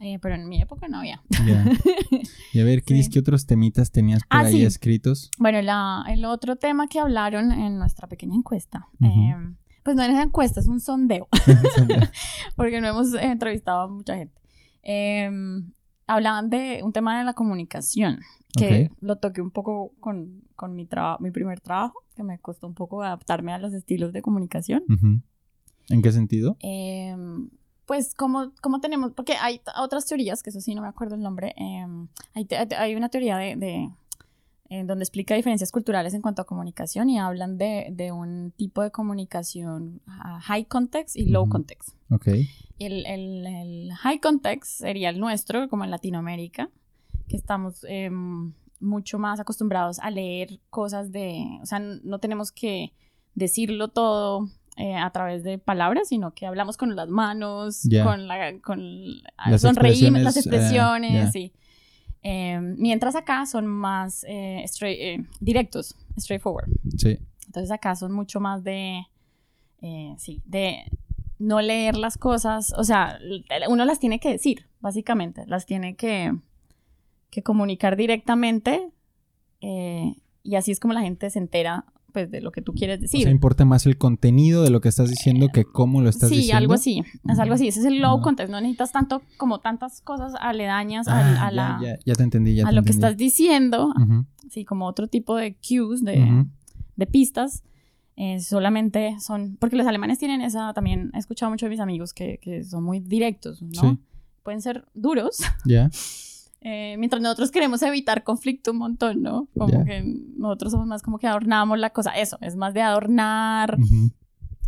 eh, 0.00 0.18
pero 0.20 0.34
en 0.34 0.48
mi 0.48 0.60
época 0.60 0.88
no 0.88 0.98
había. 0.98 1.22
Y 2.52 2.60
a 2.60 2.64
ver, 2.64 2.84
Cris, 2.84 3.08
¿qué 3.08 3.18
otros 3.18 3.46
temitas 3.46 3.90
tenías 3.90 4.22
por 4.22 4.40
ah, 4.40 4.46
ahí 4.46 4.64
escritos? 4.64 5.30
Bueno, 5.38 5.60
la, 5.60 6.04
el 6.08 6.24
otro 6.24 6.54
tema 6.54 6.86
que 6.86 7.00
hablaron 7.00 7.50
en 7.50 7.78
nuestra 7.78 8.06
pequeña 8.06 8.36
encuesta, 8.36 8.86
em, 9.00 9.56
pues 9.82 9.96
no 9.96 10.04
es 10.04 10.10
encuesta, 10.10 10.60
es 10.60 10.68
un 10.68 10.78
sondeo, 10.80 11.26
porque 12.56 12.80
no 12.80 12.86
hemos 12.86 13.12
entrevistado 13.14 13.80
a 13.80 13.88
mucha 13.88 14.16
gente. 14.16 14.40
Em, 14.82 15.72
hablaban 16.06 16.48
de 16.48 16.80
un 16.84 16.92
tema 16.92 17.18
de 17.18 17.24
la 17.24 17.34
comunicación, 17.34 18.20
que 18.56 18.90
lo 19.00 19.16
toqué 19.16 19.40
un 19.40 19.50
poco 19.50 19.92
con, 19.98 20.44
con 20.54 20.76
mi, 20.76 20.88
mi 21.18 21.30
primer 21.32 21.60
trabajo, 21.60 22.04
que 22.14 22.22
me 22.22 22.38
costó 22.38 22.68
un 22.68 22.74
poco 22.74 23.02
adaptarme 23.02 23.52
a 23.52 23.58
los 23.58 23.72
estilos 23.72 24.12
de 24.12 24.22
comunicación. 24.22 24.84
¿En 25.88 26.02
qué 26.02 26.12
sentido? 26.12 26.56
Em, 26.60 27.50
pues 27.86 28.14
como, 28.14 28.52
como 28.60 28.80
tenemos, 28.80 29.12
porque 29.12 29.34
hay 29.34 29.60
otras 29.78 30.06
teorías, 30.06 30.42
que 30.42 30.50
eso 30.50 30.60
sí 30.60 30.74
no 30.74 30.82
me 30.82 30.88
acuerdo 30.88 31.14
el 31.14 31.22
nombre, 31.22 31.54
em, 31.56 32.08
hay, 32.34 32.46
hay, 32.76 32.94
una 32.94 33.08
teoría 33.08 33.36
de, 33.36 33.56
de 33.56 33.90
donde 34.84 35.04
explica 35.04 35.34
diferencias 35.34 35.70
culturales 35.70 36.14
en 36.14 36.22
cuanto 36.22 36.42
a 36.42 36.46
comunicación 36.46 37.10
y 37.10 37.18
hablan 37.18 37.58
de, 37.58 37.88
de 37.92 38.10
un 38.10 38.52
tipo 38.56 38.82
de 38.82 38.90
comunicación 38.90 40.00
high 40.42 40.64
context 40.64 41.16
y 41.16 41.26
low 41.26 41.48
context. 41.48 41.90
Ok. 42.10 42.28
El, 42.78 43.06
el, 43.06 43.46
el, 43.46 43.92
high 43.92 44.18
context 44.18 44.80
sería 44.80 45.10
el 45.10 45.20
nuestro, 45.20 45.68
como 45.68 45.84
en 45.84 45.90
Latinoamérica, 45.90 46.70
que 47.28 47.36
estamos 47.36 47.84
em, 47.88 48.52
mucho 48.80 49.18
más 49.18 49.38
acostumbrados 49.38 49.98
a 50.00 50.10
leer 50.10 50.58
cosas 50.70 51.12
de, 51.12 51.44
o 51.62 51.66
sea, 51.66 51.78
no 51.78 52.18
tenemos 52.18 52.50
que 52.50 52.92
decirlo 53.34 53.88
todo 53.88 54.48
eh, 54.76 54.96
a 54.96 55.10
través 55.10 55.44
de 55.44 55.58
palabras, 55.58 56.08
sino 56.08 56.34
que 56.34 56.46
hablamos 56.46 56.76
con 56.76 56.96
las 56.96 57.08
manos, 57.08 57.82
con 58.02 58.26
la, 58.26 58.58
con 58.60 59.22
las 59.46 59.60
sonreímos, 59.60 60.22
las 60.22 60.36
expresiones, 60.36 61.30
sí. 61.30 61.52
Em, 62.22 62.74
mientras 62.78 63.14
acá 63.14 63.46
son 63.46 63.66
más 63.66 64.24
eh, 64.24 64.64
eh, 64.82 65.24
directos, 65.40 65.94
straightforward. 66.18 66.68
Sí. 66.96 67.18
Entonces 67.46 67.70
acá 67.70 67.94
son 67.94 68.12
mucho 68.12 68.40
más 68.40 68.64
de, 68.64 69.02
sí, 70.16 70.42
de 70.44 70.84
no 71.38 71.60
leer 71.60 71.96
las 71.96 72.18
cosas, 72.18 72.72
o 72.76 72.82
sea, 72.82 73.18
uno 73.68 73.84
las 73.84 74.00
tiene 74.00 74.18
que 74.18 74.30
decir, 74.30 74.66
básicamente, 74.80 75.44
las 75.46 75.66
tiene 75.66 75.94
que, 75.94 76.36
que 77.30 77.42
comunicar 77.44 77.96
directamente 77.96 78.90
y 79.60 80.56
así 80.56 80.72
es 80.72 80.80
como 80.80 80.94
la 80.94 81.00
gente 81.00 81.30
se 81.30 81.38
entera 81.38 81.86
pues 82.14 82.30
de 82.30 82.40
lo 82.40 82.52
que 82.52 82.62
tú 82.62 82.72
quieres 82.72 83.00
decir. 83.00 83.20
O 83.20 83.22
sea, 83.24 83.32
importa 83.32 83.64
más 83.64 83.86
el 83.86 83.98
contenido 83.98 84.62
de 84.62 84.70
lo 84.70 84.80
que 84.80 84.88
estás 84.88 85.10
diciendo 85.10 85.48
que 85.52 85.64
cómo 85.64 86.00
lo 86.00 86.08
estás 86.08 86.30
diciendo. 86.30 86.46
Sí, 86.46 86.56
algo 86.56 86.72
así, 86.72 87.02
es 87.28 87.38
algo 87.40 87.54
así, 87.54 87.66
ese 87.66 87.80
es 87.80 87.86
el 87.86 87.98
low 88.00 88.20
context, 88.22 88.52
no 88.52 88.60
necesitas 88.60 88.92
tanto 88.92 89.20
como 89.36 89.58
tantas 89.58 90.00
cosas 90.00 90.32
aledañas 90.38 91.08
a, 91.08 91.48
ah, 91.48 91.50
la... 91.50 91.80
Ya, 92.06 92.14
te 92.14 92.22
entendí, 92.22 92.54
ya 92.54 92.68
A 92.68 92.72
lo 92.72 92.84
que 92.84 92.92
estás 92.92 93.16
diciendo, 93.16 93.92
sí, 94.48 94.64
como 94.64 94.86
otro 94.86 95.08
tipo 95.08 95.36
de 95.36 95.56
cues, 95.56 96.04
de, 96.04 96.46
de 96.94 97.06
pistas, 97.06 97.64
eh, 98.16 98.38
solamente 98.38 99.16
son, 99.18 99.56
porque 99.58 99.74
los 99.74 99.88
alemanes 99.88 100.20
tienen 100.20 100.40
esa, 100.40 100.72
también 100.72 101.10
he 101.14 101.18
escuchado 101.18 101.50
mucho 101.50 101.66
de 101.66 101.70
mis 101.70 101.80
amigos 101.80 102.14
que, 102.14 102.38
que 102.40 102.62
son 102.62 102.84
muy 102.84 103.00
directos, 103.00 103.60
¿no? 103.60 103.80
Sí. 103.80 103.98
Pueden 104.44 104.62
ser 104.62 104.84
duros. 104.94 105.38
Ya. 105.64 105.90
Eh, 106.66 106.96
mientras 106.96 107.20
nosotros 107.20 107.50
queremos 107.50 107.82
evitar 107.82 108.24
conflicto 108.24 108.70
un 108.70 108.78
montón, 108.78 109.22
¿no? 109.22 109.48
Como 109.56 109.84
que 109.84 110.02
nosotros 110.34 110.72
somos 110.72 110.86
más 110.86 111.02
como 111.02 111.18
que 111.18 111.26
adornamos 111.26 111.78
la 111.78 111.90
cosa. 111.90 112.12
Eso, 112.12 112.38
es 112.40 112.56
más 112.56 112.72
de 112.72 112.80
adornar. 112.80 113.76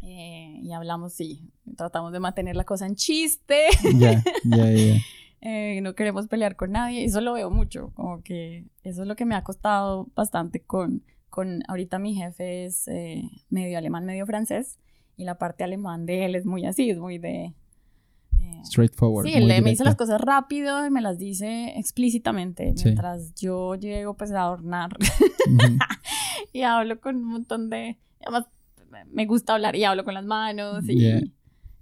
Eh, 0.02 0.60
y 0.62 0.72
hablamos, 0.72 1.14
sí, 1.14 1.50
tratamos 1.74 2.12
de 2.12 2.20
mantener 2.20 2.54
la 2.54 2.64
cosa 2.64 2.84
en 2.84 2.96
chiste. 2.96 3.62
Ya, 3.98 4.22
ya, 4.44 4.70
ya. 4.70 4.96
Eh, 5.42 5.80
no 5.80 5.94
queremos 5.94 6.26
pelear 6.26 6.56
con 6.56 6.72
nadie. 6.72 7.04
Eso 7.04 7.20
lo 7.20 7.34
veo 7.34 7.50
mucho. 7.50 7.92
Como 7.94 8.20
que 8.22 8.64
eso 8.82 9.02
es 9.02 9.08
lo 9.08 9.14
que 9.14 9.24
me 9.24 9.36
ha 9.36 9.44
costado 9.44 10.08
bastante 10.16 10.60
con, 10.60 11.04
con 11.30 11.62
ahorita 11.68 12.00
mi 12.00 12.14
jefe 12.14 12.64
es 12.64 12.88
medio 13.48 13.78
alemán, 13.78 14.06
medio 14.06 14.26
francés. 14.26 14.80
Y 15.16 15.22
la 15.24 15.38
parte 15.38 15.62
alemán 15.62 16.04
de 16.04 16.24
él 16.24 16.34
es 16.34 16.46
muy 16.46 16.66
así, 16.66 16.90
es 16.90 16.98
muy 16.98 17.18
de 17.18 17.54
Straightforward. 18.64 19.26
Sí, 19.26 19.34
él 19.34 19.46
me 19.46 19.70
dice 19.70 19.84
las 19.84 19.96
cosas 19.96 20.20
rápido 20.20 20.86
y 20.86 20.90
me 20.90 21.00
las 21.00 21.18
dice 21.18 21.72
explícitamente, 21.76 22.74
mientras 22.84 23.34
yo 23.34 23.74
llego 23.74 24.14
pues 24.14 24.32
a 24.32 24.42
adornar 24.42 24.96
y 26.52 26.62
hablo 26.62 27.00
con 27.00 27.16
un 27.16 27.24
montón 27.24 27.70
de... 27.70 27.96
Además, 28.22 28.46
me 29.10 29.26
gusta 29.26 29.54
hablar 29.54 29.76
y 29.76 29.84
hablo 29.84 30.04
con 30.04 30.14
las 30.14 30.24
manos 30.24 30.88
y, 30.88 31.06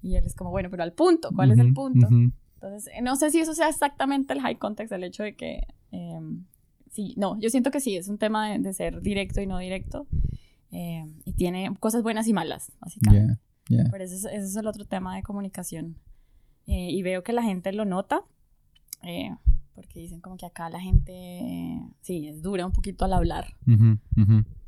y 0.03 0.17
él 0.17 0.25
es 0.25 0.35
como, 0.35 0.51
bueno, 0.51 0.69
pero 0.71 0.83
al 0.83 0.93
punto, 0.93 1.31
¿cuál 1.35 1.53
es 1.53 1.59
el 1.59 1.73
punto? 1.73 2.09
Entonces, 2.55 2.93
eh, 2.95 3.03
no 3.03 3.17
sé 3.17 3.31
si 3.31 3.41
eso 3.41 3.55
sea 3.55 3.69
exactamente 3.69 4.33
el 4.33 4.41
high 4.41 4.57
context, 4.57 4.93
el 4.93 5.05
hecho 5.05 5.23
de 5.23 5.35
que... 5.35 5.67
Em, 5.91 6.45
sí, 6.91 7.15
no, 7.17 7.39
yo 7.41 7.51
siento 7.51 7.71
que 7.71 7.81
sí, 7.81 7.97
es 7.97 8.09
un 8.09 8.19
tema 8.19 8.57
de, 8.57 8.73
ser 8.73 9.01
directo 9.01 9.41
y 9.41 9.47
no 9.47 9.59
directo. 9.59 10.07
Em, 10.71 11.15
y 11.25 11.33
tiene 11.35 11.71
cosas 11.79 12.03
buenas 12.03 12.27
y 12.27 12.33
malas, 12.33 12.73
básicamente. 12.81 13.39
Pero 13.67 14.05
ese 14.05 14.17
ese 14.17 14.37
es 14.37 14.57
el 14.57 14.67
otro 14.67 14.85
tema 14.85 15.17
de 15.17 15.23
comunicación 15.23 15.97
eh, 16.67 16.91
y 16.91 17.03
veo 17.03 17.23
que 17.23 17.33
la 17.33 17.43
gente 17.43 17.73
lo 17.73 17.85
nota, 17.85 18.23
eh, 19.03 19.31
porque 19.75 20.01
dicen 20.01 20.21
como 20.21 20.37
que 20.37 20.47
acá 20.47 20.71
la 20.71 20.81
gente, 20.81 21.81
sí, 22.01 22.29
es 22.29 22.43
dura 22.43 22.65
un 22.65 22.73
poquito 22.73 23.05
al 23.05 23.13
hablar 23.13 23.57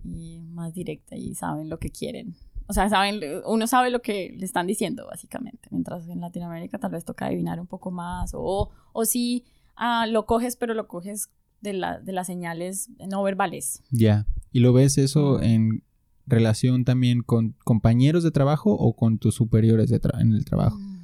y 0.05 0.40
más 0.40 0.74
directa 0.74 1.16
y 1.16 1.34
saben 1.34 1.68
lo 1.68 1.78
que 1.78 1.90
quieren. 1.90 2.34
O 2.68 2.72
sea, 2.72 2.88
saben, 2.88 3.20
uno 3.47 3.66
sabe 3.66 3.90
lo 3.90 4.03
que 4.03 4.34
le 4.36 4.44
están 4.44 4.66
diciendo, 4.66 5.07
básicamente. 5.07 5.68
Mientras 5.70 6.09
en 6.09 6.20
Latinoamérica 6.20 6.78
tal 6.78 6.90
vez 6.90 7.05
toca 7.05 7.26
adivinar 7.26 7.61
un 7.61 7.66
poco 7.68 7.92
más. 7.92 8.32
O, 8.34 8.70
o 8.92 9.05
sí, 9.05 9.44
ah, 9.76 10.07
lo 10.07 10.26
coges, 10.26 10.57
pero 10.57 10.74
lo 10.74 10.88
coges 10.88 11.30
de, 11.61 11.74
la, 11.74 12.01
de 12.01 12.12
las 12.12 12.26
señales 12.26 12.90
no 13.09 13.22
verbales. 13.22 13.82
Ya. 13.90 14.26
¿Y 14.51 14.61
lo 14.61 14.72
ves 14.72 14.99
eso 14.99 15.40
en 15.40 15.84
relación 16.26 16.84
también 16.84 17.22
con 17.22 17.55
compañeros 17.64 18.24
de 18.24 18.32
trabajo 18.32 18.72
o 18.72 18.97
con 18.97 19.18
tus 19.18 19.36
superiores 19.36 19.88
de 19.88 20.01
en 20.18 20.32
el 20.32 20.44
trabajo? 20.44 20.76
Mm. 20.76 20.95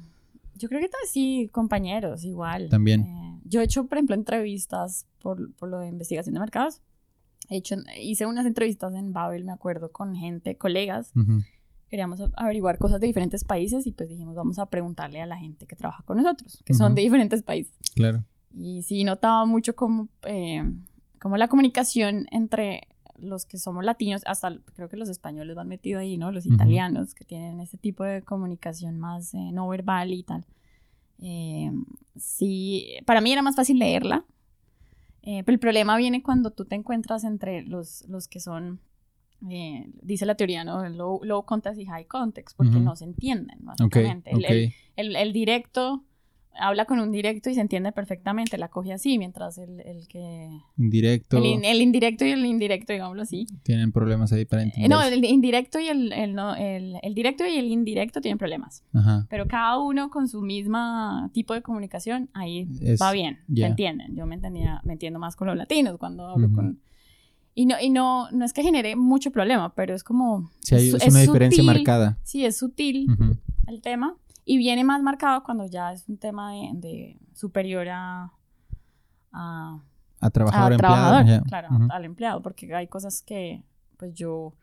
Yo 0.55 0.69
creo 0.69 0.81
que 0.81 0.89
sí, 1.07 1.49
compañeros, 1.51 2.23
igual. 2.23 2.69
También. 2.69 3.01
Eh, 3.01 3.39
yo 3.45 3.61
he 3.61 3.63
hecho, 3.63 3.87
por 3.87 3.97
ejemplo, 3.97 4.15
entrevistas 4.15 5.05
por, 5.19 5.53
por, 5.55 5.69
lo 5.69 5.79
de 5.79 5.87
investigación 5.87 6.33
de 6.33 6.39
mercados. 6.39 6.81
He 7.49 7.57
hecho, 7.57 7.75
hice 7.99 8.25
unas 8.25 8.45
entrevistas 8.45 8.93
en 8.93 9.13
Babel, 9.13 9.43
me 9.43 9.51
acuerdo, 9.51 9.91
con 9.91 10.15
gente, 10.15 10.57
colegas. 10.57 11.11
Queríamos 11.89 12.19
averiguar 12.35 12.77
cosas 12.77 12.99
de 12.99 13.07
diferentes 13.07 13.43
países 13.43 13.85
y 13.85 13.91
pues 13.91 14.09
dijimos, 14.09 14.35
vamos 14.35 14.57
a 14.59 14.67
preguntarle 14.67 15.21
a 15.21 15.25
la 15.25 15.37
gente 15.37 15.67
que 15.67 15.75
trabaja 15.75 16.03
con 16.03 16.17
nosotros, 16.17 16.63
que 16.65 16.73
son 16.73 16.95
de 16.95 17.01
diferentes 17.01 17.43
países. 17.43 17.73
Claro. 17.93 18.23
Y 18.55 18.83
sí 18.83 19.03
notaba 19.03 19.45
mucho 19.45 19.75
como, 19.75 20.09
eh, 20.23 20.63
como 21.19 21.37
la 21.37 21.47
comunicación 21.47 22.27
entre 22.31 22.87
los 23.17 23.45
que 23.45 23.57
somos 23.57 23.83
latinos, 23.83 24.21
hasta 24.25 24.57
creo 24.75 24.89
que 24.89 24.97
los 24.97 25.09
españoles 25.09 25.55
van 25.55 25.67
metido 25.67 25.99
ahí, 25.99 26.17
¿no? 26.17 26.31
Los 26.31 26.45
italianos 26.45 27.13
que 27.13 27.25
tienen 27.25 27.59
ese 27.59 27.77
tipo 27.77 28.03
de 28.03 28.21
comunicación 28.21 28.99
más 28.99 29.33
eh, 29.33 29.51
no 29.51 29.67
verbal 29.67 30.11
y 30.11 30.23
tal. 30.23 30.45
Eh, 31.19 31.71
sí, 32.15 32.87
para 33.05 33.21
mí 33.21 33.31
era 33.31 33.41
más 33.41 33.55
fácil 33.55 33.79
leerla, 33.79 34.25
eh, 35.21 35.43
pero 35.43 35.53
el 35.53 35.59
problema 35.59 35.95
viene 35.97 36.21
cuando 36.21 36.51
tú 36.51 36.65
te 36.65 36.75
encuentras 36.75 37.23
entre 37.23 37.63
los, 37.63 38.03
los 38.07 38.27
que 38.27 38.39
son, 38.39 38.79
dice 39.39 40.25
la 40.25 40.35
teoría, 40.35 40.63
¿no? 40.63 40.87
Low, 40.89 41.21
low, 41.23 41.43
context 41.43 41.79
y 41.79 41.85
high 41.85 42.05
context, 42.05 42.57
porque 42.57 42.79
no 42.79 42.95
se 42.95 43.05
entienden, 43.05 43.59
básicamente. 43.61 44.31
el, 44.95 45.15
el 45.15 45.33
directo 45.33 46.03
habla 46.55 46.85
con 46.85 46.99
un 46.99 47.11
directo 47.11 47.49
y 47.49 47.55
se 47.55 47.61
entiende 47.61 47.91
perfectamente, 47.91 48.57
la 48.57 48.67
coge 48.67 48.93
así, 48.93 49.17
mientras 49.17 49.57
el, 49.57 49.79
el 49.81 50.07
que... 50.07 50.49
Indirecto. 50.77 51.37
El, 51.37 51.81
indirecto 51.81 52.25
y 52.25 52.31
el 52.31 52.45
indirecto, 52.45 52.93
digámoslo 52.93 53.23
así. 53.23 53.47
Tienen 53.63 53.91
problemas 53.91 54.31
ahí 54.33 54.45
para 54.45 54.63
entender. 54.63 54.89
no, 54.89 55.01
el 55.01 55.23
indirecto 55.25 55.79
y 55.79 55.87
el, 55.87 56.11
el, 56.13 56.35
no, 56.35 56.55
el, 56.55 56.97
el 57.01 57.13
directo 57.13 57.45
y 57.45 57.57
el 57.57 57.65
indirecto 57.65 58.21
tienen 58.21 58.37
problemas. 58.37 58.83
Ajá. 58.93 59.25
Pero 59.29 59.47
cada 59.47 59.79
uno 59.79 60.09
con 60.09 60.27
su 60.27 60.41
misma 60.41 61.29
tipo 61.33 61.53
de 61.53 61.61
comunicación, 61.61 62.29
ahí 62.33 62.67
va 63.01 63.11
bien, 63.11 63.39
se 63.53 63.65
entienden. 63.65 64.15
Yo 64.15 64.25
me, 64.25 64.35
entendía, 64.35 64.81
me 64.83 64.93
entiendo 64.93 65.19
más 65.19 65.35
con 65.35 65.47
los 65.47 65.57
latinos 65.57 65.97
cuando 65.97 66.27
hablo 66.27 66.51
con... 66.51 66.79
Y 67.55 67.67
no, 67.67 67.75
y 67.79 67.91
no, 67.91 68.31
no 68.31 68.45
es 68.45 68.53
que 68.53 68.63
genere 68.63 68.95
mucho 68.95 69.29
problema, 69.31 69.75
pero 69.75 69.93
es 69.93 70.03
como... 70.03 70.49
Sí, 70.59 70.73
hay, 70.73 70.89
es, 70.89 71.07
una 71.07 71.21
diferencia 71.21 71.63
marcada. 71.63 72.17
Sí, 72.23 72.45
es 72.45 72.57
sutil 72.57 73.07
el 73.67 73.81
tema. 73.81 74.15
Y 74.45 74.57
viene 74.57 74.83
más 74.83 75.01
marcado 75.01 75.43
cuando 75.43 75.65
ya 75.65 75.93
es 75.93 76.07
un 76.07 76.17
tema 76.17 76.51
de, 76.73 77.17
superior 77.33 77.87
a, 77.89 78.31
a, 79.31 79.79
a 80.19 80.29
trabajador, 80.29 80.73
empleado. 80.73 81.43
Claro, 81.45 81.69
al 81.89 82.05
empleado, 82.05 82.41
porque 82.41 82.73
hay 82.73 82.87
cosas 82.87 83.21
que, 83.21 83.63
pues 83.97 84.13
yo, 84.13 84.53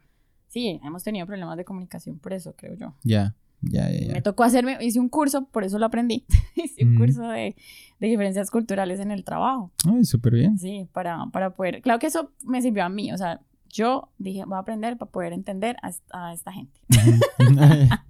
sí, 0.49 0.81
hemos 0.85 1.03
tenido 1.03 1.26
problemas 1.26 1.57
de 1.57 1.64
comunicación 1.64 2.18
por 2.18 2.33
eso, 2.33 2.55
creo 2.57 2.74
yo. 2.74 2.95
Ya, 3.05 3.35
ya, 3.62 3.91
ya. 3.91 4.12
Me 4.12 4.22
tocó 4.22 4.45
hacerme, 4.45 4.76
hice 4.81 5.01
un 5.01 5.09
curso, 5.09 5.47
por 5.47 5.64
eso 5.64 5.78
lo 5.78 5.87
aprendí. 5.87 6.26
hice 6.57 6.85
un 6.85 6.97
curso 6.97 7.22
de, 7.22 7.57
de, 8.01 8.07
diferencias 8.07 8.51
culturales 8.51 9.01
en 9.01 9.11
el 9.11 9.24
trabajo. 9.24 9.70
Ay, 9.91 10.05
súper 10.05 10.35
bien. 10.35 10.59
Sí, 10.59 10.89
para, 10.93 11.26
para 11.33 11.51
poder, 11.51 11.81
claro 11.81 11.99
que 11.99 12.07
eso 12.07 12.33
me 12.45 12.61
sirvió 12.61 12.85
a 12.85 12.89
mí, 12.89 13.12
o 13.12 13.16
sea, 13.16 13.41
yo 13.70 14.11
dije, 14.18 14.45
voy 14.45 14.57
a 14.57 14.61
aprender 14.61 14.99
para 14.99 15.11
poder 15.11 15.33
entender 15.33 15.76
a, 15.83 16.33
esta 16.33 16.53
gente. 16.53 16.81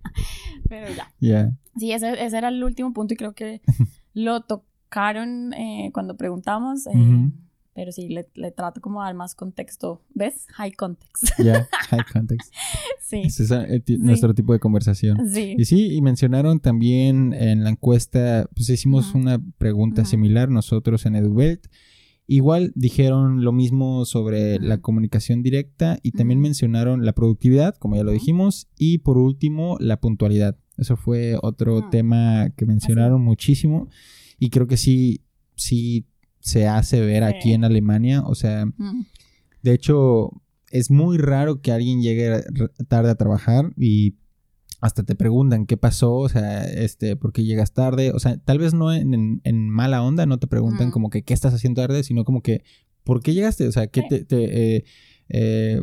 Pero 0.70 0.86
ya. 1.20 1.52
Sí, 1.76 1.92
ese, 1.92 2.24
era 2.24 2.48
el 2.48 2.62
último 2.62 2.92
punto 2.94 3.12
y 3.12 3.16
creo 3.16 3.34
que 3.34 3.60
lo 4.14 4.40
tocaron 4.42 5.52
eh, 5.52 5.90
cuando 5.92 6.16
preguntamos. 6.16 6.86
Eh, 6.86 7.30
pero 7.74 7.92
sí, 7.92 8.08
le, 8.08 8.28
le, 8.34 8.52
trato 8.52 8.80
como 8.80 9.02
dar 9.02 9.14
más 9.14 9.34
contexto. 9.34 10.00
¿Ves? 10.14 10.46
High 10.52 10.72
context. 10.72 11.30
Ya, 11.38 11.68
high 11.90 12.04
context. 12.12 12.54
sí. 13.00 13.22
Ese 13.24 13.42
es 13.42 13.50
eh, 13.50 13.82
nuestro 13.98 14.32
tipo 14.32 14.52
de 14.52 14.60
conversación. 14.60 15.28
Sí. 15.28 15.56
Y 15.58 15.64
sí, 15.64 15.92
y 15.92 16.00
mencionaron 16.02 16.60
también 16.60 17.32
en 17.32 17.64
la 17.64 17.70
encuesta, 17.70 18.48
pues 18.54 18.70
hicimos 18.70 19.14
una 19.14 19.40
pregunta 19.58 20.04
similar 20.04 20.50
nosotros 20.50 21.04
en 21.04 21.16
EduBelt. 21.16 21.66
Igual 22.32 22.70
dijeron 22.76 23.42
lo 23.42 23.50
mismo 23.50 24.04
sobre 24.04 24.60
la 24.60 24.78
comunicación 24.78 25.42
directa 25.42 25.98
y 26.00 26.12
también 26.12 26.38
mencionaron 26.38 27.04
la 27.04 27.12
productividad, 27.12 27.74
como 27.74 27.96
ya 27.96 28.04
lo 28.04 28.12
dijimos, 28.12 28.68
y 28.78 28.98
por 28.98 29.18
último 29.18 29.76
la 29.80 29.98
puntualidad. 29.98 30.56
Eso 30.76 30.96
fue 30.96 31.36
otro 31.42 31.88
tema 31.90 32.50
que 32.56 32.66
mencionaron 32.66 33.20
muchísimo 33.20 33.88
y 34.38 34.50
creo 34.50 34.68
que 34.68 34.76
sí, 34.76 35.22
sí 35.56 36.06
se 36.38 36.68
hace 36.68 37.00
ver 37.00 37.24
aquí 37.24 37.52
en 37.52 37.64
Alemania. 37.64 38.22
O 38.22 38.36
sea, 38.36 38.64
de 39.62 39.74
hecho, 39.74 40.30
es 40.70 40.88
muy 40.88 41.18
raro 41.18 41.60
que 41.60 41.72
alguien 41.72 42.00
llegue 42.00 42.44
tarde 42.86 43.10
a 43.10 43.16
trabajar 43.16 43.72
y 43.76 44.14
hasta 44.80 45.02
te 45.02 45.14
preguntan 45.14 45.66
qué 45.66 45.76
pasó, 45.76 46.14
o 46.16 46.28
sea, 46.28 46.64
este, 46.64 47.16
por 47.16 47.32
qué 47.32 47.44
llegas 47.44 47.72
tarde. 47.72 48.12
O 48.12 48.18
sea, 48.18 48.38
tal 48.38 48.58
vez 48.58 48.74
no 48.74 48.92
en, 48.92 49.68
mala 49.68 50.02
onda, 50.02 50.26
no 50.26 50.38
te 50.38 50.46
preguntan 50.46 50.90
como 50.90 51.10
que 51.10 51.22
qué 51.22 51.34
estás 51.34 51.54
haciendo 51.54 51.82
tarde, 51.82 52.02
sino 52.02 52.24
como 52.24 52.42
que, 52.42 52.62
¿por 53.04 53.22
qué 53.22 53.34
llegaste? 53.34 53.68
O 53.68 53.72
sea, 53.72 53.88
¿qué 53.88 54.02
te, 54.08 54.24
te 54.24 54.76
eh, 54.76 54.84
eh, 55.30 55.80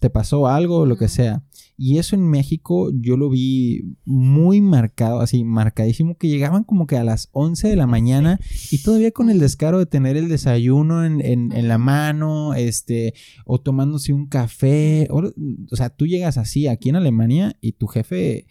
te 0.00 0.10
pasó 0.10 0.46
algo, 0.46 0.86
lo 0.86 0.96
que 0.96 1.08
sea. 1.08 1.42
Y 1.76 1.98
eso 1.98 2.16
en 2.16 2.28
México 2.28 2.90
yo 2.92 3.16
lo 3.16 3.30
vi 3.30 3.96
muy 4.04 4.60
marcado, 4.60 5.20
así 5.20 5.44
marcadísimo, 5.44 6.16
que 6.16 6.28
llegaban 6.28 6.64
como 6.64 6.88
que 6.88 6.96
a 6.96 7.04
las 7.04 7.28
11 7.32 7.68
de 7.68 7.76
la 7.76 7.86
mañana 7.86 8.40
y 8.72 8.82
todavía 8.82 9.12
con 9.12 9.30
el 9.30 9.38
descaro 9.38 9.78
de 9.78 9.86
tener 9.86 10.16
el 10.16 10.28
desayuno 10.28 11.04
en, 11.04 11.20
en, 11.22 11.68
la 11.68 11.78
mano, 11.78 12.54
este, 12.54 13.14
o 13.44 13.60
tomándose 13.60 14.12
un 14.12 14.26
café. 14.26 15.06
O, 15.10 15.22
o 15.70 15.76
sea, 15.76 15.90
tú 15.90 16.06
llegas 16.06 16.36
así 16.36 16.66
aquí 16.66 16.88
en 16.88 16.96
Alemania 16.96 17.56
y 17.60 17.72
tu 17.72 17.86
jefe 17.86 18.46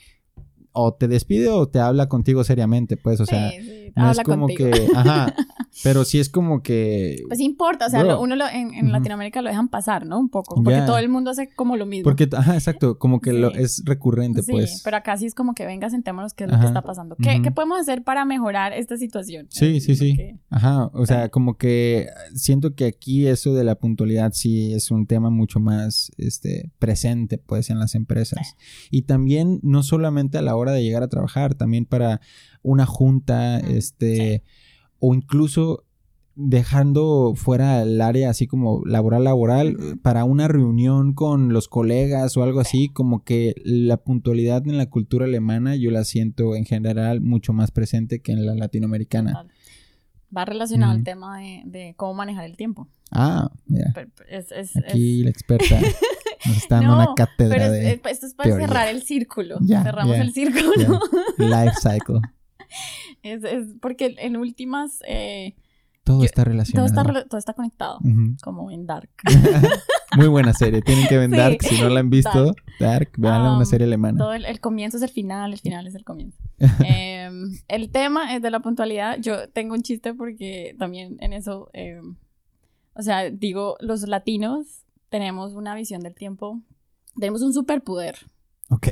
o 0.80 0.94
te 0.94 1.08
despide 1.08 1.50
o 1.50 1.68
te 1.68 1.80
habla 1.80 2.08
contigo 2.08 2.44
seriamente, 2.44 2.98
pues, 2.98 3.20
o 3.20 3.26
sea, 3.26 3.52
no 3.96 4.12
es 4.12 4.20
como 4.20 4.48
que, 4.48 4.90
ajá, 4.96 5.34
pero 5.84 6.06
sí 6.06 6.20
es 6.20 6.30
como 6.30 6.62
que... 6.62 7.24
Pues 7.28 7.40
importa, 7.40 7.88
o 7.88 7.90
sea, 7.90 8.18
uno 8.18 8.36
en, 8.52 8.92
Latinoamérica 8.92 9.42
lo 9.42 9.50
dejan 9.50 9.70
pasar, 9.70 10.06
¿no? 10.06 10.20
Un 10.20 10.30
poco, 10.30 10.62
porque 10.64 10.82
todo 10.82 11.00
el 11.00 11.10
mundo 11.10 11.32
hace 11.32 11.50
como 11.50 11.76
lo 11.78 11.88
mismo. 11.88 12.04
Porque, 12.04 12.30
ajá, 12.32 12.54
exacto, 12.54 13.00
como 13.00 13.22
que 13.22 13.34
lo, 13.34 13.52
es 13.54 13.82
recurrente, 13.86 14.44
sí, 14.44 14.52
pues. 14.52 14.82
pero 14.84 14.98
acá 14.98 15.18
sí 15.18 15.26
es 15.26 15.34
como 15.34 15.56
que 15.56 15.66
venga, 15.66 15.90
sentémonos 15.90 16.36
qué 16.36 16.44
es 16.44 16.52
lo 16.52 16.60
que 16.60 16.68
está 16.68 16.84
pasando. 16.84 17.16
¿Qué, 17.16 17.42
¿Qué, 17.42 17.52
podemos 17.52 17.80
hacer 17.80 18.04
para 18.04 18.24
mejorar 18.24 18.74
esta 18.74 18.98
situación? 18.98 19.48
Sí, 19.50 19.82
sí, 19.82 19.96
sí. 19.96 20.16
Ajá, 20.52 20.92
o 20.94 21.08
sea, 21.08 21.30
como 21.30 21.58
que 21.58 22.08
siento 22.36 22.76
que 22.76 22.86
aquí 22.86 23.26
eso 23.26 23.56
de 23.56 23.64
la 23.64 23.76
puntualidad 23.76 24.32
sí 24.34 24.74
es 24.74 24.92
un 24.92 25.08
tema 25.08 25.32
mucho 25.32 25.60
más, 25.60 26.12
este, 26.18 26.72
presente, 26.78 27.40
pues, 27.40 27.72
en 27.72 27.80
las 27.80 27.96
empresas. 27.96 28.56
Y 28.92 29.04
también, 29.04 29.60
no 29.64 29.82
solamente 29.82 30.38
a 30.38 30.44
la 30.44 30.56
hora 30.56 30.67
de 30.72 30.84
llegar 30.84 31.04
a 31.04 31.08
trabajar, 31.08 31.56
también 31.56 31.86
para 31.86 32.22
una 32.62 32.86
junta, 32.86 33.60
este, 33.60 34.44
o 35.00 35.14
incluso 35.14 35.84
dejando 36.40 37.34
fuera 37.36 37.82
el 37.82 38.00
área 38.00 38.30
así 38.30 38.46
como 38.46 38.86
laboral 38.86 39.24
laboral 39.24 39.76
para 40.04 40.24
una 40.24 40.48
reunión 40.48 41.16
con 41.16 41.52
los 41.52 41.68
colegas 41.68 42.38
o 42.38 42.44
algo 42.44 42.60
así 42.60 42.90
como 42.90 43.24
que 43.24 43.56
la 43.66 43.98
puntualidad 43.98 44.68
en 44.68 44.78
la 44.78 44.86
cultura 44.86 45.26
alemana 45.26 45.76
yo 45.76 45.90
la 45.90 46.04
siento 46.04 46.56
en 46.56 46.66
general 46.66 47.22
mucho 47.22 47.54
más 47.54 47.72
presente 47.72 48.22
que 48.22 48.34
en 48.34 48.46
la 48.46 48.54
latinoamericana. 48.54 49.48
Va 50.36 50.46
relacionado 50.46 50.92
al 50.92 51.04
tema 51.04 51.40
de, 51.66 51.96
cómo 51.98 52.14
manejar 52.14 52.46
el 52.46 52.56
tiempo. 52.56 52.88
Ah 53.10 53.50
ya. 53.66 53.94
Aquí 54.88 55.24
la 55.24 55.32
experta 55.32 55.80
Nos 56.46 56.58
está 56.58 56.76
dando 56.76 56.94
una 56.96 57.14
cátedra 57.16 57.70
de. 57.70 57.94
esto 57.94 58.26
es 58.26 58.34
para 58.34 58.56
cerrar 58.56 58.88
el 58.88 59.04
círculo. 59.04 59.58
Cerramos 59.66 60.18
el 60.18 60.34
círculo. 60.34 61.00
Life 61.38 61.76
cycle. 61.82 62.22
Es, 63.24 63.44
es, 63.44 63.66
porque 63.82 64.16
en 64.20 64.38
últimas. 64.38 65.00
Eh, 65.08 65.56
todo 66.08 66.24
está 66.24 66.46
relacionado. 66.46 66.88
Todo 66.88 67.02
está, 67.02 67.26
todo 67.28 67.38
está 67.38 67.54
conectado. 67.54 68.00
Como 68.42 68.72
en 68.72 68.86
Dark. 68.86 69.10
Muy 70.18 70.28
buena 70.28 70.54
serie. 70.54 70.82
Tienen 70.82 71.06
que 71.08 71.18
ver 71.18 71.30
Dark. 71.30 71.62
Si 71.62 71.82
no 71.82 71.90
la 71.90 72.00
han 72.00 72.10
visto, 72.10 72.56
Dark, 72.80 73.12
veanla, 73.18 73.50
una 73.50 73.60
um, 73.60 73.66
serie 73.66 73.86
alemana. 73.86 74.18
Todo 74.18 74.34
el, 74.34 74.60
comienzo 74.62 74.96
es 74.98 75.04
el 75.04 75.10
final, 75.10 75.52
el 75.52 75.60
final 75.60 75.86
es 75.86 75.96
el 75.96 76.06
comienzo. 76.06 76.38
Em, 76.86 77.60
el 77.68 77.92
tema 77.92 78.34
es 78.34 78.42
de 78.42 78.50
la 78.52 78.62
puntualidad. 78.62 79.18
Yo 79.20 79.50
tengo 79.50 79.74
un 79.74 79.82
chiste 79.82 80.14
porque 80.14 80.76
también 80.80 81.18
en 81.20 81.34
eso. 81.34 81.70
Em, 81.74 82.16
o 82.94 83.02
sea, 83.02 83.30
digo, 83.30 83.76
los 83.82 84.08
latinos 84.08 84.86
tenemos 85.10 85.54
una 85.54 85.76
visión 85.76 86.02
del 86.02 86.16
tiempo, 86.16 86.62
tenemos 87.16 87.42
un 87.42 87.54
superpoder. 87.54 88.18
Ok. 88.70 88.88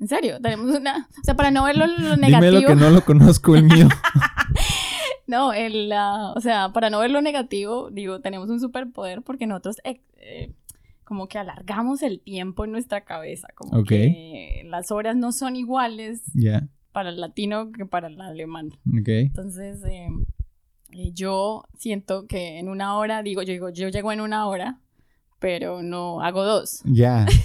En 0.00 0.06
serio, 0.08 0.40
tenemos 0.40 0.76
una, 0.76 1.08
o 1.20 1.24
sea, 1.24 1.34
para 1.34 1.50
no 1.50 1.64
verlo 1.64 1.86
lo 1.86 2.16
negativo. 2.16 2.50
Dime 2.50 2.60
lo 2.62 2.68
que 2.68 2.76
no 2.76 2.90
lo 2.90 3.04
conozco 3.04 3.56
el 3.56 3.64
mío. 3.64 3.88
no, 5.26 5.52
el, 5.52 5.92
o 6.34 6.40
sea, 6.40 6.72
para 6.72 6.88
no 6.88 7.00
ver 7.00 7.10
lo 7.10 7.20
negativo, 7.20 7.90
digo, 7.90 8.20
tenemos 8.20 8.48
un 8.48 8.60
superpoder 8.60 9.22
porque 9.22 9.46
nosotros 9.46 9.76
eh, 9.84 10.54
como 11.04 11.26
que 11.26 11.38
alargamos 11.38 12.02
el 12.02 12.20
tiempo 12.20 12.64
en 12.64 12.72
nuestra 12.72 13.04
cabeza, 13.04 13.48
como 13.54 13.82
que 13.82 14.62
las 14.66 14.90
horas 14.92 15.16
no 15.16 15.32
son 15.32 15.56
iguales 15.56 16.22
para 16.92 17.08
el 17.08 17.20
latino 17.20 17.72
que 17.72 17.86
para 17.86 18.08
el 18.08 18.20
alemán. 18.20 18.72
Okay. 19.00 19.22
Entonces, 19.22 19.82
eh, 19.84 20.08
eh, 20.92 21.10
yo 21.12 21.64
siento 21.76 22.26
que 22.26 22.58
en 22.58 22.68
una 22.68 22.96
hora, 22.96 23.22
digo, 23.22 23.42
yo 23.42 23.52
digo, 23.52 23.70
yo 23.70 23.88
llego 23.88 24.12
en 24.12 24.20
una 24.20 24.46
hora 24.46 24.80
pero 25.38 25.82
no 25.82 26.20
hago 26.20 26.44
dos. 26.44 26.80
Ya. 26.84 27.26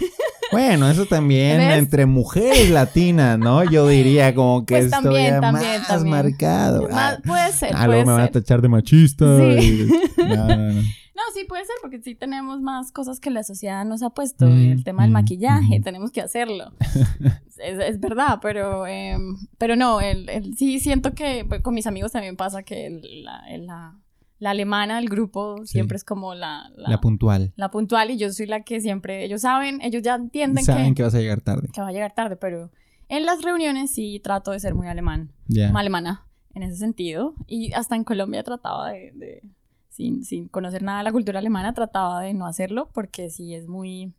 Bueno, 0.51 0.87
eso 0.87 1.07
también 1.07 1.59
entre 1.61 2.05
mujeres 2.05 2.69
latinas, 2.69 3.39
¿no? 3.39 3.63
Yo 3.63 3.87
diría 3.87 4.35
como 4.35 4.67
que 4.67 4.75
pues 4.75 4.93
esto 4.93 5.11
ya 5.17 5.41
más 5.41 6.05
marcado. 6.05 6.87
puede 7.25 7.51
ser. 7.53 7.71
Ah, 7.73 7.87
luego 7.87 8.05
me 8.05 8.11
van 8.11 8.21
a 8.21 8.27
tachar 8.27 8.61
de 8.61 8.69
machista. 8.69 9.25
Sí. 9.59 9.87
No, 10.17 10.47
no, 10.47 10.55
no. 10.55 10.81
No, 11.15 11.21
sí 11.33 11.45
puede 11.47 11.63
ser, 11.65 11.75
porque 11.81 12.01
sí 12.01 12.15
tenemos 12.15 12.59
más 12.61 12.91
cosas 12.91 13.19
que 13.19 13.29
la 13.29 13.43
sociedad 13.43 13.85
nos 13.85 14.01
ha 14.01 14.09
puesto. 14.09 14.47
Mm, 14.47 14.71
el 14.71 14.83
tema 14.83 15.03
del 15.03 15.11
mm, 15.11 15.13
maquillaje, 15.13 15.79
mm. 15.79 15.83
tenemos 15.83 16.11
que 16.11 16.21
hacerlo. 16.21 16.71
es, 17.57 17.99
verdad, 17.99 18.39
pero, 18.41 18.87
em, 18.87 19.37
pero 19.57 19.75
no, 19.75 20.01
el, 20.01 20.27
el, 20.29 20.55
sí 20.57 20.79
siento 20.79 21.13
que 21.13 21.45
pues, 21.47 21.61
con 21.61 21.75
mis 21.75 21.87
amigos 21.87 22.13
también 22.13 22.35
pasa 22.35 22.63
que 22.63 22.99
la, 23.23 23.43
la 23.57 23.95
la 24.43 24.49
alemana 24.49 24.97
del 24.97 25.07
grupo 25.07 25.65
siempre 25.65 25.95
es 25.95 26.03
como 26.03 26.35
la, 26.35 26.69
la, 26.75 26.99
puntual. 26.99 27.53
La 27.55 27.71
puntual 27.71 28.11
y 28.11 28.17
yo 28.17 28.29
soy 28.33 28.45
la 28.45 28.63
que 28.63 28.81
siempre, 28.81 29.23
ellos 29.23 29.39
saben, 29.39 29.79
ellos 29.81 30.01
ya 30.01 30.15
entienden 30.15 30.65
saben 30.65 30.95
que, 30.95 31.01
vas 31.01 31.15
a 31.15 31.19
llegar 31.19 31.39
tarde. 31.39 31.69
Que 31.73 31.79
va 31.79 31.87
a 31.87 31.91
llegar 31.93 32.13
tarde, 32.13 32.35
pero 32.35 32.69
en 33.07 33.25
las 33.25 33.41
reuniones 33.41 33.91
sí 33.91 34.19
trato 34.21 34.51
de 34.51 34.59
ser 34.59 34.75
muy 34.75 34.87
alemán, 34.89 35.31
alemana 35.73 36.27
en 36.53 36.63
ese 36.63 36.75
sentido. 36.75 37.35
Y 37.47 37.71
hasta 37.71 37.95
en 37.95 38.03
Colombia 38.03 38.43
trataba 38.43 38.89
de, 38.89 39.43
sin, 39.87 40.25
sin, 40.25 40.49
conocer 40.49 40.83
nada 40.83 40.97
de 40.97 41.05
la 41.05 41.13
cultura 41.13 41.39
alemana, 41.39 41.73
trataba 41.73 42.19
de 42.19 42.33
no 42.33 42.45
hacerlo 42.45 42.89
porque 42.93 43.29
sí 43.29 43.55
es 43.55 43.69
muy, 43.69 44.11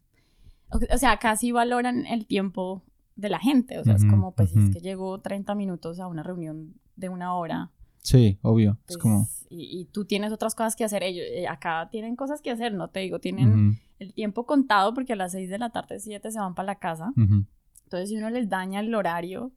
o 0.71 0.97
sea, 0.97 1.19
casi 1.19 1.53
valoran 1.53 2.07
el 2.07 2.25
tiempo 2.25 2.83
de 3.15 3.29
la 3.29 3.41
gente, 3.41 3.79
o 3.79 3.85
sea, 3.85 3.97
es 3.97 4.07
como, 4.07 4.33
pues 4.33 4.57
es 4.57 4.71
que 4.73 4.81
llego 4.81 5.21
30 5.21 5.55
minutos 5.55 6.01
a 6.01 6.07
una 6.07 6.23
reunión 6.23 6.73
de 6.97 7.11
una 7.11 7.35
hora 7.35 7.74
Sí, 8.05 8.39
obvio. 8.43 8.79
es 8.87 8.99
como... 8.99 9.27
Pues, 9.27 9.47
y, 9.51 9.87
tú 9.87 10.05
tienes 10.05 10.33
otras 10.33 10.55
cosas 10.55 10.77
que 10.77 10.85
hacer. 10.85 11.03
Ellos 11.03 11.25
eh, 11.29 11.49
acá 11.49 11.89
tienen 11.91 12.17
cosas 12.17 12.43
que 12.43 12.51
hacer, 12.51 12.75
no 12.75 12.89
te 12.89 13.01
digo, 13.01 13.19
tienen 13.19 13.81
el 13.99 14.13
tiempo 14.13 14.47
contado 14.47 14.95
porque 14.95 15.15
a 15.15 15.17
las 15.17 15.33
6 15.33 15.49
de 15.49 15.59
la 15.59 15.71
tarde, 15.71 15.99
7 15.99 16.31
se 16.31 16.39
van 16.39 16.55
para 16.55 16.67
la 16.67 16.75
casa. 16.77 17.13
Entonces, 17.17 18.11
si 18.11 18.17
uno 18.17 18.31
les 18.31 18.49
daña 18.49 18.81
el 18.81 18.95
horario, 18.95 19.53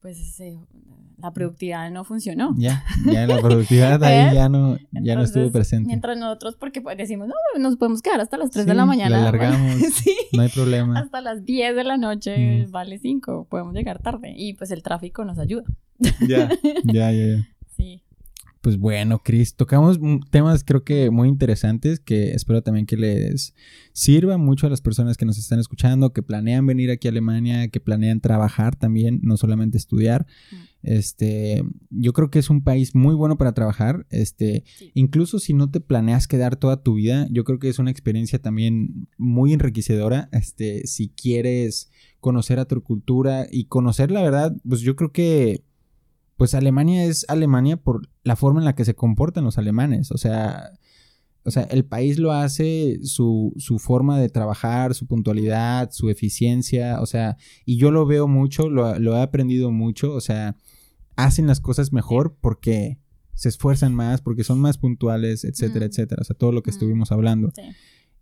pues 0.00 0.38
la 1.16 1.32
productividad 1.32 1.90
no 1.90 2.04
funcionó. 2.04 2.54
Ya, 2.58 2.84
ya 3.06 3.26
la 3.26 3.40
productividad 3.40 4.02
ahí 4.04 4.32
¿Eh? 4.32 4.34
ya 4.34 4.48
no, 4.50 4.76
ya 4.92 5.14
no 5.14 5.22
estuvo 5.22 5.50
presente. 5.50 5.86
Mientras 5.86 6.18
nosotros, 6.18 6.56
porque 6.56 6.82
pues, 6.82 6.98
decimos, 6.98 7.28
no, 7.28 7.34
nos 7.58 7.76
podemos 7.76 8.02
quedar 8.02 8.20
hasta 8.20 8.36
las 8.36 8.50
3 8.50 8.66
de 8.66 8.74
la 8.74 8.84
mañana. 8.84 9.16
La 9.16 9.28
alargamos, 9.28 9.76
sí, 9.94 10.14
no 10.32 10.42
hay 10.42 10.48
problema. 10.50 10.98
Hasta 10.98 11.20
las 11.20 11.44
10 11.44 11.76
de 11.76 11.84
la 11.84 11.96
noche, 11.96 12.66
vale 12.66 12.98
5, 12.98 13.46
podemos 13.48 13.72
llegar 13.72 14.02
tarde. 14.02 14.34
Y 14.36 14.54
pues 14.54 14.70
el 14.72 14.82
tráfico 14.82 15.24
nos 15.24 15.38
ayuda. 15.38 15.64
Ya, 16.28 16.50
ya, 16.84 17.10
ya, 17.12 17.12
ya. 17.12 17.48
Pues 18.64 18.78
bueno, 18.78 19.18
Cris, 19.22 19.56
tocamos 19.56 20.00
temas 20.30 20.64
creo 20.64 20.84
que 20.84 21.10
muy 21.10 21.28
interesantes 21.28 22.00
que 22.00 22.32
espero 22.32 22.62
también 22.62 22.86
que 22.86 22.96
les 22.96 23.54
sirva 23.92 24.38
mucho 24.38 24.66
a 24.66 24.70
las 24.70 24.80
personas 24.80 25.18
que 25.18 25.26
nos 25.26 25.36
están 25.36 25.58
escuchando, 25.58 26.14
que 26.14 26.22
planean 26.22 26.64
venir 26.64 26.90
aquí 26.90 27.06
a 27.06 27.10
Alemania, 27.10 27.68
que 27.68 27.80
planean 27.80 28.22
trabajar 28.22 28.74
también, 28.74 29.20
no 29.22 29.36
solamente 29.36 29.76
estudiar. 29.76 30.26
Mm. 30.50 30.56
Este, 30.82 31.62
yo 31.90 32.14
creo 32.14 32.30
que 32.30 32.38
es 32.38 32.48
un 32.48 32.64
país 32.64 32.94
muy 32.94 33.14
bueno 33.14 33.36
para 33.36 33.52
trabajar. 33.52 34.06
Este, 34.08 34.64
incluso 34.94 35.40
si 35.40 35.52
no 35.52 35.70
te 35.70 35.80
planeas 35.80 36.26
quedar 36.26 36.56
toda 36.56 36.82
tu 36.82 36.94
vida, 36.94 37.28
yo 37.30 37.44
creo 37.44 37.58
que 37.58 37.68
es 37.68 37.78
una 37.78 37.90
experiencia 37.90 38.38
también 38.38 39.08
muy 39.18 39.52
enriquecedora. 39.52 40.30
Este, 40.32 40.86
si 40.86 41.10
quieres 41.10 41.90
conocer 42.18 42.58
a 42.58 42.64
tu 42.64 42.82
cultura 42.82 43.46
y 43.52 43.66
conocer 43.66 44.10
la 44.10 44.22
verdad, 44.22 44.56
pues 44.66 44.80
yo 44.80 44.96
creo 44.96 45.12
que 45.12 45.64
pues 46.36 46.54
Alemania 46.54 47.04
es 47.04 47.24
Alemania 47.28 47.76
por 47.76 48.08
la 48.22 48.36
forma 48.36 48.60
en 48.60 48.64
la 48.64 48.74
que 48.74 48.84
se 48.84 48.94
comportan 48.94 49.44
los 49.44 49.58
alemanes. 49.58 50.10
O 50.10 50.18
sea, 50.18 50.72
o 51.44 51.50
sea, 51.50 51.64
el 51.64 51.84
país 51.84 52.18
lo 52.18 52.32
hace, 52.32 53.00
su, 53.02 53.52
su, 53.56 53.78
forma 53.78 54.18
de 54.18 54.30
trabajar, 54.30 54.94
su 54.94 55.06
puntualidad, 55.06 55.90
su 55.92 56.08
eficiencia, 56.08 57.00
o 57.00 57.06
sea, 57.06 57.36
y 57.66 57.76
yo 57.76 57.90
lo 57.90 58.06
veo 58.06 58.26
mucho, 58.26 58.70
lo, 58.70 58.98
lo 58.98 59.16
he 59.16 59.20
aprendido 59.20 59.70
mucho, 59.70 60.14
o 60.14 60.20
sea, 60.20 60.56
hacen 61.16 61.46
las 61.46 61.60
cosas 61.60 61.92
mejor 61.92 62.38
porque 62.40 62.98
se 63.34 63.48
esfuerzan 63.48 63.94
más, 63.94 64.22
porque 64.22 64.44
son 64.44 64.58
más 64.60 64.78
puntuales, 64.78 65.44
etcétera, 65.44 65.86
etcétera, 65.86 66.22
o 66.22 66.24
sea, 66.24 66.36
todo 66.36 66.52
lo 66.52 66.62
que 66.62 66.70
estuvimos 66.70 67.12
hablando. 67.12 67.52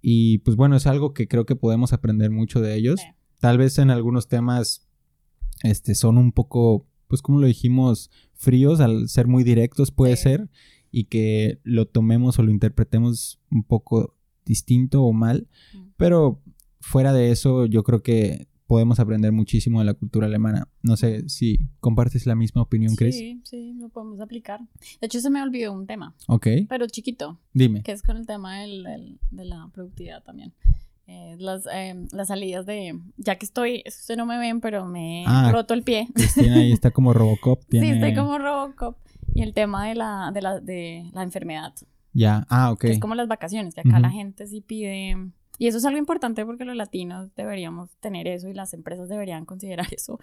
Y 0.01 0.39
pues 0.39 0.57
bueno, 0.57 0.77
es 0.77 0.87
algo 0.87 1.13
que 1.13 1.29
creo 1.29 1.47
que 1.47 1.55
podemos 1.55 1.93
aprender 1.93 2.31
mucho 2.31 2.61
de 2.61 2.75
ellos. 2.75 3.01
Tal 3.39 3.59
vez 3.59 3.79
en 3.79 3.91
algunos 3.91 4.29
temas 4.29 4.89
este, 5.63 5.95
son 5.95 6.19
un 6.19 6.33
poco, 6.33 6.89
pues 7.13 7.21
como 7.21 7.41
lo 7.41 7.47
dijimos, 7.47 8.11
fríos 8.33 8.81
al 8.81 9.07
ser 9.11 9.27
muy 9.27 9.45
directos 9.45 9.91
puede 9.91 10.17
ser 10.17 10.49
y 10.91 11.05
que 11.05 11.61
lo 11.63 11.85
tomemos 11.85 12.39
o 12.39 12.43
lo 12.43 12.51
interpretemos 12.51 13.39
un 13.51 13.65
poco 13.65 14.17
distinto 14.47 15.03
o 15.03 15.13
mal, 15.13 15.47
pero 15.99 16.41
fuera 16.81 17.13
de 17.13 17.31
eso 17.31 17.67
yo 17.67 17.83
creo 17.83 18.03
que 18.03 18.49
podemos 18.67 18.99
aprender 18.99 19.31
muchísimo 19.31 19.81
de 19.81 19.85
la 19.85 19.93
cultura 19.93 20.27
alemana. 20.27 20.67
No 20.83 20.97
sé 20.97 21.29
si 21.29 21.59
compartes 21.81 22.25
la 22.25 22.35
misma 22.35 22.63
opinión, 22.63 22.97
Chris. 22.97 23.15
Sí, 23.15 23.43
sí, 23.45 23.75
lo 23.75 23.91
podemos 23.91 24.19
aplicar. 24.19 24.61
De 24.99 25.07
hecho, 25.07 25.21
se 25.21 25.29
me 25.29 25.43
olvidó 25.43 25.75
un 25.75 25.87
tema. 25.87 26.17
Ok. 26.29 26.47
Pero 26.71 26.87
chiquito. 26.87 27.39
Dime. 27.53 27.83
Que 27.83 27.93
es 27.93 28.03
con 28.03 28.17
el 28.17 28.27
tema 28.27 28.61
del, 28.61 29.19
de 29.31 29.45
la 29.45 29.69
productividad 29.75 30.23
también. 30.23 30.55
Eh, 31.13 31.37
las, 31.39 31.67
eh, 31.71 32.07
las 32.13 32.29
salidas 32.29 32.65
de. 32.65 32.99
Ya 33.19 33.37
que 33.37 33.45
estoy. 33.45 33.83
Es 33.85 33.97
que 33.97 34.01
ustedes 34.01 34.17
no 34.17 34.25
me 34.25 34.39
ven, 34.39 34.61
pero 34.61 34.87
me 34.87 35.23
he 35.23 35.25
ah, 35.27 35.51
roto 35.53 35.75
el 35.75 35.83
pie. 35.83 36.09
Cristina 36.15 36.57
ahí 36.57 36.73
está 36.73 36.91
como 36.91 37.13
Robocop. 37.13 37.61
Sí, 37.71 37.87
estoy 37.87 38.15
como 38.15 38.39
Robocop. 38.39 38.97
Y 39.35 39.43
el 39.43 39.53
tema 39.53 39.87
de 39.87 39.95
la, 39.95 40.31
de 40.33 40.41
la, 40.41 40.61
de 40.61 41.11
la 41.13 41.23
enfermedad. 41.23 41.75
Ya, 42.15 42.47
ah, 42.49 42.71
ok. 42.73 42.85
es 42.85 42.99
como 42.99 43.15
las 43.15 43.29
vacaciones, 43.29 43.75
que 43.75 43.81
acá 43.81 43.99
la 43.99 44.11
gente 44.11 44.47
sí 44.47 44.61
pide. 44.63 45.17
Y 45.59 45.67
eso 45.67 45.79
es 45.79 45.85
algo 45.85 45.99
importante 45.99 46.45
porque 46.47 46.65
los 46.65 46.77
latinos 46.77 47.29
deberíamos 47.37 47.91
tener 48.01 48.27
eso 48.27 48.49
y 48.49 48.55
las 48.55 48.73
empresas 48.75 49.09
deberían 49.09 49.45
considerar 49.45 49.87
eso. 49.95 50.19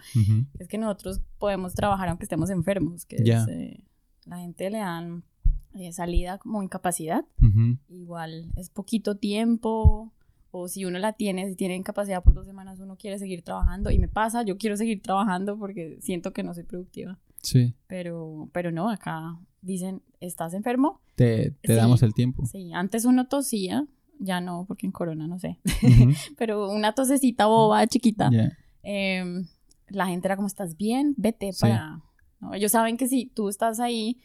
Es 0.58 0.68
que 0.68 0.78
nosotros 0.78 1.20
podemos 1.38 1.74
trabajar 1.74 2.08
aunque 2.08 2.24
estemos 2.24 2.50
enfermos, 2.50 3.04
que 3.04 3.16
eh, 3.16 3.84
la 4.26 4.38
gente 4.38 4.70
le 4.70 4.78
dan 4.78 5.24
salida 5.92 6.38
como 6.38 6.62
incapacidad. 6.62 7.24
Igual 7.88 8.52
es 8.56 8.70
poquito 8.70 9.16
tiempo 9.16 10.12
o 10.50 10.68
si 10.68 10.84
uno 10.84 10.98
la 10.98 11.12
tiene, 11.12 11.48
si 11.48 11.54
tiene 11.54 11.76
incapacidad 11.76 12.22
por 12.22 12.34
dos 12.34 12.46
semanas, 12.46 12.80
uno 12.80 12.96
quiere 12.96 13.18
seguir 13.18 13.42
trabajando 13.42 13.90
y 13.90 13.98
me 13.98 14.08
pasa, 14.08 14.42
yo 14.42 14.58
quiero 14.58 14.76
seguir 14.76 15.02
trabajando 15.02 15.58
porque 15.58 15.98
siento 16.00 16.32
que 16.32 16.42
no 16.42 16.54
soy 16.54 16.64
productiva. 16.64 17.18
Sí. 17.42 17.74
Pero, 17.86 18.48
pero 18.52 18.72
no, 18.72 18.90
acá 18.90 19.38
dicen, 19.62 20.02
¿estás 20.20 20.54
enfermo? 20.54 21.00
Te, 21.14 21.52
te 21.62 21.74
damos 21.74 22.02
el 22.02 22.14
tiempo. 22.14 22.46
Sí, 22.46 22.72
antes 22.72 23.04
uno 23.04 23.28
tosía, 23.28 23.86
ya 24.18 24.40
no, 24.40 24.64
porque 24.66 24.86
en 24.86 24.92
corona 24.92 25.26
no 25.26 25.38
sé, 25.38 25.58
pero 26.36 26.70
una 26.70 26.94
tosecita 26.94 27.46
boba, 27.46 27.86
chiquita. 27.86 28.30
Em, 28.82 29.46
la 29.88 30.06
gente 30.06 30.26
era 30.28 30.36
como, 30.36 30.48
¿estás 30.48 30.76
bien? 30.76 31.14
Vete 31.16 31.50
para... 31.60 32.02
Ellos 32.52 32.72
saben 32.72 32.96
que 32.96 33.06
si 33.06 33.26
tú 33.26 33.48
estás 33.48 33.80
ahí, 33.80 34.18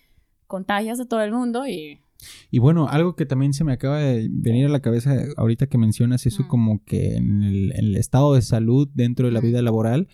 contagias 0.47 0.99
a 0.99 1.05
todo 1.05 1.21
el 1.21 1.33
mundo 1.33 1.67
y 1.67 1.99
y 2.51 2.59
bueno, 2.59 2.87
algo 2.87 3.15
que 3.15 3.25
también 3.25 3.53
se 3.53 3.63
me 3.63 3.73
acaba 3.73 3.99
de 3.99 4.27
venir 4.31 4.65
a 4.65 4.69
la 4.69 4.81
cabeza 4.81 5.25
ahorita 5.37 5.67
que 5.67 5.77
mencionas 5.77 6.25
eso 6.25 6.47
como 6.47 6.83
que 6.83 7.15
en 7.15 7.43
el, 7.43 7.95
estado 7.95 8.33
de 8.35 8.41
salud 8.41 8.89
dentro 8.93 9.27
de 9.27 9.33
la 9.33 9.41
vida 9.41 9.61
laboral, 9.61 10.07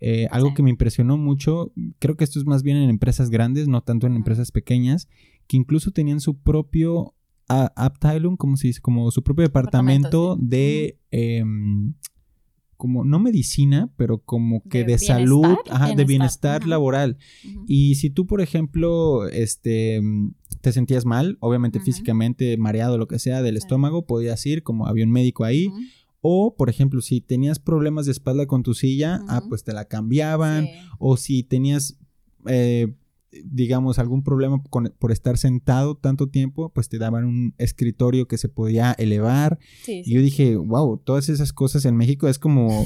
eh, 0.00 0.28
algo 0.30 0.54
que 0.54 0.62
me 0.62 0.70
impresionó 0.70 1.16
mucho, 1.16 1.72
creo 1.98 2.16
que 2.16 2.24
esto 2.24 2.38
es 2.38 2.46
más 2.46 2.62
bien 2.62 2.76
en 2.76 2.90
empresas 2.90 3.30
grandes, 3.30 3.68
no 3.68 3.82
tanto 3.82 4.06
en 4.06 4.14
empresas 4.16 4.52
pequeñas, 4.52 5.08
que 5.46 5.56
incluso 5.56 5.90
tenían 5.90 6.20
su 6.20 6.38
propio 6.38 7.14
Abteilung, 7.48 8.36
como 8.36 8.56
se 8.56 8.68
dice, 8.68 8.80
como 8.80 9.10
su 9.10 9.22
propio 9.22 9.44
departamento, 9.44 10.36
de 10.40 10.98
como 12.76 13.04
no 13.04 13.18
medicina, 13.18 13.90
pero 13.96 14.18
como 14.18 14.62
que 14.68 14.84
de, 14.84 14.98
salud, 14.98 15.56
ajá, 15.70 15.94
de 15.94 16.04
bienestar. 16.04 16.66
laboral. 16.66 17.16
Y 17.66 17.94
si 17.96 18.10
tú, 18.10 18.26
por 18.26 18.40
ejemplo, 18.40 19.28
este 19.28 20.00
te 20.66 20.72
sentías 20.72 21.04
mal, 21.04 21.38
obviamente 21.38 21.78
físicamente 21.78 22.56
mareado, 22.56 22.98
lo 22.98 23.06
que 23.06 23.20
sea, 23.20 23.40
del 23.40 23.56
estómago, 23.56 24.04
podías 24.04 24.44
ir, 24.46 24.64
como 24.64 24.88
había 24.88 25.04
un 25.04 25.12
médico 25.12 25.44
ahí. 25.44 25.70
O, 26.20 26.56
por 26.56 26.68
ejemplo, 26.68 27.00
si 27.02 27.20
tenías 27.20 27.60
problemas 27.60 28.06
de 28.06 28.10
espalda 28.10 28.46
con 28.46 28.64
tu 28.64 28.74
silla, 28.74 29.22
ah, 29.28 29.44
pues 29.48 29.62
te 29.62 29.72
la 29.72 29.84
cambiaban. 29.84 30.66
O 30.98 31.16
si 31.16 31.44
tenías 31.44 31.98
eh, 32.48 32.88
digamos, 33.44 34.00
algún 34.00 34.24
problema 34.24 34.60
por 34.98 35.12
estar 35.12 35.38
sentado 35.38 35.94
tanto 35.94 36.30
tiempo, 36.30 36.70
pues 36.70 36.88
te 36.88 36.98
daban 36.98 37.26
un 37.26 37.54
escritorio 37.58 38.26
que 38.26 38.38
se 38.38 38.48
podía 38.48 38.90
elevar. 38.98 39.60
Y 39.86 40.14
yo 40.14 40.20
dije, 40.20 40.56
wow, 40.56 40.98
todas 40.98 41.28
esas 41.28 41.52
cosas 41.52 41.84
en 41.84 41.96
México 41.96 42.26
es 42.26 42.40
como 42.40 42.84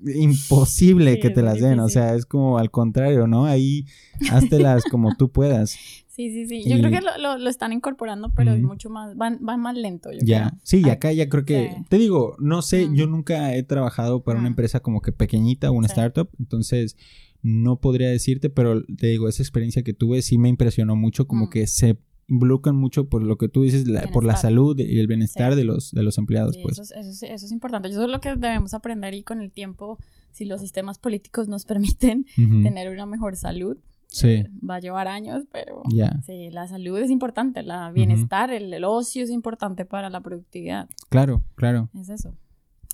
imposible 0.16 1.20
que 1.20 1.30
te 1.30 1.42
las 1.42 1.60
den, 1.60 1.78
o 1.78 1.88
sea, 1.88 2.16
es 2.16 2.26
como 2.26 2.58
al 2.58 2.72
contrario, 2.72 3.28
¿no? 3.28 3.44
Ahí 3.44 3.86
háztelas 4.32 4.82
como 4.90 5.14
tú 5.16 5.30
puedas. 5.30 5.76
Sí, 6.20 6.30
sí, 6.30 6.46
sí. 6.46 6.68
Yo 6.68 6.78
creo 6.78 6.90
que 6.90 7.00
lo, 7.00 7.38
lo, 7.38 7.48
están 7.48 7.72
incorporando, 7.72 8.30
pero 8.36 8.52
es 8.52 8.60
mucho 8.60 8.90
más, 8.90 9.16
van, 9.16 9.38
van 9.40 9.58
más 9.58 9.74
lento. 9.74 10.12
Yo 10.12 10.18
ya, 10.22 10.58
sí, 10.62 10.82
y 10.84 10.90
acá 10.90 11.10
ya 11.12 11.30
creo 11.30 11.46
que, 11.46 11.74
te 11.88 11.96
digo, 11.96 12.36
no 12.38 12.60
sé, 12.60 12.90
yo 12.92 13.06
nunca 13.06 13.54
he 13.54 13.62
trabajado 13.62 14.22
para 14.22 14.38
una 14.38 14.48
empresa 14.48 14.80
como 14.80 15.00
que 15.00 15.12
pequeñita, 15.12 15.70
una 15.70 15.86
startup, 15.86 16.28
entonces 16.38 16.98
no 17.40 17.80
podría 17.80 18.10
decirte, 18.10 18.50
pero 18.50 18.84
te 18.84 19.06
digo, 19.06 19.28
esa 19.28 19.42
experiencia 19.42 19.82
que 19.82 19.94
tuve 19.94 20.20
sí 20.20 20.36
me 20.36 20.50
impresionó 20.50 20.94
mucho, 20.94 21.26
como 21.26 21.48
que 21.48 21.66
se 21.66 21.96
involucran 22.28 22.76
mucho 22.76 23.08
por 23.08 23.22
lo 23.22 23.38
que 23.38 23.48
tú 23.48 23.62
dices, 23.62 23.86
por 24.12 24.24
la 24.24 24.36
salud 24.36 24.78
y 24.78 25.00
el 25.00 25.06
bienestar 25.06 25.56
de, 25.56 25.64
los, 25.64 25.90
de 25.92 26.02
los 26.02 26.18
empleados. 26.18 26.58
pues. 26.62 26.78
Eso 26.78 26.94
es, 26.94 27.22
eso, 27.22 27.46
es, 27.46 27.50
importante. 27.50 27.88
Eso 27.88 28.04
es 28.04 28.10
lo 28.10 28.20
que 28.20 28.36
debemos 28.36 28.74
aprender 28.74 29.14
y 29.14 29.22
con 29.22 29.40
el 29.40 29.50
tiempo, 29.50 29.98
si 30.32 30.44
los 30.44 30.60
sistemas 30.60 30.98
políticos 30.98 31.48
nos 31.48 31.64
permiten 31.66 32.26
tener 32.36 32.92
una 32.92 33.06
mejor 33.06 33.36
salud. 33.36 33.78
Sí. 34.10 34.44
Va 34.68 34.76
a 34.76 34.80
llevar 34.80 35.06
años, 35.06 35.44
pero 35.52 35.82
sí, 36.26 36.50
la 36.50 36.66
salud 36.66 36.98
es 36.98 37.10
importante, 37.10 37.62
la 37.62 37.92
bienestar, 37.92 38.50
el, 38.50 38.84
ocio 38.84 39.22
es 39.22 39.30
importante 39.30 39.84
para 39.84 40.10
la 40.10 40.20
productividad. 40.20 40.88
Claro, 41.08 41.44
claro. 41.54 41.90
Es 41.94 42.08
eso. 42.08 42.34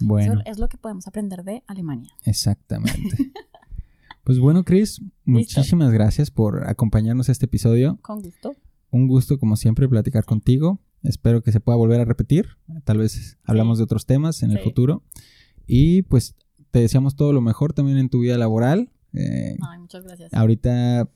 Bueno. 0.01 0.35
Eso 0.35 0.43
es 0.45 0.59
lo 0.59 0.69
que 0.69 0.77
podemos 0.77 1.07
aprender 1.07 1.43
de 1.43 1.63
Alemania. 1.67 2.13
Exactamente. 2.25 3.33
Pues 4.27 4.41
bueno, 4.41 4.65
Chris, 4.65 5.01
muchísimas 5.25 5.93
gracias 5.93 6.33
por 6.33 6.69
acompañarnos 6.69 7.29
a 7.29 7.33
este 7.33 7.45
episodio. 7.45 7.97
Con 8.03 8.21
gusto. 8.21 8.57
Un 8.91 9.07
gusto, 9.07 9.39
como 9.39 9.55
siempre, 9.55 9.89
platicar 9.89 10.25
contigo. 10.25 10.81
Espero 11.05 11.45
que 11.45 11.53
se 11.53 11.61
pueda 11.61 11.77
volver 11.77 12.01
a 12.01 12.05
repetir. 12.05 12.49
Tal 12.83 12.99
vez 12.99 13.39
hablamos 13.45 13.79
de 13.79 13.85
otros 13.85 14.05
temas 14.05 14.43
en 14.43 14.51
el 14.51 14.59
futuro. 14.59 15.05
Y 15.65 16.03
pues 16.03 16.35
te 16.73 16.81
deseamos 16.81 17.15
todo 17.15 17.33
lo 17.33 17.41
mejor 17.41 17.73
también 17.73 17.99
en 17.99 18.09
tu 18.09 18.19
vida 18.19 18.37
laboral. 18.37 18.91
Eh, 19.17 19.57
Ay, 19.69 19.79
muchas 19.79 20.05
gracias. 20.05 20.33
Ahorita, 20.33 21.09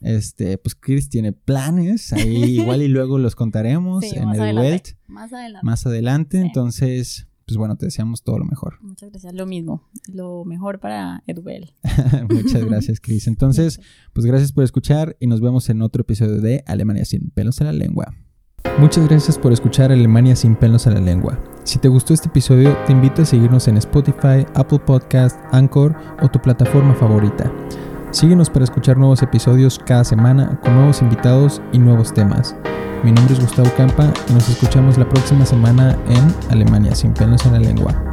este, 0.00 0.58
pues 0.58 0.74
Chris 0.74 1.08
tiene 1.08 1.32
planes 1.32 2.12
ahí 2.12 2.44
igual 2.60 2.82
y 2.82 2.88
luego 2.88 3.18
los 3.18 3.34
contaremos 3.34 4.04
en 4.04 4.30
el 4.30 4.56
Welt. 4.56 4.88
Más 5.06 5.32
adelante. 5.32 5.64
Más 5.64 5.86
adelante. 5.86 6.40
Entonces, 6.40 7.28
pues 7.46 7.56
bueno, 7.56 7.76
te 7.76 7.86
deseamos 7.86 8.22
todo 8.22 8.38
lo 8.38 8.44
mejor. 8.44 8.78
Muchas 8.82 9.10
gracias, 9.10 9.32
lo 9.32 9.46
mismo, 9.46 9.88
lo 10.12 10.44
mejor 10.44 10.80
para 10.80 11.22
Edubel. 11.26 11.72
Muchas 12.28 12.64
gracias, 12.64 13.00
Cris. 13.00 13.26
Entonces, 13.28 13.80
pues 14.12 14.26
gracias 14.26 14.52
por 14.52 14.64
escuchar 14.64 15.16
y 15.20 15.28
nos 15.28 15.40
vemos 15.40 15.68
en 15.70 15.82
otro 15.82 16.02
episodio 16.02 16.40
de 16.40 16.64
Alemania 16.66 17.04
sin 17.04 17.30
pelos 17.30 17.60
en 17.60 17.68
la 17.68 17.72
lengua. 17.72 18.14
Muchas 18.78 19.08
gracias 19.08 19.38
por 19.38 19.52
escuchar 19.52 19.92
Alemania 19.92 20.34
sin 20.34 20.56
pelos 20.56 20.86
en 20.86 20.94
la 20.94 21.00
lengua. 21.00 21.40
Si 21.66 21.80
te 21.80 21.88
gustó 21.88 22.14
este 22.14 22.28
episodio, 22.28 22.78
te 22.86 22.92
invito 22.92 23.22
a 23.22 23.24
seguirnos 23.24 23.66
en 23.66 23.76
Spotify, 23.76 24.46
Apple 24.54 24.78
Podcast, 24.78 25.36
Anchor 25.50 25.96
o 26.22 26.28
tu 26.28 26.38
plataforma 26.38 26.94
favorita. 26.94 27.50
Síguenos 28.12 28.48
para 28.48 28.64
escuchar 28.64 28.96
nuevos 28.96 29.20
episodios 29.20 29.80
cada 29.84 30.04
semana 30.04 30.60
con 30.62 30.76
nuevos 30.76 31.02
invitados 31.02 31.60
y 31.72 31.80
nuevos 31.80 32.14
temas. 32.14 32.54
Mi 33.02 33.10
nombre 33.10 33.34
es 33.34 33.40
Gustavo 33.40 33.68
Campa 33.76 34.12
y 34.30 34.34
nos 34.34 34.48
escuchamos 34.48 34.96
la 34.96 35.08
próxima 35.08 35.44
semana 35.44 35.98
en 36.08 36.52
Alemania 36.52 36.94
sin 36.94 37.12
pelos 37.12 37.44
en 37.46 37.54
la 37.54 37.58
lengua. 37.58 38.12